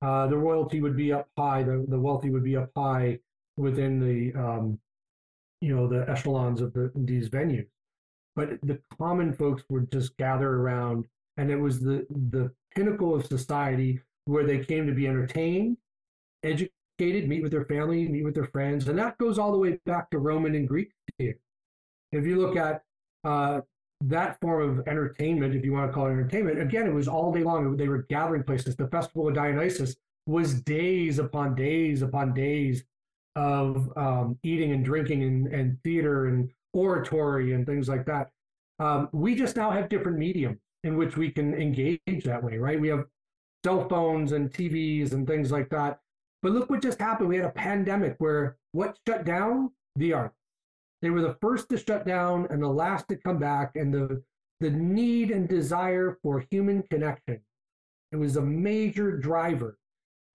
Uh, 0.01 0.27
the 0.27 0.37
royalty 0.37 0.81
would 0.81 0.97
be 0.97 1.13
up 1.13 1.27
high, 1.37 1.63
the, 1.63 1.85
the 1.87 1.99
wealthy 1.99 2.29
would 2.31 2.43
be 2.43 2.57
up 2.57 2.71
high 2.75 3.19
within 3.57 3.99
the, 3.99 4.37
um, 4.39 4.79
you 5.61 5.75
know, 5.75 5.87
the 5.87 6.09
echelons 6.09 6.59
of 6.59 6.73
the, 6.73 6.91
these 6.95 7.29
venues. 7.29 7.67
But 8.35 8.59
the 8.63 8.79
common 8.97 9.31
folks 9.31 9.63
would 9.69 9.91
just 9.91 10.17
gather 10.17 10.49
around, 10.49 11.05
and 11.37 11.51
it 11.51 11.57
was 11.57 11.79
the 11.79 12.05
the 12.09 12.51
pinnacle 12.75 13.13
of 13.13 13.25
society 13.25 13.99
where 14.25 14.45
they 14.45 14.59
came 14.59 14.87
to 14.87 14.93
be 14.93 15.07
entertained, 15.07 15.77
educated, 16.43 16.71
meet 17.01 17.41
with 17.41 17.51
their 17.51 17.65
family, 17.65 18.07
meet 18.07 18.23
with 18.23 18.35
their 18.35 18.45
friends, 18.45 18.87
and 18.87 18.97
that 18.99 19.17
goes 19.17 19.39
all 19.39 19.51
the 19.51 19.57
way 19.57 19.79
back 19.85 20.09
to 20.11 20.19
Roman 20.19 20.55
and 20.55 20.67
Greek 20.67 20.91
theater. 21.17 21.39
If 22.11 22.25
you 22.25 22.39
look 22.39 22.55
at 22.55 22.83
uh, 23.23 23.61
that 24.01 24.39
form 24.41 24.79
of 24.79 24.87
entertainment, 24.87 25.55
if 25.55 25.63
you 25.63 25.73
want 25.73 25.89
to 25.89 25.93
call 25.93 26.07
it 26.07 26.11
entertainment, 26.11 26.59
again, 26.59 26.87
it 26.87 26.93
was 26.93 27.07
all 27.07 27.31
day 27.31 27.43
long. 27.43 27.75
They 27.77 27.87
were 27.87 28.05
gathering 28.09 28.43
places. 28.43 28.75
The 28.75 28.87
Festival 28.87 29.27
of 29.27 29.33
Dionysus 29.33 29.95
was 30.27 30.61
days 30.61 31.19
upon 31.19 31.55
days 31.55 32.01
upon 32.01 32.33
days 32.33 32.83
of 33.35 33.91
um, 33.95 34.37
eating 34.43 34.71
and 34.71 34.83
drinking 34.83 35.23
and, 35.23 35.47
and, 35.47 35.77
theater 35.83 36.27
and 36.27 36.49
oratory 36.73 37.53
and 37.53 37.65
things 37.65 37.87
like 37.87 38.05
that. 38.05 38.29
Um, 38.79 39.07
we 39.13 39.35
just 39.35 39.55
now 39.55 39.71
have 39.71 39.89
different 39.89 40.17
medium 40.17 40.59
in 40.83 40.97
which 40.97 41.15
we 41.15 41.31
can 41.31 41.53
engage 41.53 42.23
that 42.25 42.43
way, 42.43 42.57
right? 42.57 42.79
We 42.79 42.89
have 42.89 43.05
cell 43.63 43.87
phones 43.87 44.31
and 44.31 44.51
TVs 44.51 45.13
and 45.13 45.25
things 45.25 45.51
like 45.51 45.69
that. 45.69 45.99
But 46.41 46.53
look 46.53 46.69
what 46.69 46.81
just 46.81 46.99
happened. 46.99 47.29
We 47.29 47.37
had 47.37 47.45
a 47.45 47.51
pandemic 47.51 48.15
where 48.17 48.57
what 48.71 48.97
shut 49.07 49.25
down? 49.25 49.71
The 49.95 50.13
arts. 50.13 50.35
They 51.01 51.09
were 51.09 51.21
the 51.21 51.37
first 51.41 51.69
to 51.69 51.77
shut 51.77 52.05
down 52.05 52.47
and 52.49 52.61
the 52.61 52.67
last 52.67 53.07
to 53.09 53.15
come 53.15 53.37
back, 53.39 53.71
and 53.75 53.93
the 53.93 54.23
the 54.59 54.69
need 54.69 55.31
and 55.31 55.49
desire 55.49 56.17
for 56.21 56.45
human 56.51 56.83
connection. 56.83 57.41
It 58.11 58.17
was 58.17 58.37
a 58.37 58.41
major 58.41 59.17
driver 59.17 59.77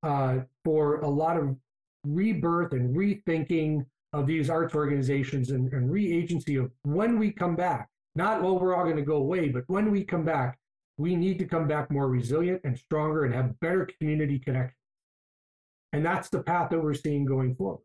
uh, 0.03 0.41
for 0.65 0.97
a 1.01 1.09
lot 1.09 1.37
of 1.37 1.57
rebirth 2.05 2.73
and 2.73 2.97
rethinking 2.97 3.87
of 4.13 4.27
these 4.27 4.51
arts 4.51 4.75
organizations 4.75 5.51
and, 5.51 5.73
and 5.73 5.91
re-agency 5.93 6.57
of 6.57 6.71
when 6.83 7.19
we 7.19 7.31
come 7.31 7.55
back. 7.55 7.89
Not 8.15 8.43
well, 8.43 8.59
we're 8.59 8.75
all 8.75 8.85
going 8.85 8.97
to 8.97 9.03
go 9.03 9.17
away, 9.17 9.49
but 9.49 9.65
when 9.67 9.91
we 9.91 10.03
come 10.03 10.25
back, 10.25 10.59
we 10.99 11.15
need 11.15 11.39
to 11.39 11.45
come 11.45 11.69
back 11.69 11.91
more 11.91 12.09
resilient 12.09 12.63
and 12.65 12.79
stronger 12.79 13.25
and 13.25 13.35
have 13.35 13.61
better 13.61 13.89
community 13.99 14.39
connections. 14.39 14.76
And 15.97 16.05
that's 16.05 16.29
the 16.29 16.43
path 16.43 16.69
that 16.71 16.79
we're 16.79 16.93
seeing 16.93 17.25
going 17.25 17.55
forward. 17.55 17.81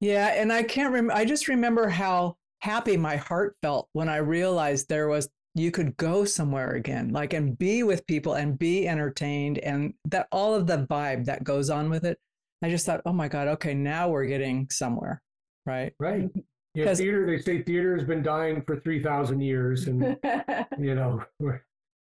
Yeah, 0.00 0.28
and 0.28 0.52
I 0.52 0.62
can't 0.62 0.92
remember. 0.92 1.14
I 1.14 1.24
just 1.24 1.48
remember 1.48 1.88
how 1.88 2.36
happy 2.60 2.96
my 2.96 3.16
heart 3.16 3.56
felt 3.60 3.88
when 3.92 4.08
I 4.08 4.18
realized 4.18 4.88
there 4.88 5.08
was 5.08 5.28
you 5.54 5.72
could 5.72 5.96
go 5.96 6.24
somewhere 6.24 6.74
again, 6.74 7.08
like 7.08 7.32
and 7.32 7.58
be 7.58 7.82
with 7.82 8.06
people 8.06 8.34
and 8.34 8.56
be 8.56 8.86
entertained 8.86 9.58
and 9.58 9.94
that 10.04 10.28
all 10.30 10.54
of 10.54 10.68
the 10.68 10.86
vibe 10.88 11.24
that 11.24 11.42
goes 11.42 11.70
on 11.70 11.90
with 11.90 12.04
it. 12.04 12.18
I 12.62 12.70
just 12.70 12.86
thought, 12.86 13.00
oh 13.04 13.12
my 13.12 13.26
God, 13.26 13.48
okay, 13.48 13.74
now 13.74 14.08
we're 14.08 14.26
getting 14.26 14.68
somewhere. 14.70 15.22
Right. 15.64 15.92
Right. 15.98 16.28
Yeah, 16.74 16.94
theater, 16.94 17.26
they 17.26 17.40
say 17.40 17.62
theater 17.62 17.96
has 17.96 18.06
been 18.06 18.22
dying 18.22 18.62
for 18.62 18.78
3,000 18.78 19.40
years. 19.40 19.88
And, 19.88 20.16
you 20.78 20.94
know, 20.94 21.24
we're, 21.40 21.62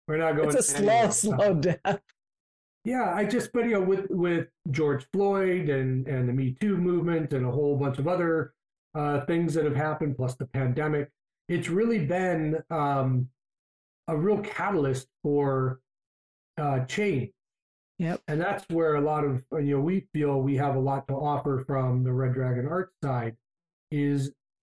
we're 0.08 0.16
not 0.16 0.36
going 0.36 0.48
It's 0.48 0.56
a 0.56 0.62
slow, 0.62 1.10
slow 1.10 1.54
death. 1.54 2.00
Yeah, 2.84 3.14
I 3.14 3.24
just, 3.24 3.50
but 3.52 3.64
you 3.64 3.72
know, 3.72 3.80
with 3.80 4.10
with 4.10 4.48
George 4.70 5.06
Floyd 5.12 5.70
and 5.70 6.06
and 6.06 6.28
the 6.28 6.32
Me 6.32 6.54
Too 6.60 6.76
movement 6.76 7.32
and 7.32 7.46
a 7.46 7.50
whole 7.50 7.76
bunch 7.78 7.98
of 7.98 8.06
other 8.06 8.52
uh, 8.94 9.20
things 9.22 9.54
that 9.54 9.64
have 9.64 9.76
happened, 9.76 10.16
plus 10.16 10.34
the 10.36 10.46
pandemic, 10.46 11.10
it's 11.48 11.68
really 11.68 12.04
been 12.04 12.62
um, 12.70 13.28
a 14.06 14.16
real 14.16 14.38
catalyst 14.38 15.08
for 15.22 15.80
uh, 16.58 16.84
change. 16.84 17.30
Yep. 17.98 18.20
And 18.28 18.40
that's 18.40 18.64
where 18.68 18.96
a 18.96 19.00
lot 19.00 19.24
of 19.24 19.44
you 19.52 19.76
know 19.76 19.80
we 19.80 20.06
feel 20.12 20.42
we 20.42 20.56
have 20.56 20.76
a 20.76 20.80
lot 20.80 21.08
to 21.08 21.14
offer 21.14 21.64
from 21.66 22.04
the 22.04 22.12
Red 22.12 22.34
Dragon 22.34 22.66
Art 22.66 22.92
side, 23.02 23.34
is 23.90 24.30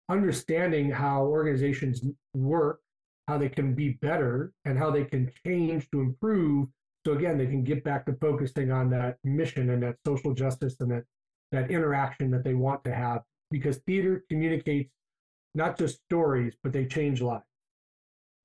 understanding 0.09 0.91
how 0.91 1.27
organizations 1.27 2.03
work, 2.33 2.81
how 3.27 3.37
they 3.37 3.51
can 3.51 3.75
be 3.75 3.91
better, 3.91 4.53
and 4.65 4.79
how 4.79 4.91
they 4.91 5.05
can 5.05 5.31
change 5.45 5.91
to 5.91 6.01
improve 6.01 6.69
so 7.09 7.15
again, 7.15 7.39
they 7.39 7.47
can 7.47 7.65
get 7.65 7.83
back 7.85 8.05
to 8.05 8.13
focusing 8.21 8.71
on 8.71 8.91
that 8.91 9.17
mission 9.25 9.71
and 9.71 9.83
that 9.83 9.97
social 10.07 10.35
justice 10.35 10.77
and 10.81 10.91
that 10.91 11.05
that 11.53 11.71
interaction 11.71 12.31
that 12.31 12.45
they 12.45 12.53
want 12.53 12.85
to 12.85 12.95
have 12.95 13.23
because 13.51 13.79
theater 13.87 14.23
communicates 14.29 14.91
not 15.55 15.79
just 15.79 16.03
stories, 16.05 16.53
but 16.63 16.75
they 16.75 16.85
change 16.85 17.23
lives. 17.23 17.47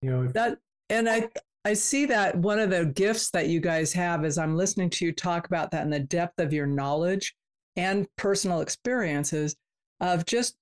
You 0.02 0.12
know, 0.12 0.24
if, 0.24 0.32
that 0.32 0.60
and 0.90 1.10
I 1.10 1.28
I 1.66 1.74
see 1.74 2.06
that 2.06 2.38
one 2.38 2.58
of 2.58 2.70
the 2.70 2.86
gifts 2.86 3.32
that 3.32 3.50
you 3.50 3.60
guys 3.60 3.92
have 3.92 4.24
is 4.24 4.38
I'm 4.38 4.56
listening 4.56 4.90
to 4.92 5.06
you 5.06 5.12
talk 5.12 5.46
about 5.46 5.72
that 5.72 5.84
and 5.84 5.92
the 5.92 6.00
depth 6.00 6.40
of 6.40 6.54
your 6.54 6.66
knowledge 6.66 7.36
and 7.76 8.08
personal 8.16 8.62
experiences 8.62 9.58
of 10.00 10.26
just 10.26 10.56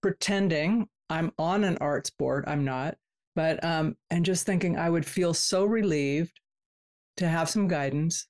pretending 0.00 0.86
I'm 1.10 1.32
on 1.40 1.64
an 1.64 1.76
arts 1.80 2.10
board. 2.10 2.44
I'm 2.46 2.64
not, 2.64 2.94
but 3.34 3.64
um, 3.64 3.96
and 4.10 4.24
just 4.24 4.46
thinking 4.46 4.78
I 4.78 4.88
would 4.88 5.04
feel 5.04 5.34
so 5.34 5.64
relieved 5.64 6.38
to 7.16 7.28
have 7.28 7.48
some 7.48 7.68
guidance. 7.68 8.26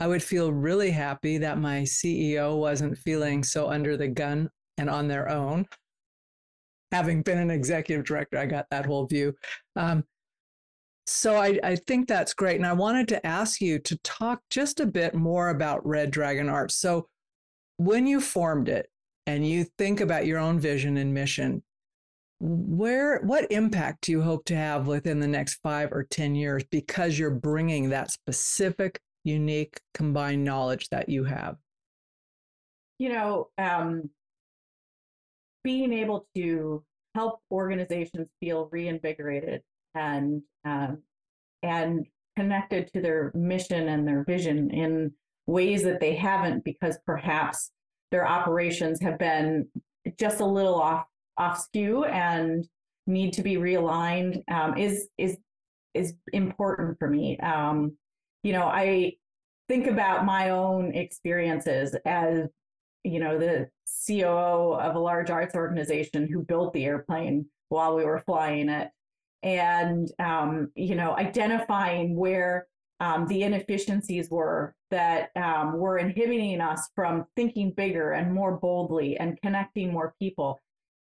I 0.00 0.06
would 0.06 0.22
feel 0.22 0.52
really 0.52 0.90
happy 0.90 1.38
that 1.38 1.58
my 1.58 1.82
CEO 1.82 2.58
wasn't 2.58 2.98
feeling 2.98 3.44
so 3.44 3.68
under 3.68 3.96
the 3.96 4.08
gun 4.08 4.48
and 4.78 4.88
on 4.88 5.08
their 5.08 5.28
own. 5.28 5.66
Having 6.90 7.22
been 7.22 7.38
an 7.38 7.50
executive 7.50 8.04
director, 8.04 8.38
I 8.38 8.46
got 8.46 8.66
that 8.70 8.86
whole 8.86 9.06
view. 9.06 9.34
Um, 9.76 10.04
so 11.06 11.36
I, 11.36 11.58
I, 11.62 11.76
think 11.76 12.08
that's 12.08 12.34
great. 12.34 12.56
And 12.56 12.66
I 12.66 12.72
wanted 12.72 13.08
to 13.08 13.26
ask 13.26 13.60
you 13.60 13.78
to 13.80 13.98
talk 13.98 14.40
just 14.48 14.80
a 14.80 14.86
bit 14.86 15.14
more 15.14 15.48
about 15.48 15.86
Red 15.86 16.10
Dragon 16.10 16.48
Arts. 16.48 16.76
So 16.76 17.08
when 17.78 18.06
you 18.06 18.20
formed 18.20 18.68
it 18.68 18.88
and 19.26 19.46
you 19.46 19.64
think 19.76 20.00
about 20.00 20.26
your 20.26 20.38
own 20.38 20.60
vision 20.60 20.96
and 20.96 21.12
mission, 21.12 21.62
where 22.40 23.20
what 23.20 23.50
impact 23.52 24.02
do 24.02 24.12
you 24.12 24.22
hope 24.22 24.46
to 24.46 24.56
have 24.56 24.86
within 24.86 25.20
the 25.20 25.28
next 25.28 25.60
five 25.62 25.92
or 25.92 26.04
ten 26.04 26.34
years 26.34 26.64
because 26.70 27.18
you're 27.18 27.30
bringing 27.30 27.90
that 27.90 28.10
specific 28.10 29.00
unique 29.24 29.78
combined 29.92 30.44
knowledge 30.44 30.88
that 30.88 31.08
you 31.08 31.24
have? 31.24 31.56
You 32.98 33.10
know 33.10 33.48
um, 33.58 34.10
being 35.62 35.92
able 35.92 36.26
to 36.34 36.82
help 37.14 37.40
organizations 37.50 38.28
feel 38.40 38.68
reinvigorated 38.72 39.62
and 39.94 40.42
um, 40.64 41.02
and 41.62 42.06
connected 42.36 42.90
to 42.94 43.02
their 43.02 43.32
mission 43.34 43.88
and 43.88 44.06
their 44.06 44.24
vision 44.24 44.70
in 44.70 45.12
ways 45.46 45.82
that 45.82 46.00
they 46.00 46.14
haven't 46.14 46.64
because 46.64 46.98
perhaps 47.04 47.70
their 48.10 48.26
operations 48.26 49.00
have 49.02 49.18
been 49.18 49.66
just 50.18 50.40
a 50.40 50.46
little 50.46 50.80
off 50.80 51.04
off 51.38 51.60
skew 51.60 52.04
and 52.04 52.66
need 53.06 53.32
to 53.34 53.42
be 53.42 53.56
realigned 53.56 54.42
um, 54.50 54.76
is 54.76 55.08
is 55.18 55.36
is 55.94 56.14
important 56.32 56.98
for 56.98 57.08
me. 57.08 57.38
Um, 57.38 57.96
you 58.42 58.52
know, 58.52 58.64
I 58.64 59.14
think 59.68 59.86
about 59.86 60.24
my 60.24 60.50
own 60.50 60.94
experiences 60.94 61.94
as 62.04 62.48
you 63.04 63.20
know 63.20 63.38
the 63.38 63.68
COO 64.06 64.74
of 64.74 64.94
a 64.94 64.98
large 64.98 65.30
arts 65.30 65.54
organization 65.54 66.28
who 66.28 66.42
built 66.42 66.72
the 66.72 66.84
airplane 66.84 67.46
while 67.68 67.94
we 67.96 68.04
were 68.04 68.22
flying 68.26 68.68
it, 68.68 68.90
and 69.42 70.10
um, 70.18 70.70
you 70.74 70.94
know, 70.94 71.16
identifying 71.16 72.16
where 72.16 72.66
um, 73.00 73.26
the 73.26 73.42
inefficiencies 73.42 74.30
were 74.30 74.74
that 74.90 75.30
um, 75.36 75.78
were 75.78 75.98
inhibiting 75.98 76.60
us 76.60 76.88
from 76.94 77.24
thinking 77.36 77.72
bigger 77.72 78.12
and 78.12 78.32
more 78.32 78.58
boldly 78.58 79.16
and 79.16 79.40
connecting 79.40 79.92
more 79.92 80.14
people 80.20 80.60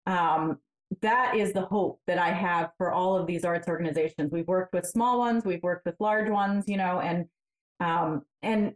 um, 0.08 0.58
that 1.02 1.36
is 1.36 1.54
the 1.54 1.66
hope 1.66 2.00
that 2.08 2.18
I 2.18 2.30
have 2.30 2.72
for 2.78 2.92
all 2.92 3.18
of 3.18 3.28
these 3.28 3.44
arts 3.44 3.68
organizations. 3.68 4.32
We've 4.32 4.48
worked 4.48 4.74
with 4.74 4.86
small 4.86 5.20
ones, 5.20 5.46
we've 5.46 5.62
worked 5.62 5.86
with 5.86 5.96
large 6.00 6.30
ones, 6.30 6.64
you 6.68 6.78
know, 6.78 7.02
and 7.02 7.26
um, 7.80 8.24
and 8.42 8.74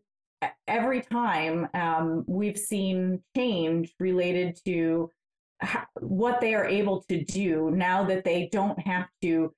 every 0.68 1.02
time 1.02 1.68
um, 1.74 2.24
we've 2.28 2.58
seen 2.58 3.22
change 3.36 3.94
related 4.00 4.60
to 4.66 5.10
how, 5.60 5.86
what 6.00 6.42
they 6.42 6.54
are 6.54 6.66
able 6.66 7.04
to 7.04 7.24
do 7.24 7.72
now 7.72 8.04
that 8.04 8.24
they 8.24 8.50
don't 8.52 8.80
have 8.80 9.08
to, 9.22 9.54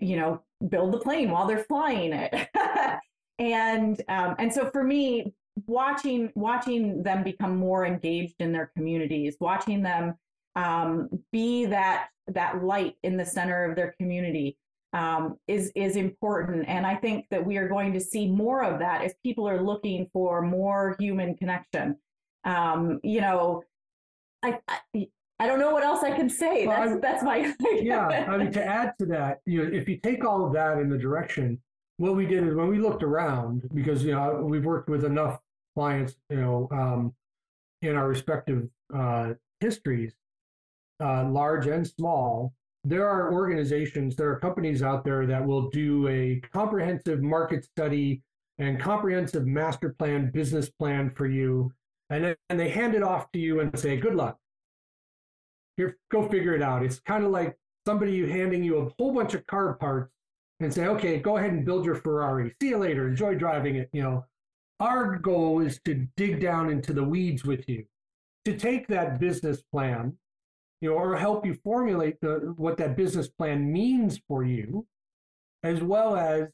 you 0.00 0.16
know, 0.16 0.40
build 0.68 0.92
the 0.92 0.98
plane 0.98 1.30
while 1.30 1.46
they're 1.46 1.64
flying 1.64 2.12
it. 2.12 2.48
and 3.38 4.00
um, 4.08 4.34
and 4.38 4.52
so 4.52 4.70
for 4.70 4.82
me, 4.82 5.32
watching 5.66 6.30
watching 6.34 7.02
them 7.02 7.22
become 7.22 7.56
more 7.56 7.84
engaged 7.84 8.36
in 8.40 8.52
their 8.52 8.70
communities, 8.74 9.36
watching 9.40 9.82
them 9.82 10.14
um, 10.56 11.08
be 11.32 11.66
that 11.66 12.08
that 12.28 12.64
light 12.64 12.96
in 13.04 13.16
the 13.16 13.24
center 13.24 13.64
of 13.64 13.76
their 13.76 13.94
community 14.00 14.56
um, 14.92 15.36
is 15.46 15.70
is 15.76 15.96
important. 15.96 16.66
And 16.68 16.86
I 16.86 16.96
think 16.96 17.26
that 17.30 17.44
we 17.44 17.58
are 17.58 17.68
going 17.68 17.92
to 17.92 18.00
see 18.00 18.28
more 18.28 18.64
of 18.64 18.78
that 18.80 19.02
as 19.02 19.14
people 19.22 19.48
are 19.48 19.62
looking 19.62 20.08
for 20.12 20.42
more 20.42 20.96
human 20.98 21.36
connection. 21.36 21.96
Um, 22.44 23.00
you 23.02 23.20
know, 23.20 23.62
I, 24.42 24.58
I, 24.68 25.08
I 25.38 25.46
don't 25.46 25.58
know 25.58 25.70
what 25.70 25.84
else 25.84 26.02
I 26.02 26.12
can 26.12 26.30
say. 26.30 26.66
Well, 26.66 26.78
that's 26.78 26.92
I, 26.92 26.98
that's 27.00 27.22
my 27.22 27.54
yeah. 27.82 28.26
I 28.28 28.36
mean, 28.38 28.52
to 28.52 28.64
add 28.64 28.94
to 29.00 29.06
that, 29.06 29.40
you 29.44 29.62
know, 29.62 29.70
if 29.70 29.88
you 29.88 29.98
take 29.98 30.24
all 30.24 30.46
of 30.46 30.52
that 30.54 30.78
in 30.78 30.88
the 30.88 30.98
direction, 30.98 31.60
what 31.98 32.16
we 32.16 32.26
did 32.26 32.46
is 32.46 32.54
when 32.54 32.68
we 32.68 32.78
looked 32.78 33.02
around, 33.02 33.68
because 33.74 34.02
you 34.02 34.12
know 34.12 34.42
we've 34.42 34.64
worked 34.64 34.88
with 34.88 35.04
enough 35.04 35.40
clients, 35.74 36.16
you 36.30 36.36
know, 36.36 36.68
um, 36.70 37.14
in 37.82 37.96
our 37.96 38.08
respective 38.08 38.68
uh, 38.94 39.34
histories, 39.60 40.14
uh, 41.00 41.28
large 41.28 41.66
and 41.66 41.86
small, 41.86 42.52
there 42.84 43.08
are 43.08 43.32
organizations, 43.32 44.14
there 44.14 44.30
are 44.30 44.38
companies 44.38 44.82
out 44.82 45.04
there 45.04 45.26
that 45.26 45.44
will 45.44 45.68
do 45.70 46.06
a 46.08 46.40
comprehensive 46.52 47.22
market 47.22 47.64
study 47.64 48.22
and 48.58 48.80
comprehensive 48.80 49.46
master 49.46 49.94
plan, 49.98 50.30
business 50.30 50.70
plan 50.70 51.10
for 51.10 51.26
you. 51.26 51.72
And 52.10 52.24
then 52.24 52.36
and 52.48 52.60
they 52.60 52.68
hand 52.68 52.94
it 52.94 53.02
off 53.02 53.30
to 53.32 53.40
you 53.40 53.60
and 53.60 53.76
say, 53.78 53.96
good 53.96 54.14
luck. 54.14 54.38
Here, 55.76 55.98
go 56.10 56.28
figure 56.28 56.54
it 56.54 56.62
out. 56.62 56.84
It's 56.84 57.00
kind 57.00 57.24
of 57.24 57.32
like 57.32 57.56
somebody 57.86 58.28
handing 58.30 58.62
you 58.62 58.78
a 58.78 58.90
whole 58.98 59.12
bunch 59.12 59.34
of 59.34 59.46
car 59.46 59.74
parts 59.74 60.12
and 60.60 60.72
say, 60.72 60.86
okay, 60.86 61.18
go 61.18 61.36
ahead 61.36 61.50
and 61.50 61.64
build 61.64 61.84
your 61.84 61.96
Ferrari. 61.96 62.54
See 62.62 62.68
you 62.68 62.78
later. 62.78 63.08
Enjoy 63.08 63.34
driving 63.34 63.76
it. 63.76 63.90
You 63.92 64.02
know, 64.02 64.24
our 64.80 65.18
goal 65.18 65.60
is 65.60 65.80
to 65.84 66.06
dig 66.16 66.40
down 66.40 66.70
into 66.70 66.92
the 66.92 67.04
weeds 67.04 67.44
with 67.44 67.68
you, 67.68 67.84
to 68.44 68.56
take 68.56 68.86
that 68.88 69.18
business 69.18 69.62
plan 69.72 70.16
you 70.80 70.90
know, 70.90 70.96
or 70.96 71.16
help 71.16 71.46
you 71.46 71.58
formulate 71.64 72.20
the 72.20 72.54
what 72.56 72.76
that 72.78 72.96
business 72.96 73.28
plan 73.28 73.72
means 73.72 74.20
for 74.28 74.44
you, 74.44 74.86
as 75.62 75.82
well 75.82 76.16
as 76.16 76.48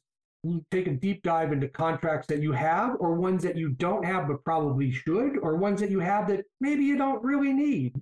take 0.71 0.89
a 0.89 0.93
deep 0.93 1.23
dive 1.23 1.53
into 1.53 1.69
contracts 1.69 2.27
that 2.27 2.43
you 2.43 2.53
have 2.53 2.97
or 2.99 3.15
ones 3.15 3.43
that 3.45 3.57
you 3.57 3.69
don't 3.69 4.05
have 4.05 4.27
but 4.27 4.45
probably 4.45 4.91
should 4.91 5.39
or 5.39 5.57
ones 5.57 5.81
that 5.81 5.91
you 5.91 6.01
have 6.01 6.27
that 6.27 6.45
maybe 6.61 6.85
you 6.85 6.97
don't 6.97 7.23
really 7.23 7.53
need. 7.53 7.95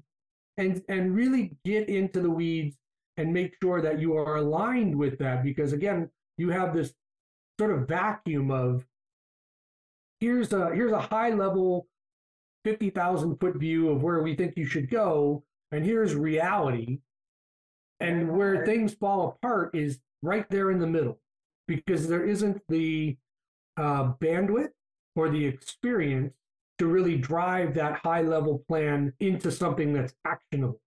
And 0.56 0.82
and 0.88 1.14
really 1.14 1.56
get 1.64 1.88
into 1.88 2.20
the 2.20 2.30
weeds 2.30 2.76
and 3.16 3.32
make 3.32 3.54
sure 3.62 3.80
that 3.80 4.00
you 4.00 4.16
are 4.16 4.36
aligned 4.36 4.96
with 4.96 5.18
that 5.18 5.42
because 5.42 5.72
again 5.72 6.10
you 6.36 6.50
have 6.50 6.74
this 6.74 6.92
sort 7.58 7.72
of 7.72 7.88
vacuum 7.88 8.50
of 8.50 8.84
here's 10.18 10.52
a 10.52 10.74
here's 10.74 10.92
a 10.92 11.00
high 11.00 11.30
level 11.30 11.86
50,000 12.64 13.38
foot 13.38 13.56
view 13.56 13.88
of 13.88 14.02
where 14.02 14.22
we 14.22 14.34
think 14.34 14.54
you 14.56 14.66
should 14.66 14.90
go 14.90 15.44
and 15.72 15.84
here's 15.84 16.14
reality. 16.14 16.98
And 18.00 18.36
where 18.36 18.64
things 18.64 18.94
fall 18.94 19.28
apart 19.28 19.74
is 19.74 20.00
right 20.22 20.48
there 20.48 20.70
in 20.70 20.78
the 20.78 20.86
middle 20.86 21.20
because 21.68 22.08
there 22.08 22.24
isn't 22.24 22.62
the 22.68 23.16
uh, 23.76 24.12
bandwidth 24.14 24.70
or 25.16 25.28
the 25.28 25.44
experience 25.44 26.32
to 26.78 26.86
really 26.86 27.16
drive 27.16 27.74
that 27.74 28.00
high 28.02 28.22
level 28.22 28.64
plan 28.66 29.12
into 29.20 29.52
something 29.52 29.92
that's 29.92 30.14
actionable. 30.24 30.80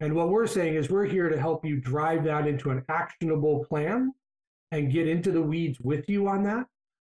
And 0.00 0.14
what 0.14 0.30
we're 0.30 0.46
saying 0.46 0.74
is 0.74 0.90
we're 0.90 1.04
here 1.04 1.28
to 1.28 1.38
help 1.38 1.64
you 1.64 1.76
drive 1.76 2.24
that 2.24 2.46
into 2.46 2.70
an 2.70 2.82
actionable 2.88 3.64
plan 3.66 4.12
and 4.72 4.92
get 4.92 5.08
into 5.08 5.30
the 5.30 5.42
weeds 5.42 5.78
with 5.80 6.08
you 6.08 6.28
on 6.28 6.42
that. 6.44 6.66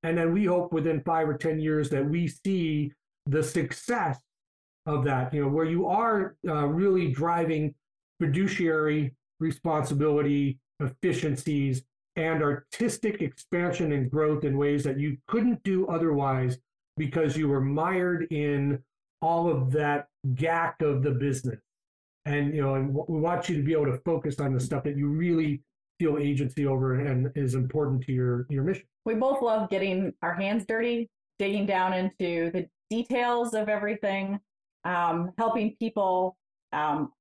And 0.03 0.17
then 0.17 0.33
we 0.33 0.45
hope 0.45 0.71
within 0.71 1.01
five 1.03 1.27
or 1.27 1.37
10 1.37 1.59
years 1.59 1.89
that 1.89 2.05
we 2.07 2.27
see 2.27 2.91
the 3.25 3.43
success 3.43 4.19
of 4.85 5.03
that, 5.05 5.33
you 5.33 5.41
know, 5.41 5.49
where 5.49 5.65
you 5.65 5.87
are 5.87 6.35
uh, 6.47 6.65
really 6.65 7.11
driving 7.11 7.73
fiduciary 8.19 9.13
responsibility, 9.39 10.59
efficiencies, 10.79 11.83
and 12.15 12.43
artistic 12.43 13.21
expansion 13.21 13.91
and 13.93 14.11
growth 14.11 14.43
in 14.43 14.57
ways 14.57 14.83
that 14.83 14.99
you 14.99 15.17
couldn't 15.27 15.63
do 15.63 15.87
otherwise 15.87 16.57
because 16.97 17.37
you 17.37 17.47
were 17.47 17.61
mired 17.61 18.27
in 18.31 18.79
all 19.21 19.49
of 19.49 19.71
that 19.71 20.07
gack 20.35 20.81
of 20.81 21.01
the 21.01 21.11
business. 21.11 21.59
And 22.25 22.53
you 22.53 22.61
know, 22.61 22.75
and 22.75 22.93
we 22.93 23.19
want 23.19 23.47
you 23.47 23.55
to 23.55 23.63
be 23.63 23.71
able 23.71 23.85
to 23.85 23.99
focus 24.05 24.39
on 24.39 24.53
the 24.53 24.59
stuff 24.59 24.83
that 24.83 24.97
you 24.97 25.07
really 25.07 25.61
feel 25.99 26.17
agency 26.17 26.65
over 26.65 26.99
and 26.99 27.31
is 27.35 27.55
important 27.55 28.03
to 28.05 28.11
your 28.11 28.45
your 28.49 28.63
mission. 28.63 28.83
We 29.05 29.15
both 29.15 29.41
love 29.41 29.69
getting 29.69 30.13
our 30.21 30.33
hands 30.33 30.65
dirty, 30.67 31.09
digging 31.39 31.65
down 31.65 31.93
into 31.93 32.51
the 32.51 32.67
details 32.89 33.53
of 33.53 33.69
everything, 33.69 34.39
um, 34.85 35.31
helping 35.37 35.75
people 35.77 36.37
um, 36.73 37.11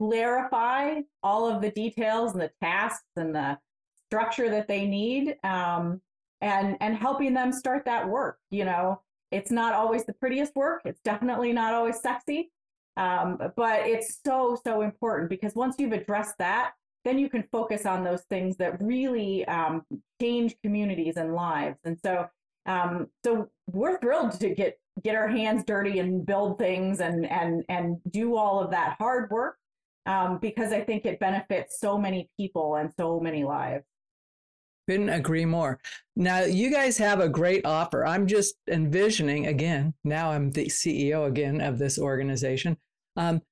clarify 0.00 1.00
all 1.22 1.48
of 1.48 1.60
the 1.60 1.70
details 1.70 2.32
and 2.32 2.40
the 2.40 2.50
tasks 2.62 3.04
and 3.16 3.34
the 3.34 3.58
structure 4.06 4.48
that 4.48 4.68
they 4.68 4.86
need 4.86 5.36
um, 5.44 6.00
and 6.40 6.76
and 6.80 6.96
helping 6.96 7.34
them 7.34 7.52
start 7.52 7.84
that 7.84 8.08
work 8.08 8.38
you 8.50 8.64
know? 8.64 9.00
It's 9.30 9.50
not 9.50 9.74
always 9.74 10.06
the 10.06 10.14
prettiest 10.14 10.56
work. 10.56 10.80
It's 10.86 11.02
definitely 11.02 11.52
not 11.52 11.74
always 11.74 12.00
sexy 12.00 12.50
um, 12.98 13.38
but 13.56 13.86
it's 13.86 14.18
so 14.26 14.58
so 14.64 14.82
important 14.82 15.30
because 15.30 15.54
once 15.54 15.76
you've 15.78 15.92
addressed 15.92 16.36
that 16.38 16.72
then 17.04 17.18
you 17.18 17.30
can 17.30 17.44
focus 17.50 17.86
on 17.86 18.04
those 18.04 18.22
things 18.28 18.56
that 18.56 18.82
really 18.82 19.46
um, 19.46 19.82
change 20.20 20.56
communities 20.62 21.16
and 21.16 21.34
lives. 21.34 21.78
And 21.84 21.96
so 22.04 22.26
um, 22.66 23.06
so 23.24 23.48
we're 23.66 23.98
thrilled 23.98 24.38
to 24.40 24.50
get 24.50 24.78
get 25.02 25.14
our 25.14 25.28
hands 25.28 25.64
dirty 25.64 25.98
and 25.98 26.24
build 26.24 26.58
things 26.58 27.00
and 27.00 27.26
and 27.26 27.64
and 27.68 27.98
do 28.10 28.36
all 28.36 28.60
of 28.60 28.70
that 28.70 28.96
hard 28.98 29.30
work 29.30 29.56
um, 30.06 30.38
because 30.38 30.72
I 30.72 30.80
think 30.80 31.04
it 31.04 31.20
benefits 31.20 31.78
so 31.80 31.98
many 31.98 32.30
people 32.38 32.76
and 32.76 32.90
so 32.98 33.20
many 33.20 33.44
lives. 33.44 33.84
Couldn't 34.88 35.10
agree 35.10 35.44
more. 35.44 35.78
Now, 36.16 36.40
you 36.40 36.70
guys 36.70 36.96
have 36.96 37.20
a 37.20 37.28
great 37.28 37.66
offer. 37.66 38.06
I'm 38.06 38.26
just 38.26 38.54
envisioning 38.70 39.46
again, 39.46 39.92
now 40.04 40.30
I'm 40.30 40.50
the 40.50 40.66
CEO 40.66 41.26
again 41.26 41.60
of 41.60 41.78
this 41.78 41.98
organization. 41.98 42.78
Um, 43.16 43.42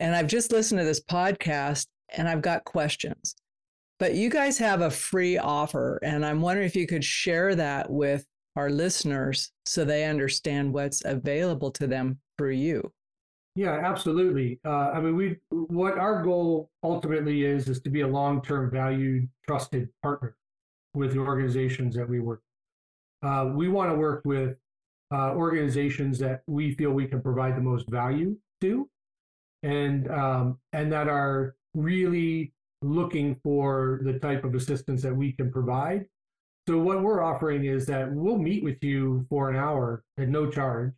and 0.00 0.16
I've 0.16 0.26
just 0.26 0.50
listened 0.50 0.80
to 0.80 0.84
this 0.84 1.00
podcast 1.00 1.86
and 2.08 2.28
I've 2.28 2.42
got 2.42 2.64
questions. 2.64 3.36
But 4.00 4.14
you 4.14 4.28
guys 4.28 4.58
have 4.58 4.80
a 4.80 4.90
free 4.90 5.38
offer. 5.38 6.00
And 6.02 6.26
I'm 6.26 6.40
wondering 6.40 6.66
if 6.66 6.74
you 6.74 6.88
could 6.88 7.04
share 7.04 7.54
that 7.54 7.88
with 7.88 8.26
our 8.56 8.70
listeners 8.70 9.52
so 9.66 9.84
they 9.84 10.04
understand 10.04 10.72
what's 10.72 11.04
available 11.04 11.70
to 11.72 11.86
them 11.86 12.18
through 12.36 12.52
you. 12.52 12.92
Yeah, 13.54 13.72
absolutely. 13.72 14.60
Uh, 14.64 14.90
I 14.92 15.00
mean, 15.00 15.16
we 15.16 15.36
what 15.50 15.98
our 15.98 16.22
goal 16.22 16.70
ultimately 16.82 17.44
is 17.44 17.68
is 17.68 17.80
to 17.82 17.90
be 17.90 18.00
a 18.00 18.08
long-term, 18.08 18.70
valued, 18.70 19.28
trusted 19.46 19.88
partner 20.02 20.36
with 20.94 21.12
the 21.12 21.18
organizations 21.18 21.94
that 21.96 22.08
we 22.08 22.20
work. 22.20 22.42
Uh, 23.22 23.50
we 23.54 23.68
want 23.68 23.90
to 23.90 23.94
work 23.94 24.22
with 24.24 24.56
uh, 25.12 25.32
organizations 25.34 26.18
that 26.18 26.42
we 26.46 26.74
feel 26.74 26.92
we 26.92 27.06
can 27.06 27.20
provide 27.20 27.54
the 27.54 27.60
most 27.60 27.88
value 27.90 28.36
to, 28.62 28.88
and 29.62 30.10
um, 30.10 30.58
and 30.72 30.90
that 30.90 31.08
are 31.08 31.54
really 31.74 32.52
looking 32.80 33.34
for 33.42 34.00
the 34.02 34.18
type 34.18 34.44
of 34.44 34.54
assistance 34.54 35.02
that 35.02 35.14
we 35.14 35.32
can 35.32 35.52
provide. 35.52 36.06
So 36.68 36.78
what 36.78 37.02
we're 37.02 37.22
offering 37.22 37.64
is 37.64 37.86
that 37.86 38.12
we'll 38.12 38.38
meet 38.38 38.62
with 38.62 38.82
you 38.82 39.26
for 39.28 39.50
an 39.50 39.56
hour 39.56 40.04
at 40.16 40.28
no 40.28 40.48
charge 40.48 40.92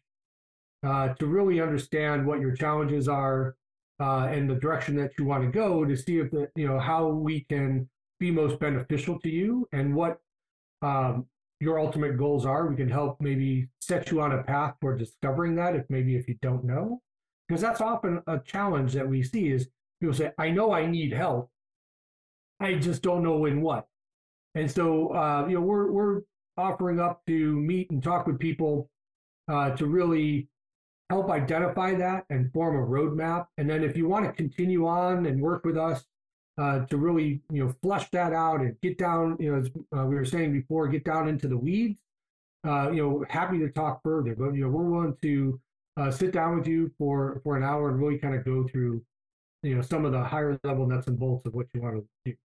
uh, 0.84 1.14
to 1.14 1.26
really 1.26 1.60
understand 1.60 2.26
what 2.26 2.40
your 2.40 2.54
challenges 2.54 3.08
are 3.08 3.56
uh, 4.00 4.26
and 4.30 4.48
the 4.50 4.56
direction 4.56 4.94
that 4.96 5.12
you 5.18 5.24
want 5.24 5.42
to 5.42 5.50
go 5.50 5.84
to 5.84 5.96
see 5.96 6.18
if 6.18 6.30
the, 6.30 6.50
you 6.54 6.66
know 6.66 6.78
how 6.78 7.08
we 7.08 7.46
can 7.48 7.88
be 8.20 8.30
most 8.30 8.58
beneficial 8.58 9.18
to 9.20 9.30
you 9.30 9.66
and 9.72 9.94
what 9.94 10.18
um, 10.82 11.26
your 11.60 11.78
ultimate 11.78 12.18
goals 12.18 12.44
are. 12.44 12.66
We 12.66 12.76
can 12.76 12.90
help 12.90 13.20
maybe 13.20 13.68
set 13.80 14.10
you 14.10 14.20
on 14.20 14.32
a 14.32 14.42
path 14.42 14.74
toward 14.80 14.98
discovering 14.98 15.54
that 15.56 15.76
if 15.76 15.84
maybe 15.88 16.16
if 16.16 16.28
you 16.28 16.36
don't 16.42 16.64
know, 16.64 17.00
because 17.48 17.62
that's 17.62 17.80
often 17.80 18.20
a 18.26 18.38
challenge 18.38 18.92
that 18.92 19.08
we 19.08 19.22
see 19.22 19.48
is 19.48 19.68
people 20.00 20.14
say, 20.14 20.32
"I 20.36 20.50
know 20.50 20.72
I 20.72 20.84
need 20.84 21.14
help, 21.14 21.50
I 22.60 22.74
just 22.74 23.02
don't 23.02 23.22
know 23.22 23.46
in 23.46 23.62
what." 23.62 23.86
And 24.54 24.70
so 24.70 25.14
uh, 25.14 25.46
you 25.48 25.54
know 25.54 25.60
we're 25.62 25.90
we're 25.90 26.20
offering 26.56 27.00
up 27.00 27.22
to 27.26 27.60
meet 27.60 27.90
and 27.90 28.02
talk 28.02 28.26
with 28.26 28.38
people 28.38 28.88
uh, 29.48 29.70
to 29.70 29.86
really 29.86 30.48
help 31.10 31.30
identify 31.30 31.94
that 31.94 32.24
and 32.30 32.52
form 32.52 32.76
a 32.76 32.86
roadmap. 32.86 33.46
And 33.58 33.68
then 33.68 33.84
if 33.84 33.96
you 33.96 34.08
want 34.08 34.24
to 34.26 34.32
continue 34.32 34.86
on 34.86 35.26
and 35.26 35.40
work 35.40 35.64
with 35.64 35.76
us 35.76 36.04
uh, 36.56 36.86
to 36.86 36.96
really, 36.96 37.42
you 37.50 37.64
know, 37.64 37.74
flush 37.82 38.08
that 38.10 38.32
out 38.32 38.60
and 38.60 38.80
get 38.80 38.98
down, 38.98 39.36
you 39.38 39.52
know, 39.52 39.58
as 39.58 39.70
uh, 39.96 40.04
we 40.06 40.14
were 40.14 40.24
saying 40.24 40.52
before, 40.52 40.88
get 40.88 41.04
down 41.04 41.28
into 41.28 41.48
the 41.48 41.56
weeds, 41.56 42.00
uh, 42.66 42.90
you 42.90 43.02
know, 43.02 43.24
happy 43.28 43.58
to 43.58 43.68
talk 43.68 44.00
further. 44.02 44.34
But, 44.34 44.54
you 44.54 44.62
know, 44.62 44.68
we're 44.68 44.84
willing 44.84 45.16
to 45.22 45.60
uh, 45.96 46.10
sit 46.10 46.32
down 46.32 46.56
with 46.56 46.66
you 46.66 46.90
for, 46.96 47.40
for 47.44 47.56
an 47.56 47.62
hour 47.62 47.90
and 47.90 48.00
really 48.00 48.18
kind 48.18 48.34
of 48.34 48.44
go 48.44 48.66
through, 48.66 49.02
you 49.62 49.74
know, 49.74 49.82
some 49.82 50.04
of 50.04 50.12
the 50.12 50.22
higher 50.22 50.58
level 50.64 50.86
nuts 50.86 51.06
and 51.06 51.18
bolts 51.18 51.44
of 51.44 51.54
what 51.54 51.66
you 51.74 51.82
want 51.82 51.96
to 51.96 52.06
do. 52.24 52.36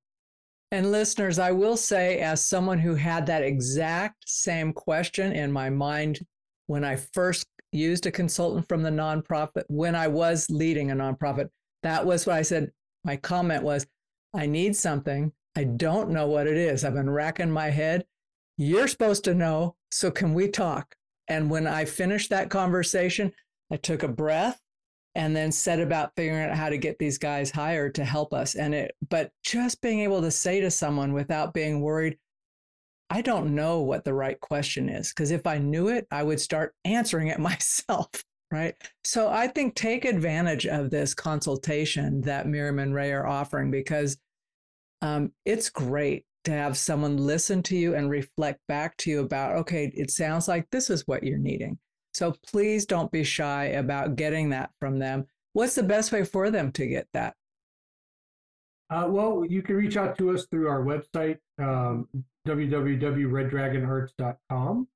And 0.72 0.92
listeners, 0.92 1.40
I 1.40 1.52
will 1.52 1.78
say, 1.78 2.20
as 2.20 2.46
someone 2.46 2.80
who 2.80 2.96
had 2.96 3.26
that 3.26 3.44
exact 3.44 4.30
same 4.30 4.72
question 4.72 5.32
in 5.32 5.52
my 5.52 5.70
mind 5.70 6.20
when 6.68 6.84
I 6.84 6.96
first 6.96 7.48
used 7.72 8.06
a 8.06 8.12
consultant 8.12 8.68
from 8.68 8.84
the 8.84 8.90
nonprofit 8.90 9.64
when 9.68 9.96
I 9.96 10.08
was 10.08 10.50
leading 10.50 10.92
a 10.92 10.96
nonprofit. 10.96 11.50
That 11.84 12.06
was 12.06 12.26
what 12.26 12.36
I 12.36 12.42
said. 12.44 12.72
My 13.04 13.16
comment 13.16 13.64
was, 13.64 13.88
I 14.34 14.46
need 14.46 14.76
something. 14.76 15.32
I 15.56 15.64
don't 15.64 16.12
know 16.12 16.28
what 16.28 16.48
it 16.48 16.58
is. 16.58 16.84
I've 16.84 16.94
been 16.94 17.10
racking 17.10 17.52
my 17.52 17.70
head. 17.70 18.06
You're 18.58 18.88
supposed 18.88 19.24
to 19.24 19.34
know. 19.34 19.76
So 19.92 20.12
can 20.12 20.34
we 20.34 20.50
talk? 20.50 20.96
And 21.28 21.50
when 21.50 21.66
I 21.66 21.86
finished 21.86 22.30
that 22.30 22.50
conversation, 22.50 23.32
I 23.72 23.78
took 23.78 24.04
a 24.04 24.08
breath 24.08 24.60
and 25.20 25.36
then 25.36 25.52
set 25.52 25.82
about 25.82 26.16
figuring 26.16 26.46
out 26.46 26.56
how 26.56 26.70
to 26.70 26.78
get 26.78 26.98
these 26.98 27.18
guys 27.18 27.52
hired 27.52 27.94
to 27.94 28.06
help 28.06 28.34
us. 28.34 28.56
And 28.56 28.74
it, 28.74 28.96
but 29.10 29.34
just 29.44 29.82
being 29.82 30.00
able 30.00 30.22
to 30.22 30.32
say 30.32 30.62
to 30.62 30.72
someone 30.72 31.12
without 31.12 31.54
being 31.54 31.82
worried, 31.82 32.18
I 33.10 33.22
don't 33.22 33.54
know 33.54 33.82
what 33.82 34.06
the 34.06 34.14
right 34.14 34.40
question 34.40 34.88
is 34.88 35.10
because 35.10 35.32
if 35.32 35.46
I 35.46 35.58
knew 35.58 35.90
it, 35.90 36.08
I 36.10 36.24
would 36.24 36.40
start 36.40 36.74
answering 36.86 37.28
it 37.28 37.40
myself. 37.52 38.08
Right. 38.50 38.76
So 39.04 39.30
I 39.30 39.48
think 39.48 39.76
take 39.76 40.06
advantage 40.06 40.66
of 40.66 40.90
this 40.90 41.14
consultation 41.14 42.22
that 42.22 42.48
Miriam 42.48 42.80
and 42.80 42.96
Ray 42.96 43.12
are 43.12 43.28
offering 43.28 43.72
because 43.72 44.18
um, 45.02 45.34
it's 45.44 45.70
great 45.70 46.24
to 46.46 46.52
have 46.52 46.78
someone 46.78 47.18
listen 47.18 47.62
to 47.64 47.76
you 47.76 47.94
and 47.94 48.10
reflect 48.10 48.62
back 48.70 48.96
to 48.98 49.12
you 49.12 49.20
about, 49.20 49.58
okay, 49.58 49.92
it 49.94 50.12
sounds 50.12 50.48
like 50.48 50.70
this 50.72 50.90
is 50.90 51.06
what 51.08 51.26
you're 51.26 51.38
needing. 51.38 51.78
So 52.14 52.36
please 52.46 52.86
don't 52.86 53.12
be 53.12 53.24
shy 53.24 53.66
about 53.66 54.16
getting 54.16 54.50
that 54.50 54.72
from 54.80 55.00
them. 55.00 55.26
What's 55.54 55.76
the 55.76 55.84
best 55.84 56.12
way 56.12 56.24
for 56.24 56.52
them 56.52 56.72
to 56.74 56.86
get 56.88 57.08
that? 57.14 57.36
Uh, 58.90 59.06
well, 59.08 59.46
you 59.48 59.62
can 59.62 59.76
reach 59.76 59.96
out 59.98 60.18
to 60.18 60.32
us 60.32 60.48
through 60.48 60.68
our 60.68 60.84
website, 60.84 61.38
um, 61.60 62.08
www.reddragonarts.com, 62.48 64.88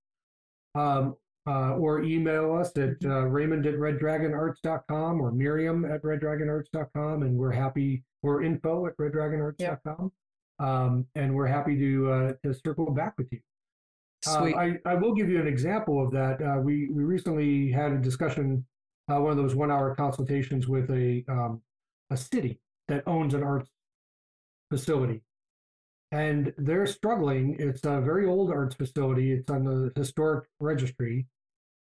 um, 0.76 1.16
uh, 1.46 1.76
or 1.76 2.02
email 2.02 2.56
us 2.56 2.72
at 2.78 2.96
uh, 3.06 3.26
raymond 3.26 3.68
at 3.68 3.76
reddragonarts.com 3.76 5.22
or 5.22 5.32
miriam 5.32 5.86
at 5.86 6.02
reddragonarts.com, 6.02 7.22
and 7.22 7.38
we're 7.38 7.52
happy, 7.52 8.04
we're 8.24 8.42
info 8.42 8.88
at 8.88 8.98
reddragonarts.com, 8.98 10.12
um, 10.60 11.06
and 11.14 11.36
we're 11.36 11.46
happy 11.46 11.78
to, 11.78 12.12
uh, 12.12 12.34
to 12.44 12.52
circle 12.54 12.90
back 12.92 13.14
with 13.18 13.28
you. 13.32 13.40
Uh, 14.28 14.42
Sweet. 14.42 14.56
I, 14.56 14.80
I 14.86 14.96
will 14.96 15.14
give 15.14 15.30
you 15.30 15.40
an 15.40 15.48
example 15.48 16.04
of 16.04 16.12
that. 16.12 16.42
Uh, 16.42 16.60
we, 16.60 16.90
we 16.90 17.04
recently 17.04 17.72
had 17.72 17.92
a 17.92 17.98
discussion, 17.98 18.66
one 19.08 19.32
of 19.32 19.38
those 19.38 19.56
one 19.56 19.72
hour 19.72 19.96
consultations 19.96 20.68
with 20.68 20.90
a, 20.90 21.24
um, 21.28 21.62
a 22.10 22.18
city 22.18 22.60
that 22.88 23.04
owns 23.08 23.34
an 23.34 23.44
arts 23.44 23.70
facility. 24.72 25.22
And 26.12 26.54
they're 26.58 26.86
struggling. 26.86 27.56
It's 27.60 27.84
a 27.86 28.00
very 28.00 28.28
old 28.28 28.52
arts 28.52 28.76
facility. 28.76 29.32
It's 29.32 29.50
on 29.50 29.64
the 29.64 29.92
historic 29.96 30.46
registry. 30.60 31.26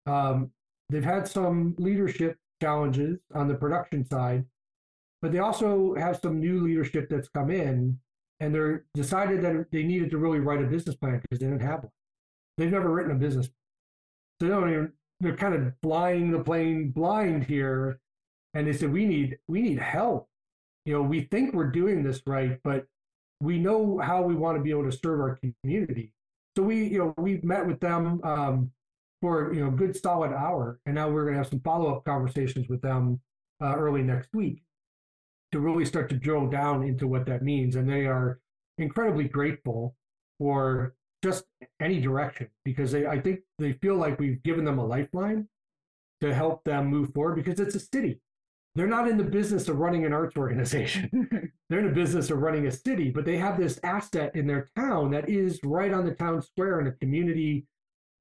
Um, 0.05 0.51
they've 0.89 1.03
had 1.03 1.27
some 1.27 1.75
leadership 1.77 2.37
challenges 2.61 3.19
on 3.35 3.47
the 3.47 3.55
production 3.55 4.05
side, 4.09 4.45
but 5.21 5.31
they 5.31 5.39
also 5.39 5.95
have 5.95 6.19
some 6.21 6.39
new 6.39 6.61
leadership 6.61 7.09
that's 7.09 7.27
come 7.29 7.51
in, 7.51 7.99
and 8.39 8.55
they're 8.55 8.85
decided 8.93 9.41
that 9.41 9.65
they 9.71 9.83
needed 9.83 10.09
to 10.11 10.17
really 10.17 10.39
write 10.39 10.61
a 10.61 10.67
business 10.67 10.95
plan 10.95 11.19
because 11.21 11.39
they 11.39 11.47
didn't 11.47 11.61
have 11.61 11.83
one. 11.83 11.91
They've 12.57 12.71
never 12.71 12.89
written 12.89 13.11
a 13.11 13.15
business. 13.15 13.47
So 13.47 14.47
they 14.47 14.47
don't 14.47 14.69
even, 14.69 14.93
they're 15.19 15.35
kind 15.35 15.55
of 15.55 15.73
flying 15.81 16.31
the 16.31 16.39
plane 16.39 16.91
blind 16.91 17.45
here, 17.45 17.99
and 18.53 18.67
they 18.67 18.73
said 18.73 18.91
we 18.91 19.05
need 19.05 19.37
we 19.47 19.61
need 19.61 19.79
help 19.79 20.27
you 20.85 20.93
know, 20.93 21.01
we 21.01 21.21
think 21.21 21.53
we're 21.53 21.71
doing 21.71 22.03
this 22.03 22.21
right, 22.25 22.59
but 22.63 22.85
we 23.41 23.57
know 23.57 23.99
how 23.99 24.21
we 24.21 24.35
want 24.35 24.57
to 24.57 24.63
be 24.63 24.71
able 24.71 24.89
to 24.89 24.97
serve 24.97 25.19
our 25.19 25.39
community. 25.63 26.11
So 26.57 26.63
we, 26.63 26.85
you 26.85 26.97
know, 26.99 27.13
we've 27.17 27.43
met 27.43 27.65
with 27.65 27.79
them 27.79 28.21
um, 28.23 28.71
for 29.21 29.53
you 29.53 29.61
know 29.61 29.69
a 29.69 29.71
good 29.71 29.95
solid 29.95 30.33
hour, 30.33 30.79
and 30.85 30.95
now 30.95 31.09
we're 31.09 31.23
going 31.23 31.33
to 31.33 31.39
have 31.39 31.47
some 31.47 31.61
follow 31.61 31.95
up 31.95 32.05
conversations 32.05 32.67
with 32.67 32.81
them 32.81 33.19
uh, 33.61 33.75
early 33.75 34.03
next 34.03 34.29
week 34.33 34.61
to 35.51 35.59
really 35.59 35.85
start 35.85 36.09
to 36.09 36.15
drill 36.15 36.47
down 36.47 36.83
into 36.83 37.07
what 37.07 37.25
that 37.25 37.43
means. 37.43 37.75
And 37.75 37.89
they 37.89 38.05
are 38.05 38.39
incredibly 38.77 39.25
grateful 39.25 39.95
for 40.37 40.95
just 41.23 41.45
any 41.79 42.01
direction 42.01 42.49
because 42.65 42.91
they, 42.91 43.07
I 43.07 43.19
think 43.19 43.39
they 43.57 43.71
feel 43.73 43.95
like 43.95 44.19
we've 44.19 44.43
given 44.43 44.65
them 44.65 44.77
a 44.77 44.85
lifeline 44.85 45.47
to 46.21 46.33
help 46.33 46.63
them 46.65 46.87
move 46.87 47.13
forward 47.13 47.35
because 47.35 47.59
it's 47.59 47.75
a 47.75 47.79
city. 47.79 48.19
They're 48.75 48.87
not 48.87 49.07
in 49.07 49.17
the 49.17 49.23
business 49.23 49.67
of 49.69 49.77
running 49.77 50.03
an 50.03 50.13
arts 50.13 50.35
organization. 50.35 51.51
They're 51.69 51.79
in 51.79 51.85
the 51.85 51.91
business 51.91 52.31
of 52.31 52.39
running 52.39 52.65
a 52.65 52.71
city, 52.71 53.11
but 53.11 53.23
they 53.23 53.37
have 53.37 53.57
this 53.57 53.79
asset 53.83 54.35
in 54.35 54.47
their 54.47 54.69
town 54.75 55.11
that 55.11 55.29
is 55.29 55.59
right 55.63 55.93
on 55.93 56.05
the 56.05 56.15
town 56.15 56.41
square 56.41 56.79
and 56.79 56.87
a 56.87 56.93
community 56.93 57.67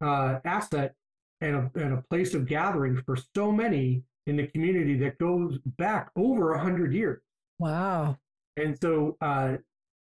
uh, 0.05 0.41
asset 0.45 0.95
and 1.41 1.57
a, 1.57 1.71
and 1.75 1.95
a 1.95 2.05
place 2.11 2.35
of 2.35 2.47
gathering 2.47 3.03
for 3.05 3.17
so 3.35 3.51
many 3.51 4.03
in 4.27 4.37
the 4.37 4.47
community 4.47 4.97
that 4.99 5.19
goes 5.19 5.59
back 5.79 6.11
over 6.17 6.53
a 6.53 6.61
hundred 6.61 6.93
years. 6.93 7.23
Wow. 7.59 8.19
And 8.57 8.79
so, 8.81 9.17
uh, 9.21 9.57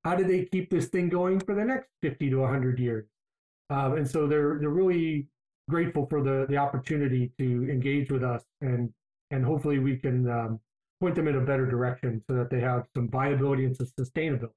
how 0.07 0.15
do 0.15 0.23
they 0.23 0.45
keep 0.45 0.69
this 0.69 0.87
thing 0.87 1.09
going 1.09 1.37
for 1.37 1.53
the 1.53 1.65
next 1.65 1.89
50 2.01 2.29
to 2.29 2.37
100 2.37 2.79
years? 2.79 3.05
Uh, 3.69 3.95
and 3.97 4.09
so 4.09 4.25
they're 4.25 4.57
they're 4.59 4.69
really 4.69 5.27
grateful 5.69 6.05
for 6.09 6.23
the 6.23 6.45
the 6.47 6.55
opportunity 6.55 7.29
to 7.37 7.69
engage 7.69 8.09
with 8.09 8.23
us 8.23 8.43
and 8.61 8.89
and 9.31 9.43
hopefully 9.43 9.79
we 9.79 9.97
can 9.97 10.29
um, 10.29 10.59
point 11.01 11.13
them 11.15 11.27
in 11.27 11.35
a 11.35 11.41
better 11.41 11.65
direction 11.65 12.23
so 12.29 12.37
that 12.37 12.49
they 12.49 12.61
have 12.61 12.85
some 12.95 13.09
viability 13.09 13.65
and 13.65 13.75
some 13.75 13.87
sustainability. 13.99 14.51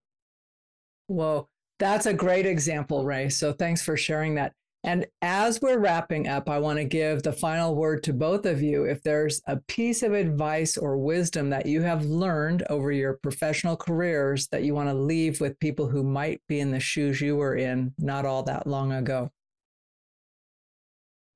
Well, 1.08 1.48
that's 1.80 2.06
a 2.06 2.14
great 2.14 2.46
example, 2.46 3.04
Ray. 3.04 3.28
So 3.30 3.52
thanks 3.52 3.82
for 3.82 3.96
sharing 3.96 4.36
that. 4.36 4.52
And 4.82 5.06
as 5.20 5.60
we're 5.60 5.78
wrapping 5.78 6.26
up, 6.26 6.48
I 6.48 6.58
want 6.58 6.78
to 6.78 6.84
give 6.84 7.22
the 7.22 7.32
final 7.32 7.74
word 7.74 8.02
to 8.04 8.14
both 8.14 8.46
of 8.46 8.62
you. 8.62 8.84
If 8.84 9.02
there's 9.02 9.42
a 9.46 9.58
piece 9.58 10.02
of 10.02 10.14
advice 10.14 10.78
or 10.78 10.96
wisdom 10.96 11.50
that 11.50 11.66
you 11.66 11.82
have 11.82 12.06
learned 12.06 12.62
over 12.70 12.90
your 12.90 13.18
professional 13.22 13.76
careers 13.76 14.48
that 14.48 14.62
you 14.62 14.74
want 14.74 14.88
to 14.88 14.94
leave 14.94 15.38
with 15.40 15.60
people 15.60 15.86
who 15.86 16.02
might 16.02 16.40
be 16.48 16.60
in 16.60 16.70
the 16.70 16.80
shoes 16.80 17.20
you 17.20 17.36
were 17.36 17.56
in 17.56 17.92
not 17.98 18.24
all 18.24 18.42
that 18.44 18.66
long 18.66 18.92
ago. 18.92 19.30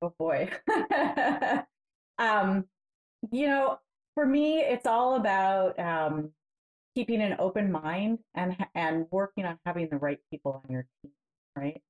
Oh 0.01 0.15
boy. 0.19 0.51
um, 2.19 2.65
you 3.31 3.47
know, 3.47 3.79
for 4.15 4.25
me, 4.25 4.61
it's 4.61 4.87
all 4.87 5.17
about 5.17 5.79
um, 5.79 6.31
keeping 6.95 7.21
an 7.21 7.37
open 7.39 7.71
mind 7.71 8.21
and 8.35 8.57
and 8.75 9.07
working 9.11 9.45
on 9.45 9.59
having 9.67 9.89
the 9.91 9.97
right 9.97 10.19
people 10.31 10.63
on 10.65 10.73
your 10.73 10.87
team, 11.03 11.13
right? 11.57 11.83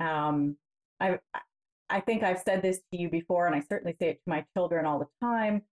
Um, 0.00 0.56
I 1.00 1.18
I 1.88 2.00
think 2.00 2.22
I've 2.22 2.40
said 2.40 2.62
this 2.62 2.80
to 2.92 3.00
you 3.00 3.08
before, 3.10 3.46
and 3.46 3.54
I 3.54 3.60
certainly 3.60 3.96
say 4.00 4.10
it 4.10 4.14
to 4.24 4.30
my 4.30 4.44
children 4.56 4.86
all 4.86 4.98
the 5.00 5.08
time. 5.26 5.62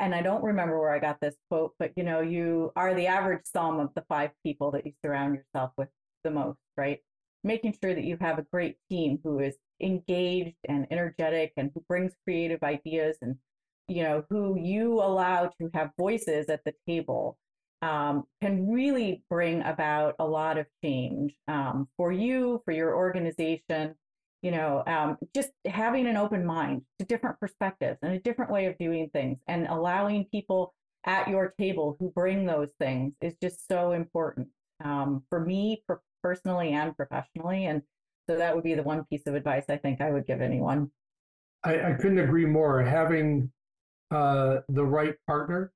And 0.00 0.14
I 0.14 0.22
don't 0.22 0.44
remember 0.44 0.78
where 0.80 0.94
I 0.94 1.00
got 1.00 1.20
this 1.20 1.34
quote, 1.50 1.74
but 1.78 1.92
you 1.96 2.04
know, 2.04 2.20
you 2.20 2.72
are 2.76 2.94
the 2.94 3.08
average 3.08 3.44
sum 3.44 3.80
of 3.80 3.90
the 3.94 4.04
five 4.08 4.30
people 4.44 4.70
that 4.72 4.86
you 4.86 4.92
surround 5.04 5.34
yourself 5.34 5.72
with 5.76 5.88
the 6.24 6.30
most, 6.30 6.58
right? 6.76 7.00
Making 7.44 7.76
sure 7.82 7.94
that 7.94 8.04
you 8.04 8.16
have 8.20 8.38
a 8.38 8.46
great 8.52 8.76
team 8.88 9.18
who 9.24 9.40
is 9.40 9.56
engaged 9.80 10.56
and 10.68 10.86
energetic 10.90 11.52
and 11.56 11.70
who 11.74 11.84
brings 11.88 12.12
creative 12.24 12.62
ideas 12.62 13.16
and 13.22 13.36
you 13.86 14.02
know 14.02 14.24
who 14.28 14.58
you 14.58 14.94
allow 14.94 15.46
to 15.60 15.70
have 15.72 15.90
voices 15.98 16.48
at 16.48 16.62
the 16.64 16.74
table 16.86 17.38
um, 17.80 18.24
can 18.42 18.68
really 18.70 19.22
bring 19.30 19.62
about 19.62 20.16
a 20.18 20.26
lot 20.26 20.58
of 20.58 20.66
change 20.84 21.34
um, 21.46 21.88
for 21.96 22.12
you 22.12 22.60
for 22.64 22.72
your 22.72 22.94
organization 22.96 23.94
you 24.42 24.50
know 24.50 24.82
um, 24.86 25.16
just 25.34 25.50
having 25.66 26.06
an 26.06 26.16
open 26.16 26.44
mind 26.44 26.82
to 26.98 27.04
different 27.04 27.38
perspectives 27.40 27.98
and 28.02 28.12
a 28.12 28.20
different 28.20 28.50
way 28.50 28.66
of 28.66 28.78
doing 28.78 29.10
things 29.12 29.38
and 29.46 29.66
allowing 29.66 30.24
people 30.26 30.74
at 31.04 31.28
your 31.28 31.54
table 31.58 31.96
who 31.98 32.10
bring 32.10 32.44
those 32.46 32.70
things 32.78 33.12
is 33.20 33.34
just 33.42 33.66
so 33.68 33.92
important 33.92 34.48
um, 34.84 35.22
for 35.28 35.44
me 35.44 35.82
for 35.86 36.00
personally 36.22 36.72
and 36.72 36.96
professionally 36.96 37.66
and 37.66 37.82
so 38.28 38.36
that 38.36 38.54
would 38.54 38.64
be 38.64 38.74
the 38.74 38.82
one 38.82 39.04
piece 39.04 39.26
of 39.26 39.34
advice 39.34 39.64
i 39.68 39.76
think 39.76 40.00
i 40.00 40.10
would 40.10 40.26
give 40.26 40.40
anyone. 40.40 40.90
I, 41.64 41.90
I 41.90 41.92
couldn't 41.94 42.20
agree 42.20 42.46
more. 42.46 42.80
Having 42.80 43.50
uh, 44.12 44.58
the 44.68 44.84
right 44.84 45.16
partner 45.26 45.72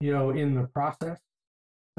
you 0.00 0.12
know 0.12 0.30
in 0.30 0.54
the 0.54 0.64
process 0.64 1.18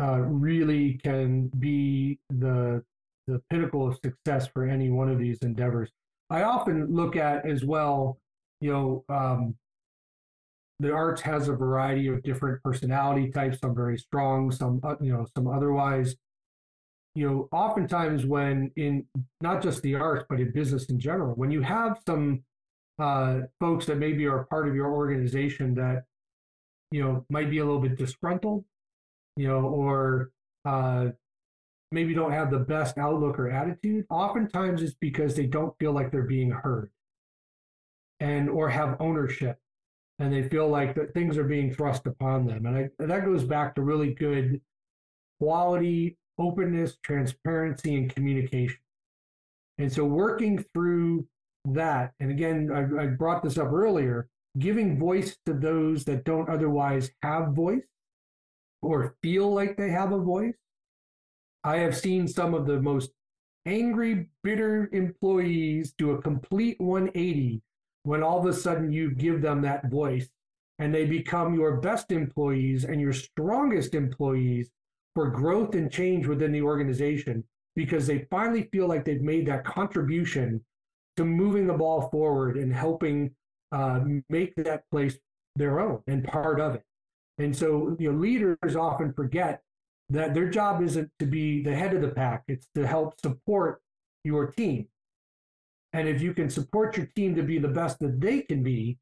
uh, 0.01 0.19
really 0.19 0.99
can 1.03 1.47
be 1.59 2.19
the 2.29 2.83
the 3.31 3.41
pinnacle 3.49 3.87
of 3.87 3.97
success 4.03 4.47
for 4.47 4.65
any 4.65 4.89
one 4.89 5.09
of 5.09 5.17
these 5.17 5.39
endeavors. 5.41 5.89
I 6.29 6.43
often 6.43 6.93
look 6.93 7.15
at 7.15 7.45
as 7.45 7.63
well, 7.63 8.19
you 8.59 8.71
know, 8.71 9.05
um, 9.09 9.55
the 10.79 10.91
arts 10.91 11.21
has 11.21 11.47
a 11.47 11.53
variety 11.53 12.07
of 12.07 12.23
different 12.23 12.61
personality 12.63 13.29
types. 13.29 13.59
Some 13.59 13.75
very 13.75 13.97
strong, 13.97 14.51
some 14.51 14.79
uh, 14.83 14.95
you 14.99 15.13
know, 15.13 15.27
some 15.35 15.47
otherwise. 15.47 16.15
You 17.13 17.29
know, 17.29 17.49
oftentimes 17.51 18.25
when 18.25 18.71
in 18.77 19.05
not 19.41 19.61
just 19.61 19.81
the 19.81 19.95
arts 19.95 20.25
but 20.29 20.39
in 20.39 20.51
business 20.51 20.89
in 20.89 20.97
general, 20.99 21.35
when 21.35 21.51
you 21.51 21.61
have 21.61 21.99
some 22.07 22.43
uh, 22.99 23.41
folks 23.59 23.85
that 23.87 23.97
maybe 23.97 24.25
are 24.25 24.45
part 24.45 24.67
of 24.67 24.75
your 24.75 24.91
organization 24.91 25.75
that 25.75 26.05
you 26.91 27.03
know 27.03 27.25
might 27.29 27.49
be 27.49 27.59
a 27.59 27.65
little 27.65 27.81
bit 27.81 27.97
disgruntled, 27.97 28.63
you 29.35 29.47
know, 29.47 29.61
or 29.61 30.31
uh, 30.65 31.07
maybe 31.91 32.13
don't 32.13 32.31
have 32.31 32.51
the 32.51 32.59
best 32.59 32.97
outlook 32.97 33.37
or 33.37 33.49
attitude, 33.49 34.05
oftentimes 34.09 34.81
it's 34.81 34.95
because 34.99 35.35
they 35.35 35.45
don't 35.45 35.77
feel 35.79 35.91
like 35.91 36.11
they're 36.11 36.23
being 36.23 36.51
heard 36.51 36.89
and 38.19 38.49
or 38.49 38.69
have 38.69 38.97
ownership 38.99 39.57
and 40.19 40.31
they 40.31 40.47
feel 40.47 40.67
like 40.69 40.93
that 40.95 41.13
things 41.13 41.37
are 41.37 41.43
being 41.43 41.73
thrust 41.73 42.05
upon 42.05 42.45
them. 42.45 42.65
And 42.65 42.77
I, 42.77 42.89
that 42.99 43.25
goes 43.25 43.43
back 43.43 43.75
to 43.75 43.81
really 43.81 44.13
good 44.13 44.61
quality, 45.39 46.17
openness, 46.37 46.97
transparency, 47.03 47.95
and 47.95 48.13
communication. 48.13 48.77
And 49.79 49.91
so 49.91 50.05
working 50.05 50.63
through 50.73 51.27
that, 51.65 52.13
and 52.19 52.29
again, 52.29 52.69
I, 52.71 53.03
I 53.03 53.07
brought 53.07 53.41
this 53.41 53.57
up 53.57 53.71
earlier, 53.71 54.29
giving 54.59 54.99
voice 54.99 55.37
to 55.47 55.53
those 55.53 56.05
that 56.05 56.23
don't 56.23 56.49
otherwise 56.49 57.09
have 57.23 57.53
voice 57.53 57.81
or 58.83 59.15
feel 59.23 59.51
like 59.51 59.75
they 59.77 59.89
have 59.89 60.11
a 60.11 60.19
voice 60.19 60.53
I 61.63 61.77
have 61.77 61.97
seen 61.97 62.27
some 62.27 62.53
of 62.53 62.65
the 62.65 62.81
most 62.81 63.11
angry, 63.65 64.27
bitter 64.43 64.89
employees 64.91 65.93
do 65.97 66.11
a 66.11 66.21
complete 66.21 66.79
180 66.79 67.61
when 68.03 68.23
all 68.23 68.39
of 68.39 68.45
a 68.45 68.53
sudden 68.53 68.91
you 68.91 69.11
give 69.11 69.41
them 69.41 69.61
that 69.61 69.89
voice 69.89 70.27
and 70.79 70.93
they 70.93 71.05
become 71.05 71.53
your 71.53 71.77
best 71.77 72.11
employees 72.11 72.85
and 72.85 72.99
your 72.99 73.13
strongest 73.13 73.93
employees 73.93 74.71
for 75.13 75.29
growth 75.29 75.75
and 75.75 75.91
change 75.91 76.25
within 76.25 76.51
the 76.51 76.61
organization 76.61 77.43
because 77.75 78.07
they 78.07 78.25
finally 78.31 78.67
feel 78.71 78.87
like 78.87 79.05
they've 79.05 79.21
made 79.21 79.45
that 79.45 79.63
contribution 79.63 80.63
to 81.17 81.23
moving 81.23 81.67
the 81.67 81.73
ball 81.73 82.09
forward 82.09 82.57
and 82.57 82.73
helping 82.73 83.29
uh, 83.71 83.99
make 84.29 84.55
that 84.55 84.89
place 84.89 85.17
their 85.55 85.79
own 85.79 86.01
and 86.07 86.23
part 86.23 86.59
of 86.59 86.75
it. 86.75 86.83
And 87.37 87.55
so, 87.55 87.95
you 87.99 88.11
know, 88.11 88.17
leaders 88.17 88.75
often 88.75 89.13
forget 89.13 89.61
that 90.11 90.33
their 90.33 90.49
job 90.49 90.83
isn't 90.83 91.09
to 91.19 91.25
be 91.25 91.63
the 91.63 91.73
head 91.73 91.93
of 91.93 92.01
the 92.01 92.09
pack, 92.09 92.43
it's 92.47 92.67
to 92.75 92.85
help 92.85 93.19
support 93.21 93.81
your 94.23 94.47
team. 94.47 94.87
And 95.93 96.07
if 96.07 96.21
you 96.21 96.33
can 96.33 96.49
support 96.49 96.97
your 96.97 97.07
team 97.15 97.33
to 97.35 97.43
be 97.43 97.59
the 97.59 97.67
best 97.67 97.99
that 97.99 98.19
they 98.19 98.41
can 98.41 98.61
be, 98.61 98.97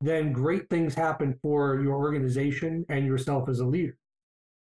then 0.00 0.32
great 0.32 0.68
things 0.68 0.94
happen 0.94 1.38
for 1.40 1.80
your 1.80 1.94
organization 1.94 2.84
and 2.88 3.06
yourself 3.06 3.48
as 3.48 3.60
a 3.60 3.64
leader. 3.64 3.96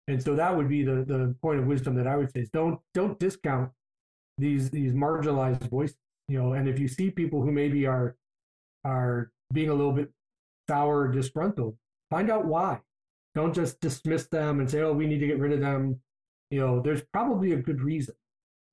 And 0.09 0.23
so 0.23 0.35
that 0.35 0.55
would 0.55 0.69
be 0.69 0.83
the, 0.83 1.05
the 1.07 1.35
point 1.41 1.61
of 1.61 1.67
wisdom 1.67 1.95
that 1.97 2.07
I 2.07 2.17
would 2.17 2.31
say 2.33 2.41
is 2.41 2.51
don't 2.51 2.79
don't 2.95 3.19
discount 3.19 3.71
these 4.39 4.69
these 4.71 4.93
marginalized 4.93 5.69
voices. 5.71 5.97
You 6.29 6.43
know, 6.43 6.53
and 6.55 6.69
if 6.69 6.79
you 6.79 6.89
see 6.89 7.11
people 7.11 7.43
who 7.43 7.53
maybe 7.53 7.87
are 7.87 8.17
are 8.85 9.31
being 9.53 9.71
a 9.71 9.75
little 9.75 9.93
bit 9.93 10.11
sour 10.69 11.03
or 11.03 11.09
disgruntled, 11.09 11.77
find 12.11 12.31
out 12.31 12.45
why. 12.45 12.81
Don't 13.35 13.55
just 13.55 13.81
dismiss 13.81 14.27
them 14.27 14.61
and 14.61 14.71
say, 14.71 14.81
oh, 14.81 14.93
we 14.93 15.07
need 15.07 15.21
to 15.21 15.27
get 15.27 15.39
rid 15.39 15.53
of 15.53 15.61
them. 15.61 16.01
You 16.51 16.61
know, 16.61 16.81
there's 16.81 17.03
probably 17.13 17.53
a 17.53 17.57
good 17.57 17.81
reason. 17.81 18.15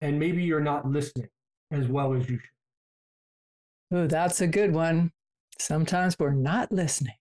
And 0.02 0.20
maybe 0.20 0.44
you're 0.44 0.60
not 0.60 0.90
listening 0.90 1.30
as 1.72 1.88
well 1.88 2.14
as 2.14 2.30
you 2.30 2.40
should. 2.40 2.50
Oh, 3.92 4.08
that's 4.08 4.42
a 4.42 4.48
good 4.48 4.74
one. 4.74 5.12
Sometimes 5.60 6.18
we're 6.20 6.32
not 6.32 6.72
listening. 6.72 7.16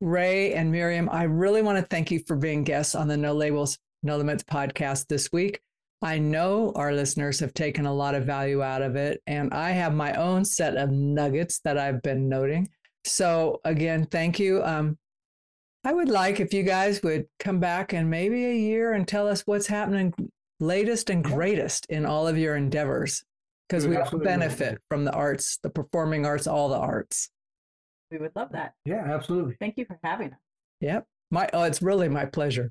Ray 0.00 0.54
and 0.54 0.72
Miriam, 0.72 1.08
I 1.10 1.24
really 1.24 1.62
want 1.62 1.78
to 1.78 1.84
thank 1.84 2.10
you 2.10 2.20
for 2.26 2.36
being 2.36 2.64
guests 2.64 2.94
on 2.94 3.08
the 3.08 3.16
No 3.16 3.34
Labels, 3.34 3.78
No 4.02 4.16
Limits 4.16 4.42
podcast 4.42 5.08
this 5.08 5.30
week. 5.32 5.60
I 6.02 6.18
know 6.18 6.72
our 6.76 6.94
listeners 6.94 7.38
have 7.40 7.52
taken 7.52 7.84
a 7.84 7.92
lot 7.92 8.14
of 8.14 8.24
value 8.24 8.62
out 8.62 8.80
of 8.80 8.96
it, 8.96 9.20
and 9.26 9.52
I 9.52 9.72
have 9.72 9.94
my 9.94 10.14
own 10.14 10.46
set 10.46 10.76
of 10.76 10.90
nuggets 10.90 11.60
that 11.64 11.76
I've 11.76 12.00
been 12.00 12.26
noting. 12.28 12.70
So, 13.04 13.60
again, 13.64 14.06
thank 14.06 14.38
you. 14.38 14.62
Um, 14.64 14.96
I 15.82 15.94
would 15.94 16.10
like 16.10 16.40
if 16.40 16.52
you 16.52 16.62
guys 16.62 17.02
would 17.02 17.26
come 17.38 17.58
back 17.58 17.94
in 17.94 18.10
maybe 18.10 18.44
a 18.44 18.54
year 18.54 18.92
and 18.92 19.08
tell 19.08 19.26
us 19.26 19.46
what's 19.46 19.66
happening 19.66 20.12
latest 20.60 21.08
and 21.08 21.24
greatest 21.24 21.86
in 21.86 22.04
all 22.04 22.28
of 22.28 22.36
your 22.36 22.54
endeavors 22.54 23.24
because 23.66 23.86
we 23.86 23.96
all 23.96 24.18
benefit 24.18 24.78
from 24.90 25.06
the 25.06 25.12
arts, 25.12 25.58
the 25.62 25.70
performing 25.70 26.26
arts, 26.26 26.46
all 26.46 26.68
the 26.68 26.76
arts. 26.76 27.30
We 28.10 28.18
would 28.18 28.32
love 28.36 28.52
that. 28.52 28.74
Yeah, 28.84 29.04
absolutely. 29.06 29.56
Thank 29.58 29.78
you 29.78 29.86
for 29.86 29.98
having 30.04 30.32
us. 30.32 30.38
Yep. 30.80 31.06
My 31.30 31.48
oh, 31.54 31.62
it's 31.62 31.80
really 31.80 32.08
my 32.08 32.26
pleasure. 32.26 32.70